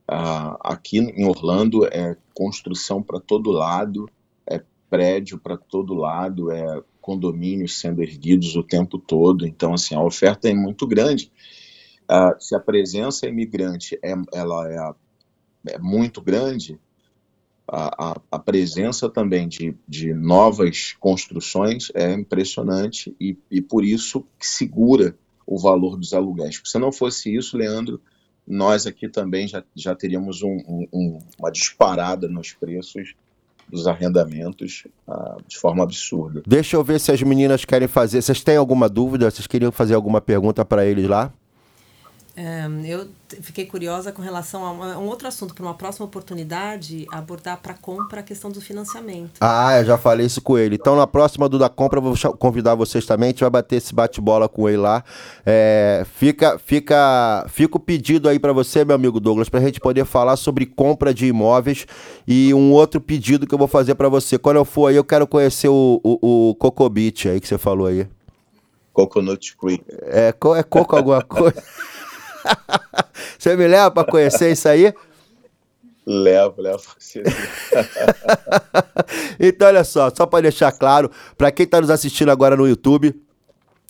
Ah, 0.07 0.57
aqui 0.61 0.97
em 0.99 1.25
Orlando 1.25 1.85
é 1.85 2.15
construção 2.33 3.03
para 3.03 3.19
todo 3.19 3.51
lado, 3.51 4.09
é 4.47 4.63
prédio 4.89 5.37
para 5.37 5.57
todo 5.57 5.93
lado, 5.93 6.49
é 6.49 6.81
condomínios 7.01 7.77
sendo 7.79 8.01
erguidos 8.01 8.55
o 8.55 8.63
tempo 8.63 8.97
todo. 8.97 9.45
Então, 9.45 9.73
assim, 9.73 9.95
a 9.95 10.01
oferta 10.01 10.49
é 10.49 10.53
muito 10.53 10.87
grande. 10.87 11.31
Ah, 12.07 12.35
se 12.39 12.55
a 12.55 12.59
presença 12.59 13.27
imigrante 13.27 13.99
é, 14.01 14.13
ela 14.33 14.95
é, 15.67 15.73
é 15.73 15.77
muito 15.77 16.21
grande, 16.21 16.79
a, 17.67 18.11
a, 18.11 18.21
a 18.31 18.39
presença 18.39 19.09
também 19.09 19.47
de, 19.47 19.75
de 19.87 20.13
novas 20.13 20.93
construções 20.99 21.91
é 21.93 22.13
impressionante 22.13 23.15
e, 23.19 23.37
e 23.51 23.61
por 23.61 23.83
isso 23.83 24.25
segura 24.39 25.15
o 25.51 25.57
valor 25.57 25.97
dos 25.97 26.13
aluguéis. 26.13 26.61
Se 26.63 26.77
não 26.77 26.91
fosse 26.91 27.35
isso, 27.35 27.57
Leandro, 27.57 27.99
nós 28.47 28.85
aqui 28.85 29.09
também 29.09 29.47
já, 29.47 29.63
já 29.75 29.95
teríamos 29.95 30.43
um- 30.43 30.85
um- 30.93 31.19
uma 31.39 31.51
disparada 31.51 32.27
nos 32.27 32.53
preços 32.53 33.13
dos 33.67 33.87
arrendamentos 33.87 34.85
ah, 35.07 35.37
de 35.47 35.57
forma 35.57 35.83
absurda. 35.83 36.41
Deixa 36.45 36.75
eu 36.75 36.83
ver 36.83 36.99
se 36.99 37.11
as 37.11 37.21
meninas 37.23 37.65
querem 37.65 37.87
fazer. 37.87 38.21
Vocês 38.21 38.43
têm 38.43 38.57
alguma 38.57 38.87
dúvida? 38.87 39.29
Vocês 39.29 39.47
queriam 39.47 39.71
fazer 39.71 39.93
alguma 39.95 40.21
pergunta 40.21 40.63
para 40.63 40.85
eles 40.85 41.07
lá? 41.07 41.33
É, 42.41 42.65
eu 42.85 43.05
fiquei 43.41 43.65
curiosa 43.65 44.13
com 44.13 44.21
relação 44.21 44.65
a 44.65 44.71
uma- 44.71 44.97
um 44.97 45.07
outro 45.07 45.27
assunto, 45.27 45.53
para 45.53 45.61
uma 45.61 45.73
próxima 45.73 46.05
oportunidade, 46.05 47.05
abordar 47.11 47.57
para 47.61 47.73
compra 47.73 48.21
a 48.21 48.23
questão 48.23 48.49
do 48.49 48.61
financiamento. 48.61 49.31
Ah, 49.41 49.77
eu 49.77 49.83
já 49.83 49.97
falei 49.97 50.25
isso 50.25 50.41
com 50.41 50.57
ele. 50.57 50.75
Então, 50.75 50.95
na 50.95 51.05
próxima 51.05 51.49
do 51.49 51.59
da 51.59 51.67
compra, 51.67 51.99
eu 51.99 52.03
vou 52.03 52.33
convidar 52.37 52.75
vocês 52.75 53.05
também. 53.05 53.27
A 53.27 53.31
gente 53.31 53.41
vai 53.41 53.49
bater 53.49 53.75
esse 53.75 53.93
bate-bola 53.93 54.47
com 54.47 54.69
ele 54.69 54.77
lá. 54.77 55.03
É, 55.45 56.05
fica, 56.15 56.57
fica, 56.57 57.45
fica 57.49 57.75
o 57.75 57.79
pedido 57.79 58.29
aí 58.29 58.39
para 58.39 58.53
você, 58.53 58.85
meu 58.85 58.95
amigo 58.95 59.19
Douglas, 59.19 59.49
para 59.49 59.59
a 59.59 59.63
gente 59.63 59.81
poder 59.81 60.05
falar 60.05 60.37
sobre 60.37 60.65
compra 60.65 61.13
de 61.13 61.25
imóveis 61.25 61.85
e 62.25 62.53
um 62.53 62.71
outro 62.71 63.01
pedido 63.01 63.45
que 63.45 63.53
eu 63.53 63.59
vou 63.59 63.67
fazer 63.67 63.95
para 63.95 64.07
você. 64.07 64.37
Quando 64.37 64.55
eu 64.55 64.63
for 64.65 64.87
aí, 64.87 64.95
eu 64.95 65.03
quero 65.03 65.27
conhecer 65.27 65.67
o, 65.67 65.99
o, 66.01 66.51
o 66.51 66.55
Coco 66.55 66.87
Beach 66.89 67.27
aí 67.27 67.41
que 67.41 67.47
você 67.49 67.57
falou 67.57 67.87
aí. 67.87 68.07
Coconut 68.93 69.55
Creek. 69.57 69.83
É, 70.03 70.29
é 70.29 70.63
coco 70.63 70.95
alguma 70.95 71.21
coisa? 71.21 71.61
você 73.37 73.55
me 73.55 73.67
leva 73.67 73.91
para 73.91 74.09
conhecer 74.09 74.51
isso 74.51 74.67
aí? 74.67 74.93
Levo, 76.05 76.61
levo. 76.61 76.83
Então, 79.39 79.67
olha 79.69 79.83
só, 79.85 80.11
só 80.13 80.25
para 80.25 80.41
deixar 80.41 80.71
claro, 80.71 81.09
para 81.37 81.51
quem 81.51 81.63
está 81.63 81.79
nos 81.79 81.89
assistindo 81.89 82.29
agora 82.29 82.57
no 82.57 82.67
YouTube, 82.67 83.15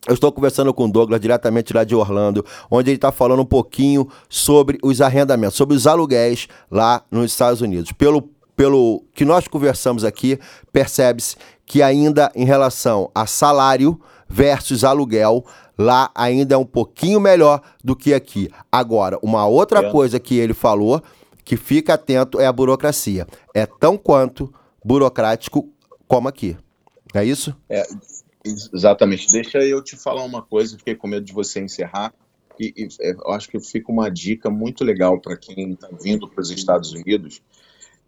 eu 0.07 0.13
estou 0.13 0.31
conversando 0.31 0.73
com 0.73 0.85
o 0.85 0.91
Douglas 0.91 1.19
diretamente 1.19 1.73
lá 1.73 1.83
de 1.83 1.95
Orlando, 1.95 2.45
onde 2.69 2.91
ele 2.91 2.97
está 2.97 3.11
falando 3.11 3.41
um 3.41 3.45
pouquinho 3.45 4.07
sobre 4.29 4.77
os 4.83 5.01
arrendamentos, 5.01 5.57
sobre 5.57 5.75
os 5.75 5.87
aluguéis 5.87 6.47
lá 6.69 7.03
nos 7.09 7.31
Estados 7.31 7.61
Unidos. 7.61 7.91
Pelo, 7.91 8.29
pelo 8.55 9.03
que 9.13 9.25
nós 9.25 9.47
conversamos 9.47 10.03
aqui, 10.03 10.39
percebe-se 10.71 11.35
que 11.65 11.81
ainda 11.81 12.31
em 12.35 12.45
relação 12.45 13.11
a 13.13 13.25
salário 13.25 13.99
versus 14.27 14.83
aluguel, 14.83 15.45
lá 15.79 16.11
ainda 16.13 16.55
é 16.55 16.57
um 16.57 16.65
pouquinho 16.65 17.21
melhor 17.21 17.61
do 17.81 17.95
que 17.95 18.13
aqui. 18.13 18.49
Agora, 18.69 19.17
uma 19.23 19.47
outra 19.47 19.79
É. 19.79 19.89
coisa 19.91 20.19
que 20.19 20.37
ele 20.37 20.53
falou, 20.53 21.01
que 21.45 21.55
fica 21.55 21.93
atento, 21.93 22.37
é 22.39 22.45
a 22.45 22.51
burocracia. 22.51 23.25
É 23.55 23.65
tão 23.65 23.97
quanto 23.97 24.53
burocrático 24.83 25.69
como 26.05 26.27
aqui. 26.27 26.57
É 27.13 27.23
isso? 27.23 27.55
É, 27.69 27.87
ex- 28.43 28.69
exatamente. 28.73 29.31
Deixa 29.31 29.59
eu 29.59 29.81
te 29.81 29.95
falar 29.95 30.23
uma 30.25 30.41
coisa, 30.41 30.77
fiquei 30.77 30.95
com 30.95 31.07
medo 31.07 31.25
de 31.25 31.31
você 31.33 31.61
encerrar. 31.61 32.13
E, 32.59 32.73
e, 32.75 32.87
é, 32.99 33.11
eu 33.13 33.31
acho 33.31 33.47
que 33.49 33.57
fica 33.61 33.89
uma 33.89 34.11
dica 34.11 34.49
muito 34.49 34.83
legal 34.83 35.17
para 35.21 35.37
quem 35.37 35.71
está 35.71 35.87
vindo 36.01 36.27
para 36.27 36.41
os 36.41 36.51
Estados 36.51 36.91
Unidos, 36.91 37.41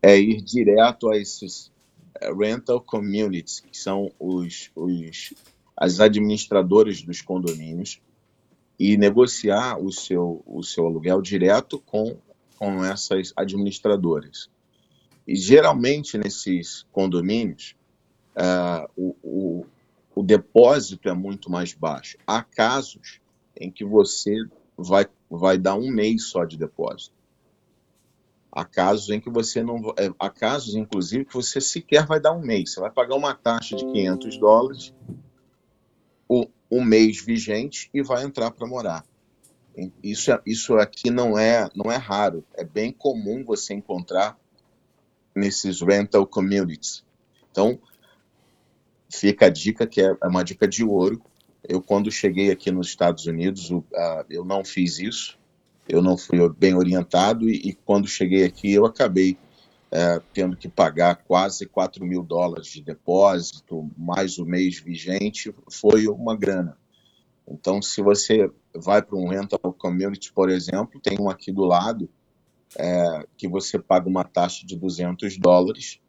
é 0.03 0.19
ir 0.19 0.41
direto 0.41 1.09
a 1.09 1.17
esses 1.17 1.71
é, 2.19 2.33
rental 2.33 2.81
communities, 2.81 3.61
que 3.61 3.77
são 3.77 4.11
os, 4.19 4.69
os, 4.75 5.33
as 5.81 5.99
administradoras 5.99 7.01
dos 7.01 7.23
condomínios, 7.23 7.99
e 8.77 8.95
negociar 8.97 9.79
o 9.79 9.91
seu, 9.91 10.43
o 10.45 10.61
seu 10.61 10.85
aluguel 10.85 11.23
direto 11.23 11.79
com, 11.79 12.17
com 12.59 12.85
essas 12.85 13.33
administradoras. 13.35 14.47
E 15.27 15.35
geralmente 15.35 16.19
nesses 16.19 16.85
condomínios, 16.91 17.75
ah, 18.35 18.87
o, 18.95 19.15
o, 19.23 19.65
o 20.13 20.21
depósito 20.21 21.09
é 21.09 21.13
muito 21.13 21.49
mais 21.51 21.73
baixo. 21.73 22.15
Há 22.27 22.43
casos 22.43 23.19
em 23.59 23.71
que 23.71 23.83
você 23.83 24.35
vai, 24.77 25.07
vai 25.29 25.57
dar 25.57 25.73
um 25.73 25.89
mês 25.89 26.25
só 26.25 26.45
de 26.45 26.57
depósito. 26.57 27.15
Há 28.51 28.65
casos 28.65 29.09
em 29.09 29.19
que 29.19 29.31
você 29.31 29.63
não. 29.63 29.77
é, 29.97 30.13
Há 30.19 30.29
casos, 30.29 30.75
inclusive, 30.75 31.25
que 31.25 31.33
você 31.33 31.59
sequer 31.59 32.05
vai 32.05 32.19
dar 32.19 32.33
um 32.33 32.41
mês. 32.41 32.73
Você 32.73 32.79
vai 32.79 32.91
pagar 32.91 33.15
uma 33.15 33.33
taxa 33.33 33.75
de 33.75 33.85
500 33.85 34.37
dólares, 34.37 34.93
o, 36.31 36.47
um 36.71 36.81
mês 36.81 37.21
vigente, 37.21 37.89
e 37.93 38.01
vai 38.01 38.23
entrar 38.23 38.51
para 38.51 38.65
morar. 38.65 39.03
Isso, 40.01 40.31
é- 40.31 40.41
isso 40.45 40.75
aqui 40.75 41.11
não 41.11 41.37
é, 41.37 41.69
não 41.75 41.91
é 41.91 41.97
raro. 41.97 42.45
É 42.53 42.63
bem 42.63 42.89
comum 42.93 43.43
você 43.43 43.73
encontrar 43.73 44.39
nesses 45.35 45.81
rental 45.81 46.25
communities. 46.25 47.03
Então, 47.51 47.77
fica 49.09 49.47
a 49.47 49.49
dica 49.49 49.85
que 49.85 50.01
é 50.01 50.15
é 50.21 50.27
uma 50.27 50.43
dica 50.43 50.65
de 50.65 50.85
ouro. 50.85 51.21
Eu, 51.67 51.81
quando 51.81 52.09
cheguei 52.09 52.49
aqui 52.49 52.71
nos 52.71 52.87
Estados 52.87 53.25
Unidos, 53.25 53.69
eu 54.29 54.45
não 54.45 54.63
fiz 54.63 54.99
isso, 54.99 55.37
eu 55.87 56.01
não 56.01 56.17
fui 56.17 56.37
bem 56.57 56.75
orientado, 56.75 57.49
e, 57.49 57.55
e 57.69 57.73
quando 57.73 58.07
cheguei 58.07 58.45
aqui, 58.45 58.71
eu 58.71 58.85
acabei 58.85 59.37
eh, 59.91 60.21
tendo 60.33 60.55
que 60.55 60.69
pagar 60.69 61.15
quase 61.15 61.65
4 61.65 62.05
mil 62.05 62.23
dólares 62.23 62.67
de 62.67 62.81
depósito, 62.81 63.89
mais 63.97 64.37
o 64.37 64.45
mês 64.45 64.79
vigente, 64.79 65.53
foi 65.69 66.07
uma 66.07 66.35
grana. 66.35 66.77
Então, 67.47 67.81
se 67.81 68.01
você 68.01 68.49
vai 68.73 69.01
para 69.01 69.17
um 69.17 69.27
rental 69.27 69.73
community, 69.73 70.31
por 70.31 70.49
exemplo, 70.49 71.01
tem 71.01 71.19
um 71.19 71.29
aqui 71.29 71.51
do 71.51 71.65
lado, 71.65 72.09
é, 72.77 73.25
que 73.35 73.47
você 73.47 73.77
paga 73.77 74.07
uma 74.07 74.23
taxa 74.23 74.65
de 74.65 74.77
200 74.77 75.37
dólares 75.37 75.99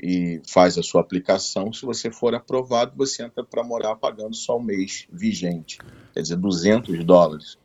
e 0.00 0.40
faz 0.46 0.78
a 0.78 0.82
sua 0.82 1.00
aplicação. 1.00 1.72
Se 1.72 1.84
você 1.84 2.10
for 2.10 2.34
aprovado, 2.34 2.92
você 2.96 3.24
entra 3.24 3.44
para 3.44 3.64
morar 3.64 3.96
pagando 3.96 4.34
só 4.36 4.56
o 4.56 4.62
mês 4.62 5.06
vigente, 5.10 5.78
quer 6.14 6.22
dizer, 6.22 6.36
200 6.36 7.04
dólares. 7.04 7.58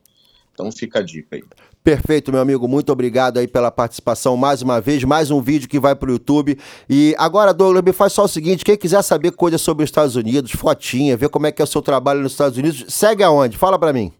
Então 0.58 0.72
fica 0.72 0.98
a 0.98 1.02
dica 1.02 1.36
aí. 1.36 1.44
Perfeito, 1.84 2.32
meu 2.32 2.40
amigo. 2.40 2.66
Muito 2.66 2.90
obrigado 2.90 3.38
aí 3.38 3.46
pela 3.46 3.70
participação 3.70 4.36
mais 4.36 4.60
uma 4.60 4.80
vez. 4.80 5.04
Mais 5.04 5.30
um 5.30 5.40
vídeo 5.40 5.68
que 5.68 5.78
vai 5.78 5.94
pro 5.94 6.10
YouTube. 6.10 6.58
E 6.90 7.14
agora, 7.16 7.54
Douglas, 7.54 7.84
me 7.84 7.92
faz 7.92 8.12
só 8.12 8.24
o 8.24 8.28
seguinte: 8.28 8.64
quem 8.64 8.76
quiser 8.76 9.00
saber 9.02 9.30
coisas 9.30 9.60
sobre 9.60 9.84
os 9.84 9.88
Estados 9.88 10.16
Unidos, 10.16 10.50
fotinha, 10.50 11.16
ver 11.16 11.28
como 11.28 11.46
é 11.46 11.52
que 11.52 11.62
é 11.62 11.64
o 11.64 11.68
seu 11.68 11.80
trabalho 11.80 12.20
nos 12.20 12.32
Estados 12.32 12.58
Unidos, 12.58 12.86
segue 12.88 13.22
aonde? 13.22 13.56
Fala 13.56 13.78
pra 13.78 13.92
mim. 13.92 14.12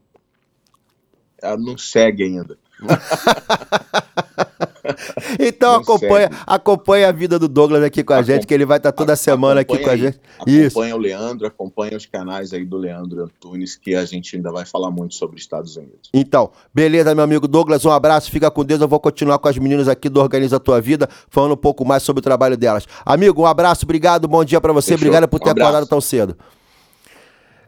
Ela 1.43 1.57
não 1.57 1.77
segue 1.77 2.23
ainda. 2.23 2.57
Então 5.39 5.75
Não 5.75 5.81
acompanha, 5.81 6.29
segue. 6.29 6.37
acompanha 6.47 7.09
a 7.09 7.13
vida 7.13 7.39
do 7.39 7.49
Douglas 7.49 7.83
aqui 7.83 8.03
com 8.03 8.13
a 8.13 8.23
gente, 8.23 8.47
que 8.47 8.55
ele 8.55 8.65
vai 8.65 8.79
estar 8.79 8.93
toda 8.93 9.15
semana 9.17 9.61
aqui 9.61 9.79
com 9.79 9.91
a 9.91 9.97
gente. 9.97 10.19
Isso. 10.47 10.79
Acompanha 10.79 10.97
o 10.97 10.99
Leandro, 10.99 11.47
acompanha 11.47 11.97
os 11.97 12.07
canais 12.07 12.53
aí 12.53 12.65
do 12.65 12.77
Leandro 12.77 13.23
Antunes, 13.25 13.77
que 13.77 13.95
a 13.95 14.05
gente 14.05 14.37
ainda 14.37 14.51
vai 14.51 14.65
falar 14.65 14.91
muito 14.91 15.15
sobre 15.15 15.37
os 15.37 15.43
Estados 15.43 15.77
Unidos. 15.77 16.11
Então, 16.13 16.51
beleza, 16.75 17.15
meu 17.15 17.25
amigo 17.25 17.47
Douglas, 17.49 17.85
um 17.85 17.91
abraço, 17.91 18.31
fica 18.31 18.51
com 18.51 18.65
Deus. 18.65 18.81
Eu 18.81 18.89
vou 18.89 19.01
continuar 19.01 19.39
com 19.39 19.49
as 19.49 19.59
meninas 19.59 19.89
aqui 19.89 20.09
do 20.09 20.21
Organiza 20.21 20.57
a 20.57 20.61
Tua 20.61 20.81
Vida, 20.81 21.09
falando 21.29 21.53
um 21.53 21.57
pouco 21.57 21.85
mais 21.85 22.03
sobre 22.03 22.21
o 22.21 22.23
trabalho 22.23 22.57
delas. 22.57 22.87
Amigo, 23.05 23.43
um 23.43 23.47
abraço, 23.47 23.85
obrigado, 23.85 24.27
bom 24.29 24.45
dia 24.45 24.61
pra 24.61 24.73
você, 24.73 24.93
Fechou. 24.93 25.09
obrigado 25.09 25.29
por 25.29 25.41
ter 25.41 25.49
Um 25.49 25.53
acordado 25.53 25.87
tão 25.87 26.01
cedo. 26.01 26.37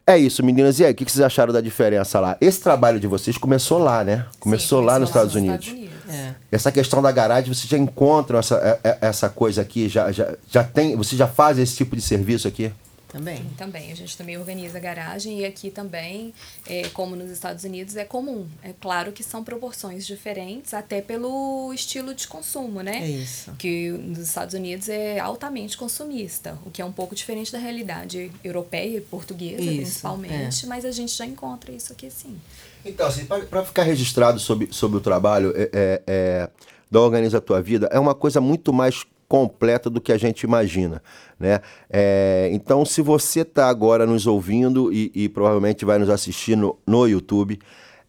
É 0.06 0.18
isso, 0.18 0.44
meninas. 0.44 0.80
E 0.80 0.84
aí, 0.84 0.92
o 0.92 0.94
que 0.94 1.04
que 1.04 1.12
vocês 1.12 1.24
acharam 1.24 1.52
da 1.52 1.60
diferença 1.60 2.18
lá? 2.18 2.36
Esse 2.40 2.60
trabalho 2.60 2.98
de 2.98 3.06
vocês 3.06 3.38
começou 3.38 3.78
lá, 3.78 4.02
né? 4.02 4.26
Começou 4.40 4.80
lá 4.80 4.98
nos 4.98 5.08
Estados 5.10 5.34
Unidos. 5.36 5.72
É. 6.10 6.34
Essa 6.52 6.70
questão 6.72 7.00
da 7.00 7.10
garagem, 7.12 7.52
vocês 7.52 7.68
já 7.68 7.78
encontram 7.78 8.38
essa, 8.38 8.56
é- 8.84 8.88
é- 8.88 8.98
essa 9.02 9.28
coisa 9.28 9.62
aqui? 9.62 9.88
Já, 9.88 10.10
já, 10.12 10.34
já 10.50 10.64
tem, 10.64 10.96
vocês 10.96 11.18
já 11.18 11.26
fazem 11.26 11.62
esse 11.62 11.76
tipo 11.76 11.94
de 11.96 12.02
serviço 12.02 12.46
aqui? 12.48 12.72
Também. 13.08 13.38
Sim, 13.38 13.50
também. 13.56 13.90
A 13.90 13.94
gente 13.96 14.16
também 14.16 14.38
organiza 14.38 14.78
a 14.78 14.80
garagem 14.80 15.40
e 15.40 15.44
aqui 15.44 15.68
também, 15.68 16.32
é, 16.64 16.88
como 16.90 17.16
nos 17.16 17.28
Estados 17.28 17.64
Unidos, 17.64 17.96
é 17.96 18.04
comum. 18.04 18.46
É 18.62 18.72
claro 18.80 19.10
que 19.10 19.24
são 19.24 19.42
proporções 19.42 20.06
diferentes, 20.06 20.72
até 20.72 21.00
pelo 21.02 21.72
estilo 21.74 22.14
de 22.14 22.28
consumo, 22.28 22.82
né? 22.82 22.98
É 23.02 23.08
isso. 23.08 23.52
Que 23.58 23.90
nos 23.90 24.18
Estados 24.18 24.54
Unidos 24.54 24.88
é 24.88 25.18
altamente 25.18 25.76
consumista, 25.76 26.56
o 26.64 26.70
que 26.70 26.80
é 26.80 26.84
um 26.84 26.92
pouco 26.92 27.14
diferente 27.14 27.50
da 27.50 27.58
realidade 27.58 28.30
europeia 28.44 28.98
e 28.98 29.00
portuguesa, 29.00 29.60
Isso, 29.60 29.74
principalmente, 29.74 30.66
mas 30.68 30.84
a 30.84 30.92
gente 30.92 31.12
já 31.12 31.26
encontra 31.26 31.72
isso 31.72 31.92
aqui 31.92 32.08
sim. 32.12 32.38
Então, 32.84 33.06
assim, 33.06 33.26
para 33.26 33.64
ficar 33.64 33.82
registrado 33.82 34.38
sobre, 34.38 34.68
sobre 34.70 34.98
o 34.98 35.00
trabalho 35.00 35.52
é, 35.54 35.70
é, 35.72 36.02
é, 36.06 36.50
da 36.90 37.00
Organiza 37.00 37.38
a 37.38 37.40
Tua 37.40 37.60
Vida, 37.60 37.88
é 37.92 37.98
uma 37.98 38.14
coisa 38.14 38.40
muito 38.40 38.72
mais 38.72 39.04
completa 39.28 39.88
do 39.88 40.00
que 40.00 40.12
a 40.12 40.18
gente 40.18 40.42
imagina, 40.42 41.00
né? 41.38 41.60
É, 41.88 42.50
então, 42.52 42.84
se 42.84 43.00
você 43.00 43.42
está 43.42 43.68
agora 43.68 44.04
nos 44.04 44.26
ouvindo 44.26 44.92
e, 44.92 45.12
e 45.14 45.28
provavelmente 45.28 45.84
vai 45.84 45.98
nos 45.98 46.10
assistir 46.10 46.56
no, 46.56 46.76
no 46.84 47.06
YouTube, 47.06 47.60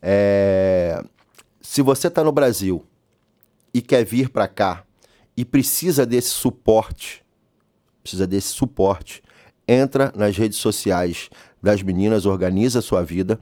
é, 0.02 1.04
se 1.62 1.84
você 1.84 2.08
está 2.08 2.24
no 2.24 2.32
Brasil 2.32 2.84
e 3.72 3.82
quer 3.82 4.04
vir 4.04 4.30
para 4.30 4.48
cá 4.48 4.84
e 5.38 5.46
precisa 5.46 6.08
desse 6.08 6.30
suporte, 6.30 7.24
precisa 8.02 8.26
desse 8.26 8.48
suporte, 8.48 9.22
entra 9.68 10.12
nas 10.16 10.36
redes 10.36 10.58
sociais 10.58 11.30
das 11.62 11.84
meninas, 11.84 12.26
organiza 12.26 12.80
a 12.80 12.82
sua 12.82 13.04
vida, 13.04 13.40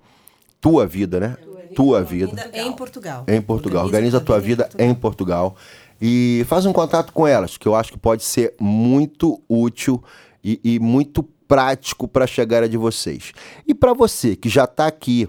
tua 0.59 0.85
vida, 0.85 1.19
né? 1.19 1.37
Tua 1.75 2.03
vida. 2.03 2.29
Ainda 2.29 2.57
é 2.57 2.63
em 2.63 2.73
Portugal. 2.73 3.25
Em 3.27 3.41
Portugal. 3.41 3.85
Organiza 3.85 4.17
a 4.17 4.21
tua 4.21 4.39
vida 4.39 4.69
em 4.77 4.93
Portugal. 4.93 5.55
E 6.01 6.45
faz 6.47 6.65
um 6.65 6.73
contato 6.73 7.11
com 7.11 7.27
elas, 7.27 7.57
que 7.57 7.67
eu 7.67 7.75
acho 7.75 7.91
que 7.91 7.97
pode 7.97 8.23
ser 8.23 8.55
muito 8.59 9.41
útil 9.47 10.01
e, 10.43 10.59
e 10.63 10.79
muito 10.79 11.23
prático 11.47 12.07
para 12.07 12.23
a 12.23 12.27
chegada 12.27 12.69
de 12.69 12.77
vocês. 12.77 13.33
E 13.67 13.73
para 13.73 13.93
você 13.93 14.35
que 14.35 14.47
já 14.47 14.63
está 14.63 14.87
aqui 14.87 15.27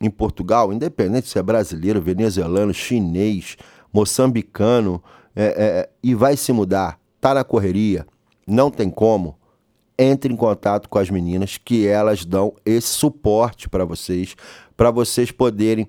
em 0.00 0.10
Portugal, 0.10 0.72
independente 0.72 1.28
se 1.28 1.38
é 1.38 1.42
brasileiro, 1.42 2.00
venezuelano, 2.02 2.74
chinês, 2.74 3.56
moçambicano, 3.92 5.02
é, 5.34 5.44
é, 5.44 5.90
e 6.02 6.14
vai 6.14 6.36
se 6.36 6.52
mudar, 6.52 6.98
tá 7.20 7.32
na 7.32 7.44
correria, 7.44 8.06
não 8.46 8.70
tem 8.70 8.90
como, 8.90 9.38
entre 10.02 10.32
em 10.32 10.36
contato 10.36 10.88
com 10.88 10.98
as 10.98 11.10
meninas 11.10 11.58
que 11.58 11.86
elas 11.86 12.24
dão 12.24 12.54
esse 12.64 12.88
suporte 12.88 13.68
para 13.68 13.84
vocês, 13.84 14.34
para 14.76 14.90
vocês 14.90 15.30
poderem 15.30 15.88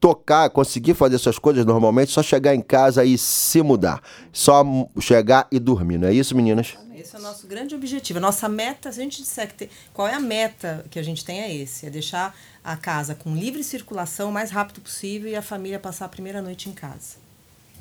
tocar, 0.00 0.48
conseguir 0.50 0.94
fazer 0.94 1.18
suas 1.18 1.38
coisas 1.38 1.64
normalmente, 1.64 2.12
só 2.12 2.22
chegar 2.22 2.54
em 2.54 2.60
casa 2.60 3.04
e 3.04 3.18
se 3.18 3.62
mudar. 3.62 4.00
Só 4.32 4.64
chegar 5.00 5.48
e 5.50 5.58
dormir, 5.58 5.98
não 5.98 6.08
é 6.08 6.14
isso, 6.14 6.36
meninas? 6.36 6.76
Esse 6.94 7.14
é 7.14 7.18
o 7.18 7.22
nosso 7.22 7.46
grande 7.46 7.74
objetivo. 7.74 8.18
A 8.18 8.22
nossa 8.22 8.48
meta, 8.48 8.90
se 8.90 9.00
a 9.00 9.02
gente 9.02 9.22
disser 9.22 9.48
que 9.48 9.54
tem, 9.54 9.70
qual 9.92 10.08
é 10.08 10.14
a 10.14 10.20
meta 10.20 10.84
que 10.90 10.98
a 10.98 11.02
gente 11.02 11.24
tem 11.24 11.40
é 11.40 11.54
esse, 11.54 11.86
é 11.86 11.90
deixar 11.90 12.36
a 12.62 12.76
casa 12.76 13.14
com 13.14 13.34
livre 13.34 13.62
circulação 13.62 14.30
o 14.30 14.32
mais 14.32 14.50
rápido 14.50 14.80
possível 14.80 15.30
e 15.30 15.36
a 15.36 15.42
família 15.42 15.78
passar 15.78 16.06
a 16.06 16.08
primeira 16.08 16.42
noite 16.42 16.68
em 16.68 16.72
casa. 16.72 17.16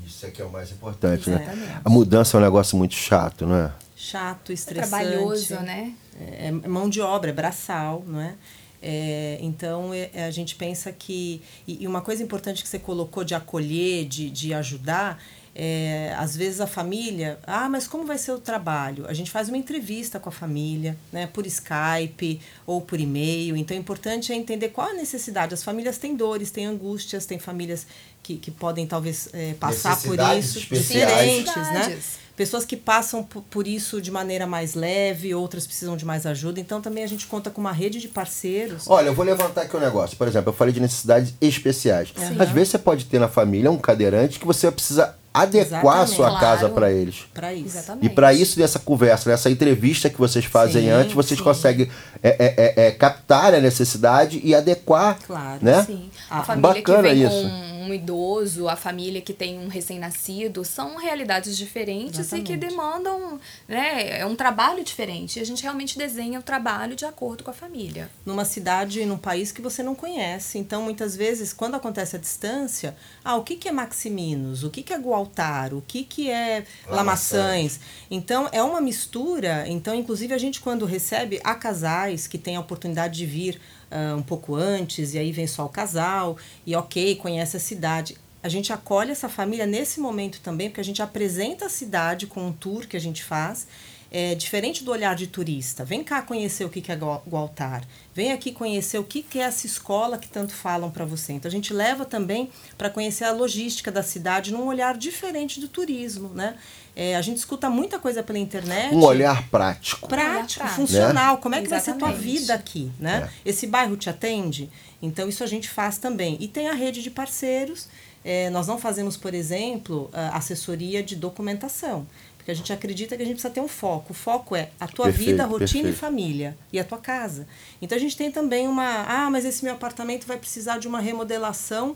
Isso 0.05 0.25
aqui 0.25 0.41
é 0.41 0.45
o 0.45 0.51
mais 0.51 0.71
importante, 0.71 1.29
né? 1.29 1.41
Exatamente. 1.41 1.81
A 1.83 1.89
mudança 1.89 2.37
é 2.37 2.39
um 2.39 2.43
negócio 2.43 2.77
muito 2.77 2.93
chato, 2.93 3.47
não 3.47 3.55
é? 3.55 3.71
Chato, 3.97 4.53
estressante. 4.53 4.89
trabalhoso, 4.89 5.55
né? 5.55 5.93
É, 6.21 6.47
é 6.47 6.51
mão 6.51 6.87
de 6.87 7.01
obra, 7.01 7.31
é 7.31 7.33
braçal, 7.33 8.03
não 8.05 8.21
é? 8.21 8.35
É, 8.81 9.39
então 9.41 9.91
é- 9.91 10.11
é, 10.13 10.25
a 10.25 10.31
gente 10.31 10.53
pensa 10.55 10.91
que 10.91 11.41
e, 11.67 11.83
e 11.83 11.87
uma 11.87 11.99
coisa 11.99 12.21
importante 12.21 12.61
que 12.61 12.69
você 12.69 12.77
colocou 12.77 13.23
de 13.23 13.33
acolher, 13.33 14.05
de, 14.05 14.29
de 14.29 14.53
ajudar, 14.53 15.19
é, 15.59 16.13
às 16.15 16.37
vezes 16.37 16.61
a 16.61 16.67
família, 16.67 17.39
ah, 17.47 17.67
mas 17.67 17.87
como 17.87 18.05
vai 18.05 18.19
ser 18.19 18.31
o 18.31 18.37
trabalho? 18.37 19.07
A 19.07 19.13
gente 19.13 19.31
faz 19.31 19.47
uma 19.49 19.57
entrevista 19.57 20.19
com 20.19 20.29
a 20.29 20.31
família, 20.31 20.95
né, 21.11 21.25
por 21.25 21.47
Skype 21.47 22.39
ou 22.67 22.79
por 22.79 22.99
e-mail. 22.99 23.57
Então, 23.57 23.75
o 23.75 23.79
importante 23.79 24.31
é 24.31 24.35
entender 24.35 24.69
qual 24.69 24.89
a 24.89 24.93
necessidade. 24.93 25.55
As 25.55 25.63
famílias 25.63 25.97
têm 25.97 26.15
dores, 26.15 26.51
têm 26.51 26.67
angústias, 26.67 27.25
tem 27.25 27.39
famílias 27.39 27.87
que, 28.21 28.37
que 28.37 28.51
podem 28.51 28.85
talvez 28.85 29.29
é, 29.33 29.55
passar 29.55 29.99
por 29.99 30.19
isso, 30.37 30.59
especiais. 30.59 31.43
diferentes, 31.43 31.55
né? 31.55 31.99
Pessoas 32.37 32.63
que 32.63 32.77
passam 32.77 33.23
por, 33.23 33.65
isso 33.67 33.99
de 33.99 34.11
maneira 34.11 34.45
mais 34.45 34.75
leve, 34.75 35.33
outras 35.33 35.65
precisam 35.65 35.97
de 35.97 36.05
mais 36.05 36.23
ajuda. 36.25 36.59
Então, 36.59 36.79
também 36.79 37.03
a 37.03 37.07
gente 37.07 37.25
conta 37.25 37.49
com 37.49 37.59
uma 37.59 37.71
rede 37.71 37.99
de 37.99 38.07
parceiros. 38.07 38.83
Olha, 38.87 39.07
eu 39.07 39.13
vou 39.15 39.25
levantar 39.25 39.63
aqui 39.63 39.75
um 39.75 39.79
negócio. 39.79 40.15
Por 40.15 40.27
exemplo, 40.27 40.51
eu 40.51 40.53
falei 40.55 40.71
de 40.71 40.79
necessidades 40.79 41.33
especiais. 41.41 42.13
Sim. 42.15 42.35
Às 42.37 42.49
vezes 42.49 42.69
você 42.69 42.77
pode 42.77 43.05
ter 43.05 43.19
na 43.19 43.27
família 43.27 43.71
um 43.71 43.77
cadeirante 43.79 44.39
que 44.39 44.45
você 44.45 44.69
precisa 44.71 45.15
adequar 45.33 45.99
a 46.01 46.07
sua 46.07 46.27
Exatamente. 46.27 46.39
casa 46.39 46.59
Claro. 46.59 46.73
para 46.75 46.91
eles. 46.91 47.15
Para 47.33 47.53
isso. 47.53 47.77
E 48.01 48.09
para 48.09 48.33
isso, 48.33 48.59
nessa 48.59 48.79
conversa, 48.79 49.29
nessa 49.29 49.49
entrevista 49.49 50.09
que 50.09 50.17
vocês 50.17 50.45
fazem 50.45 50.83
Sim, 50.83 50.89
antes, 50.89 51.13
vocês 51.13 51.37
sim. 51.39 51.43
conseguem 51.43 51.89
é, 52.23 52.29
é, 52.29 52.53
é, 52.83 52.87
é, 52.87 52.91
captar 52.91 53.53
a 53.53 53.59
necessidade 53.59 54.39
e 54.43 54.53
adequar. 54.55 55.17
Claro, 55.25 55.59
né? 55.61 55.83
Sim. 55.85 56.09
A 56.29 56.39
Ah, 56.39 56.43
família 56.43 56.73
bacana 56.73 57.09
que 57.09 57.15
vem 57.15 57.23
isso. 57.23 57.31
com 57.49 57.76
um 57.87 57.93
idoso, 57.93 58.67
a 58.67 58.75
família 58.75 59.21
que 59.21 59.33
tem 59.33 59.57
um 59.57 59.67
recém-nascido, 59.67 60.63
são 60.63 60.97
realidades 60.97 61.57
diferentes 61.57 62.31
e 62.31 62.41
que 62.41 62.53
Exatamente. 62.53 62.57
demandam, 62.57 63.39
né, 63.67 64.19
é 64.19 64.25
um 64.25 64.35
trabalho 64.35 64.83
diferente. 64.83 65.39
E 65.39 65.41
a 65.41 65.45
gente 65.45 65.63
realmente 65.63 65.97
desenha 65.97 66.39
o 66.39 66.43
trabalho 66.43 66.95
de 66.95 67.05
acordo 67.05 67.43
com 67.43 67.51
a 67.51 67.53
família. 67.53 68.09
numa 68.25 68.45
cidade, 68.45 69.05
num 69.05 69.17
país 69.17 69.51
que 69.51 69.61
você 69.61 69.81
não 69.81 69.95
conhece. 69.95 70.57
Então, 70.57 70.81
muitas 70.81 71.15
vezes, 71.15 71.53
quando 71.53 71.75
acontece 71.75 72.15
a 72.15 72.19
distância, 72.19 72.95
ah, 73.23 73.35
o 73.35 73.43
que, 73.43 73.55
que 73.55 73.67
é 73.67 73.71
Maximinos? 73.71 74.63
O 74.63 74.69
que, 74.69 74.83
que 74.83 74.93
é 74.93 74.97
Gualtar? 74.97 75.73
O 75.73 75.81
que, 75.81 76.03
que 76.03 76.29
é 76.29 76.65
Lamaçães? 76.87 77.79
Então, 78.11 78.49
é 78.51 78.61
uma 78.61 78.81
mistura. 78.81 79.65
Então, 79.67 79.95
inclusive, 79.95 80.33
a 80.33 80.37
gente, 80.37 80.59
quando 80.59 80.85
recebe 80.85 81.39
a 81.43 81.55
casais 81.55 82.27
que 82.27 82.37
têm 82.37 82.55
a 82.55 82.59
oportunidade 82.59 83.17
de 83.17 83.25
vir 83.25 83.61
ah, 83.91 84.15
um 84.15 84.21
pouco 84.23 84.55
antes, 84.55 85.13
e 85.13 85.19
aí 85.19 85.31
vem 85.31 85.47
só 85.47 85.65
o 85.65 85.69
casal, 85.69 86.37
e 86.65 86.75
ok, 86.75 87.15
conhece 87.15 87.57
a 87.57 87.59
cidade. 87.59 88.17
A 88.43 88.49
gente 88.49 88.71
acolhe 88.71 89.11
essa 89.11 89.27
família 89.27 89.65
nesse 89.65 89.99
momento 89.99 90.39
também, 90.41 90.69
porque 90.69 90.81
a 90.81 90.83
gente 90.83 91.01
apresenta 91.01 91.65
a 91.65 91.69
cidade 91.69 92.27
com 92.27 92.47
um 92.47 92.53
tour 92.53 92.87
que 92.87 92.95
a 92.95 93.01
gente 93.01 93.23
faz 93.23 93.67
é 94.11 94.35
diferente 94.35 94.83
do 94.83 94.91
olhar 94.91 95.15
de 95.15 95.27
turista. 95.27 95.83
Vem 95.83 96.03
cá 96.03 96.21
conhecer 96.21 96.63
o 96.63 96.69
que 96.69 96.81
que 96.81 96.91
é 96.91 96.95
Gua- 96.95 97.21
Gualtar. 97.27 97.85
Vem 98.13 98.31
aqui 98.31 98.51
conhecer 98.51 98.97
o 98.97 99.03
que 99.03 99.21
que 99.21 99.39
é 99.39 99.43
essa 99.43 99.65
escola 99.65 100.17
que 100.17 100.27
tanto 100.27 100.53
falam 100.53 100.89
para 100.89 101.05
você. 101.05 101.33
Então 101.33 101.49
a 101.49 101.51
gente 101.51 101.73
leva 101.73 102.05
também 102.05 102.49
para 102.77 102.89
conhecer 102.89 103.25
a 103.25 103.31
logística 103.31 103.91
da 103.91 104.01
cidade 104.01 104.51
num 104.51 104.65
olhar 104.65 104.97
diferente 104.97 105.59
do 105.59 105.67
turismo, 105.67 106.29
né? 106.29 106.55
É, 106.99 107.15
a 107.15 107.21
gente 107.21 107.37
escuta 107.37 107.69
muita 107.69 107.99
coisa 107.99 108.23
pela 108.23 108.39
internet. 108.39 108.91
Um 108.95 109.03
olhar 109.03 109.47
prático. 109.49 110.07
prático, 110.07 110.61
prático. 110.61 110.67
funcional. 110.81 111.37
Como 111.37 111.53
é 111.53 111.61
que 111.61 111.67
vai 111.67 111.79
ser 111.79 111.91
a 111.91 111.93
tua 111.93 112.09
Exatamente. 112.09 112.39
vida 112.39 112.53
aqui, 112.55 112.91
né? 112.99 113.29
Esse 113.45 113.67
bairro 113.67 113.95
te 113.95 114.09
atende? 114.09 114.67
Então 114.99 115.29
isso 115.29 115.43
a 115.43 115.47
gente 115.47 115.69
faz 115.69 115.99
também. 115.99 116.37
E 116.39 116.47
tem 116.47 116.69
a 116.69 116.73
rede 116.73 117.03
de 117.03 117.11
parceiros. 117.11 117.87
É, 118.25 118.49
nós 118.49 118.65
não 118.65 118.79
fazemos, 118.79 119.15
por 119.15 119.35
exemplo, 119.35 120.09
assessoria 120.33 121.03
de 121.03 121.15
documentação. 121.15 122.07
Porque 122.35 122.49
a 122.49 122.55
gente 122.55 122.73
acredita 122.73 123.15
que 123.15 123.21
a 123.21 123.25
gente 123.25 123.35
precisa 123.35 123.53
ter 123.53 123.61
um 123.61 123.67
foco. 123.67 124.11
O 124.11 124.15
foco 124.15 124.55
é 124.55 124.69
a 124.79 124.87
tua 124.87 125.05
Perfeito, 125.05 125.29
vida, 125.29 125.45
rotina 125.45 125.83
perfeito. 125.83 125.89
e 125.89 125.93
família. 125.93 126.57
E 126.73 126.79
a 126.79 126.83
tua 126.83 126.97
casa. 126.97 127.45
Então 127.79 127.95
a 127.95 128.01
gente 128.01 128.17
tem 128.17 128.31
também 128.31 128.67
uma. 128.67 129.05
Ah, 129.07 129.29
mas 129.29 129.45
esse 129.45 129.63
meu 129.63 129.75
apartamento 129.75 130.25
vai 130.25 130.37
precisar 130.37 130.79
de 130.79 130.87
uma 130.87 130.99
remodelação 130.99 131.95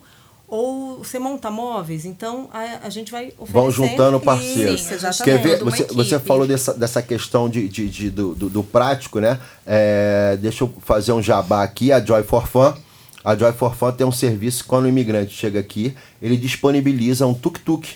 Ou 0.54 0.98
você 1.02 1.18
monta 1.18 1.50
móveis, 1.50 2.04
então 2.04 2.50
a, 2.54 2.86
a 2.86 2.90
gente 2.90 3.10
vai. 3.10 3.32
Vão 3.40 3.72
juntando 3.72 4.20
parceiros. 4.20 4.82
Isso, 4.82 4.94
exatamente. 4.94 5.24
Quer 5.24 5.38
ver? 5.42 5.64
Você, 5.64 5.84
você 5.86 6.20
falou 6.20 6.46
dessa, 6.46 6.74
dessa 6.74 7.02
questão 7.02 7.48
de, 7.50 7.70
de- 7.70 7.88
de- 7.90 8.10
do, 8.10 8.36
do- 8.36 8.50
do 8.50 8.62
prático, 8.62 9.22
né? 9.22 9.40
É, 9.66 10.38
deixa 10.42 10.66
eu 10.66 10.74
fazer 10.82 11.14
um 11.14 11.22
jabá 11.22 11.64
aqui, 11.64 11.90
a 11.94 12.04
Joy 12.04 12.24
for 12.24 12.46
Fun. 12.48 12.74
A 13.24 13.34
Joy 13.34 13.54
for 13.54 13.74
Fun 13.74 13.94
tem 13.94 14.06
um 14.06 14.12
serviço 14.12 14.64
que 14.64 14.70
quando 14.70 14.84
o 14.86 14.90
imigrante 14.90 15.34
chega 15.34 15.58
aqui, 15.62 15.96
ele 16.22 16.36
disponibiliza 16.36 17.26
um 17.26 17.34
tuk-tuk 17.34 17.88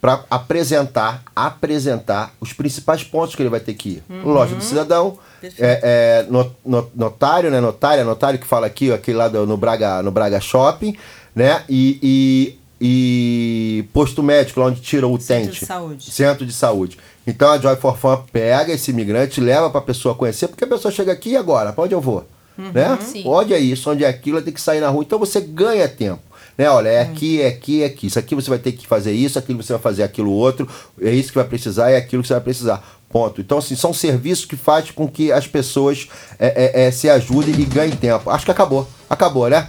para 0.00 0.24
apresentar, 0.30 1.22
apresentar 1.36 2.32
os 2.40 2.52
principais 2.52 3.04
pontos 3.04 3.34
que 3.36 3.42
ele 3.42 3.50
vai 3.50 3.60
ter 3.60 3.74
que 3.74 3.88
ir. 3.90 4.02
Uhum. 4.08 4.32
Loja 4.32 4.54
do 4.56 4.64
cidadão, 4.64 5.18
é, 5.42 6.24
é, 6.24 6.26
no- 6.30 6.50
no- 6.64 6.90
notário, 6.96 7.50
né? 7.50 7.60
Notária, 7.60 8.02
notário 8.02 8.38
que 8.38 8.46
fala 8.46 8.66
aqui, 8.66 8.90
ó, 8.90 8.94
aquele 8.94 9.18
lá 9.18 9.28
do- 9.28 9.46
no 9.46 9.56
Braga, 9.58 10.02
no 10.02 10.10
Braga 10.10 10.40
Shopping, 10.40 10.96
né? 11.34 11.62
E, 11.68 11.98
e, 12.02 12.58
e 12.80 13.84
posto 13.92 14.22
médico, 14.22 14.60
lá 14.60 14.66
onde 14.66 14.80
tira 14.80 15.06
o 15.06 15.20
Centro 15.20 15.44
utente. 15.44 15.60
de 15.60 15.66
saúde. 15.66 16.10
Centro 16.10 16.46
de 16.46 16.52
saúde. 16.52 16.98
Então 17.26 17.50
a 17.50 17.58
Joy 17.58 17.76
for 17.76 17.96
Fun 17.96 18.18
pega 18.32 18.72
esse 18.72 18.90
imigrante, 18.90 19.40
leva 19.40 19.70
para 19.70 19.80
a 19.80 19.84
pessoa 19.84 20.14
conhecer, 20.14 20.48
porque 20.48 20.64
a 20.64 20.68
pessoa 20.68 20.92
chega 20.92 21.12
aqui 21.12 21.30
e 21.30 21.36
agora, 21.36 21.72
para 21.72 21.84
onde 21.84 21.94
eu 21.94 22.00
vou? 22.00 22.26
Uhum. 22.58 22.72
né? 22.72 22.98
Sim. 23.00 23.22
Onde 23.26 23.54
é 23.54 23.58
isso, 23.58 23.90
onde 23.90 24.04
é 24.04 24.08
aquilo, 24.08 24.42
tem 24.42 24.52
que 24.52 24.60
sair 24.60 24.80
na 24.80 24.88
rua. 24.88 25.02
Então 25.02 25.18
você 25.18 25.40
ganha 25.40 25.88
tempo. 25.88 26.22
Né? 26.58 26.68
Olha, 26.68 26.88
é 26.88 27.00
aqui, 27.00 27.40
é 27.40 27.48
aqui, 27.48 27.82
é 27.82 27.86
aqui. 27.86 28.06
Isso 28.06 28.18
aqui 28.18 28.34
você 28.34 28.50
vai 28.50 28.58
ter 28.58 28.72
que 28.72 28.86
fazer 28.86 29.12
isso, 29.12 29.38
aquilo 29.38 29.62
você 29.62 29.72
vai 29.72 29.80
fazer 29.80 30.02
aquilo 30.02 30.30
outro, 30.30 30.68
é 31.00 31.10
isso 31.10 31.30
que 31.30 31.38
vai 31.38 31.46
precisar, 31.46 31.90
é 31.90 31.96
aquilo 31.96 32.22
que 32.22 32.28
você 32.28 32.34
vai 32.34 32.42
precisar. 32.42 32.84
Ponto. 33.08 33.40
Então, 33.40 33.58
assim, 33.58 33.74
são 33.74 33.92
serviços 33.92 34.44
que 34.44 34.56
fazem 34.56 34.92
com 34.92 35.08
que 35.08 35.32
as 35.32 35.46
pessoas 35.46 36.08
é, 36.38 36.82
é, 36.82 36.86
é, 36.86 36.90
se 36.92 37.08
ajudem 37.08 37.54
e 37.58 37.64
ganhem 37.64 37.96
tempo. 37.96 38.30
Acho 38.30 38.44
que 38.44 38.50
acabou. 38.52 38.86
Acabou, 39.08 39.48
né? 39.48 39.68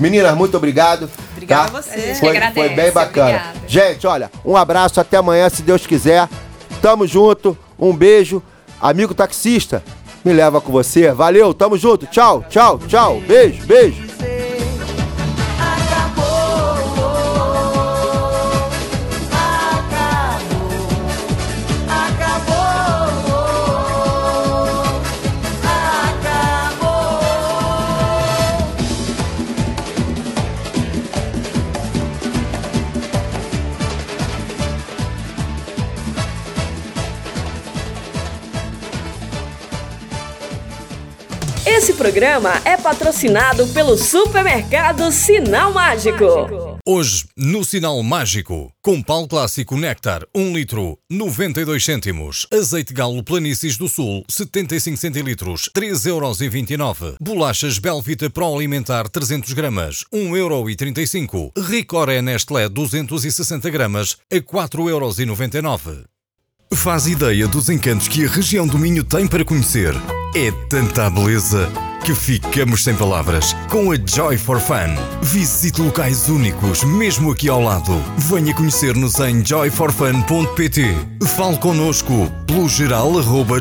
Meninas, 0.00 0.34
muito 0.34 0.56
obrigado. 0.56 1.10
Obrigada 1.32 1.70
tá? 1.70 1.78
a 1.78 1.82
você. 1.82 2.14
Foi, 2.14 2.30
agradece, 2.30 2.54
foi 2.54 2.68
bem 2.70 2.90
bacana. 2.90 3.28
obrigada. 3.28 3.68
Gente, 3.68 4.06
olha, 4.06 4.30
um 4.42 4.56
abraço, 4.56 4.98
até 4.98 5.18
amanhã, 5.18 5.48
se 5.50 5.62
Deus 5.62 5.86
quiser. 5.86 6.26
Tamo 6.80 7.06
junto, 7.06 7.56
um 7.78 7.94
beijo. 7.94 8.42
Amigo 8.80 9.12
taxista, 9.12 9.84
me 10.24 10.32
leva 10.32 10.58
com 10.58 10.72
você. 10.72 11.12
Valeu, 11.12 11.52
tamo 11.52 11.76
junto. 11.76 12.06
Tchau, 12.06 12.42
tchau, 12.48 12.78
tchau. 12.88 13.20
Beijo, 13.20 13.66
beijo. 13.66 14.09
Programa 42.00 42.54
é 42.64 42.78
patrocinado 42.78 43.66
pelo 43.74 43.94
supermercado 43.94 45.12
Sinal 45.12 45.70
Mágico. 45.70 46.78
Hoje, 46.86 47.26
no 47.36 47.62
Sinal 47.62 48.02
Mágico, 48.02 48.72
com 48.80 49.02
pau 49.02 49.28
clássico 49.28 49.76
Néctar, 49.76 50.22
1 50.34 50.54
litro, 50.54 50.96
92 51.10 51.84
cêntimos. 51.84 52.46
Azeite 52.50 52.94
galo 52.94 53.22
Planícies 53.22 53.76
do 53.76 53.86
Sul, 53.86 54.24
75 54.30 54.96
centilitros, 54.96 55.68
3,29 55.76 57.02
euros. 57.02 57.16
Bolachas 57.20 57.78
Belvita 57.78 58.30
Pro 58.30 58.54
Alimentar, 58.54 59.06
300 59.06 59.52
gramas, 59.52 60.02
1,35 60.10 61.34
euro. 61.34 61.52
Ricoré 61.68 62.22
Nestlé, 62.22 62.66
260 62.70 63.68
gramas, 63.68 64.16
a 64.32 64.36
4,99 64.36 65.86
euros. 65.86 66.04
Faz 66.72 67.06
ideia 67.06 67.46
dos 67.46 67.68
encantos 67.68 68.08
que 68.08 68.24
a 68.24 68.28
região 68.28 68.66
do 68.66 68.78
Minho 68.78 69.04
tem 69.04 69.26
para 69.26 69.44
conhecer. 69.44 69.92
É 70.34 70.52
tanta 70.68 71.10
beleza 71.10 71.68
que 72.04 72.14
ficamos 72.14 72.82
sem 72.84 72.94
palavras 72.94 73.54
com 73.68 73.92
a 73.92 73.96
Joy 73.96 74.38
for 74.38 74.58
Fun. 74.60 74.94
Visite 75.22 75.80
locais 75.80 76.28
únicos, 76.28 76.82
mesmo 76.82 77.30
aqui 77.32 77.48
ao 77.48 77.60
lado. 77.60 77.92
Venha 78.16 78.54
conhecer-nos 78.54 79.18
em 79.20 79.44
joyforfun.pt. 79.44 80.96
Fale 81.36 81.58
connosco 81.58 82.30
pelo 82.46 82.68
geral 82.68 83.12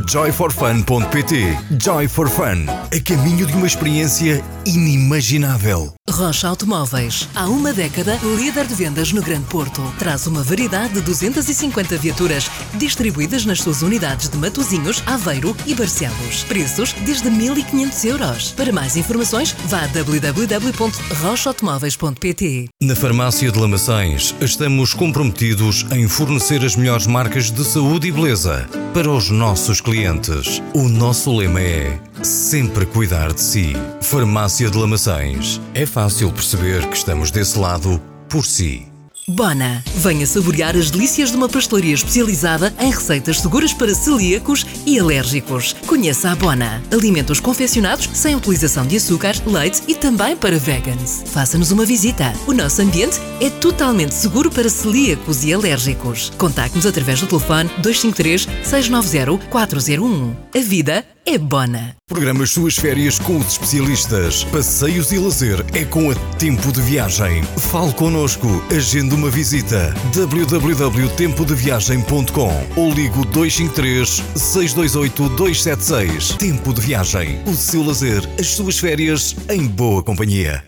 joyforfun.pt. 0.08 1.58
Joy 1.80 2.08
for 2.08 2.30
Fun, 2.30 2.66
a 2.68 3.00
caminho 3.04 3.46
de 3.46 3.54
uma 3.54 3.68
experiência 3.68 4.44
inimaginável. 4.66 5.94
Rocha 6.10 6.48
Automóveis, 6.48 7.30
há 7.36 7.46
uma 7.48 7.72
década, 7.72 8.18
líder 8.38 8.66
de 8.66 8.74
vendas 8.74 9.12
no 9.14 9.22
Grande 9.22 9.46
Porto. 9.46 9.82
Traz 10.00 10.26
uma 10.26 10.42
variedade 10.42 10.96
de 10.96 11.02
250 11.02 11.98
viaturas 11.98 12.50
distribuídas 12.76 13.46
nas 13.46 13.60
suas 13.62 13.82
unidades 13.82 14.28
de 14.30 14.38
Matozinhos, 14.38 15.04
Aveiro 15.06 15.56
e 15.68 15.76
Barcelos. 15.76 16.44
Preços 16.60 16.92
desde 17.06 17.30
1.500 17.30 18.04
euros. 18.04 18.52
Para 18.52 18.74
mais 18.74 18.98
informações, 18.98 19.56
vá 19.68 19.86
a 19.86 19.88
www.rochaautomóveis.pt. 19.88 22.68
Na 22.82 22.98
Farmácia 22.98 23.50
de 23.50 23.58
Lamaçães, 23.58 24.36
estamos 24.42 24.94
comprometidos 24.94 25.86
em 25.90 26.06
fornecer 26.10 26.66
as 26.66 26.76
melhores 26.76 27.08
marcas 27.08 27.50
de 27.50 27.64
saúde 27.64 28.10
e 28.10 28.12
beleza 28.12 28.68
para 28.94 29.10
os 29.10 29.30
nossos 29.30 29.80
clientes. 29.80 30.62
O 30.74 30.90
nosso 30.90 31.34
lema 31.34 31.62
é 31.62 31.98
sempre 32.22 32.86
cuidar 32.86 33.32
de 33.32 33.40
si. 33.40 33.72
Farmácia 34.02 34.70
de 34.70 34.78
Lamaçães. 34.78 35.62
É 35.74 35.86
fácil 35.86 36.30
perceber 36.30 36.86
que 36.90 36.98
estamos 36.98 37.32
desse 37.32 37.58
lado 37.58 38.02
por 38.28 38.46
si. 38.46 38.89
Bona, 39.30 39.84
venha 39.98 40.26
saborear 40.26 40.76
as 40.76 40.90
delícias 40.90 41.30
de 41.30 41.38
uma 41.38 41.48
pastelaria 41.48 41.94
especializada 41.94 42.74
em 42.80 42.90
receitas 42.90 43.40
seguras 43.40 43.72
para 43.72 43.94
celíacos 43.94 44.66
e 44.88 44.98
alérgicos. 44.98 45.74
Conheça 45.86 46.32
a 46.32 46.36
Bona. 46.36 46.82
Alimentos 46.92 47.40
confeccionados 47.40 48.10
sem 48.12 48.36
utilização 48.36 48.88
de 48.88 48.98
açúcar, 48.98 49.36
leite 49.46 49.84
e 49.88 49.94
também 49.94 50.36
para 50.36 50.58
vegans. 50.58 51.24
Faça-nos 51.28 51.70
uma 51.70 51.86
visita. 51.86 52.34
O 52.48 52.54
nosso 52.54 52.82
ambiente 52.82 53.20
é 53.40 53.52
totalmente 53.52 54.16
seguro 54.16 54.50
para 54.50 54.68
celíacos 54.68 55.44
e 55.44 55.54
alérgicos. 55.54 56.32
Contacte-nos 56.36 56.88
através 56.88 57.22
do 57.22 57.28
telefone 57.28 57.70
253 57.84 58.48
690 58.64 59.46
401. 59.48 60.36
A 60.56 60.60
vida 60.60 61.06
é 61.26 61.38
Bona. 61.38 61.96
Programa 62.08 62.44
as 62.44 62.52
suas 62.52 62.76
férias 62.76 63.18
com 63.20 63.38
os 63.38 63.54
especialistas. 63.54 64.44
Passeios 64.46 65.12
e 65.12 65.18
lazer 65.18 65.66
é 65.74 65.84
com 65.86 66.10
a 66.10 66.16
Tempo 66.38 66.72
de 66.72 66.82
Viagem. 66.82 67.44
Fale 67.58 67.94
connosco, 67.94 68.48
agende 68.76 69.14
uma 69.14 69.30
visita. 69.30 69.94
www.tempodeviagem.com 70.14 72.68
ou 72.76 72.92
ligo 72.92 73.24
253 73.26 74.24
628 74.36 75.30
276. 75.30 76.30
Tempo 76.38 76.74
de 76.74 76.82
Viagem. 76.82 77.40
O 77.46 77.54
seu 77.54 77.84
lazer, 77.84 78.28
as 78.40 78.48
suas 78.48 78.80
férias 78.80 79.36
em 79.50 79.68
boa 79.68 80.02
companhia. 80.04 80.64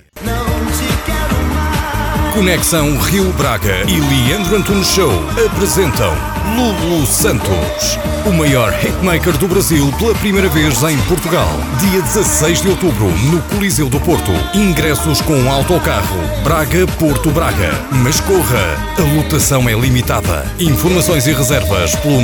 Conexão 2.33 2.97
Rio 2.97 3.31
Braga 3.33 3.83
e 3.89 3.99
Leandro 3.99 4.55
Antunes 4.55 4.87
Show 4.87 5.11
apresentam 5.45 6.30
Lulu 6.55 7.05
Santos, 7.05 7.97
o 8.25 8.33
maior 8.33 8.73
hitmaker 8.83 9.37
do 9.37 9.47
Brasil 9.47 9.91
pela 9.97 10.13
primeira 10.15 10.49
vez 10.49 10.81
em 10.83 10.97
Portugal. 11.03 11.47
Dia 11.79 12.01
16 12.01 12.61
de 12.61 12.69
outubro, 12.69 13.07
no 13.31 13.41
Coliseu 13.43 13.87
do 13.87 13.99
Porto. 13.99 14.31
Ingressos 14.53 15.21
com 15.21 15.51
autocarro 15.51 16.19
Braga-Porto 16.43 17.29
Braga. 17.29 17.71
Mas 18.03 18.19
corra, 18.19 18.75
a 18.97 19.01
lotação 19.15 19.69
é 19.69 19.73
limitada. 19.73 20.45
Informações 20.59 21.27
e 21.27 21.33
reservas 21.33 21.95
pelo 21.97 22.19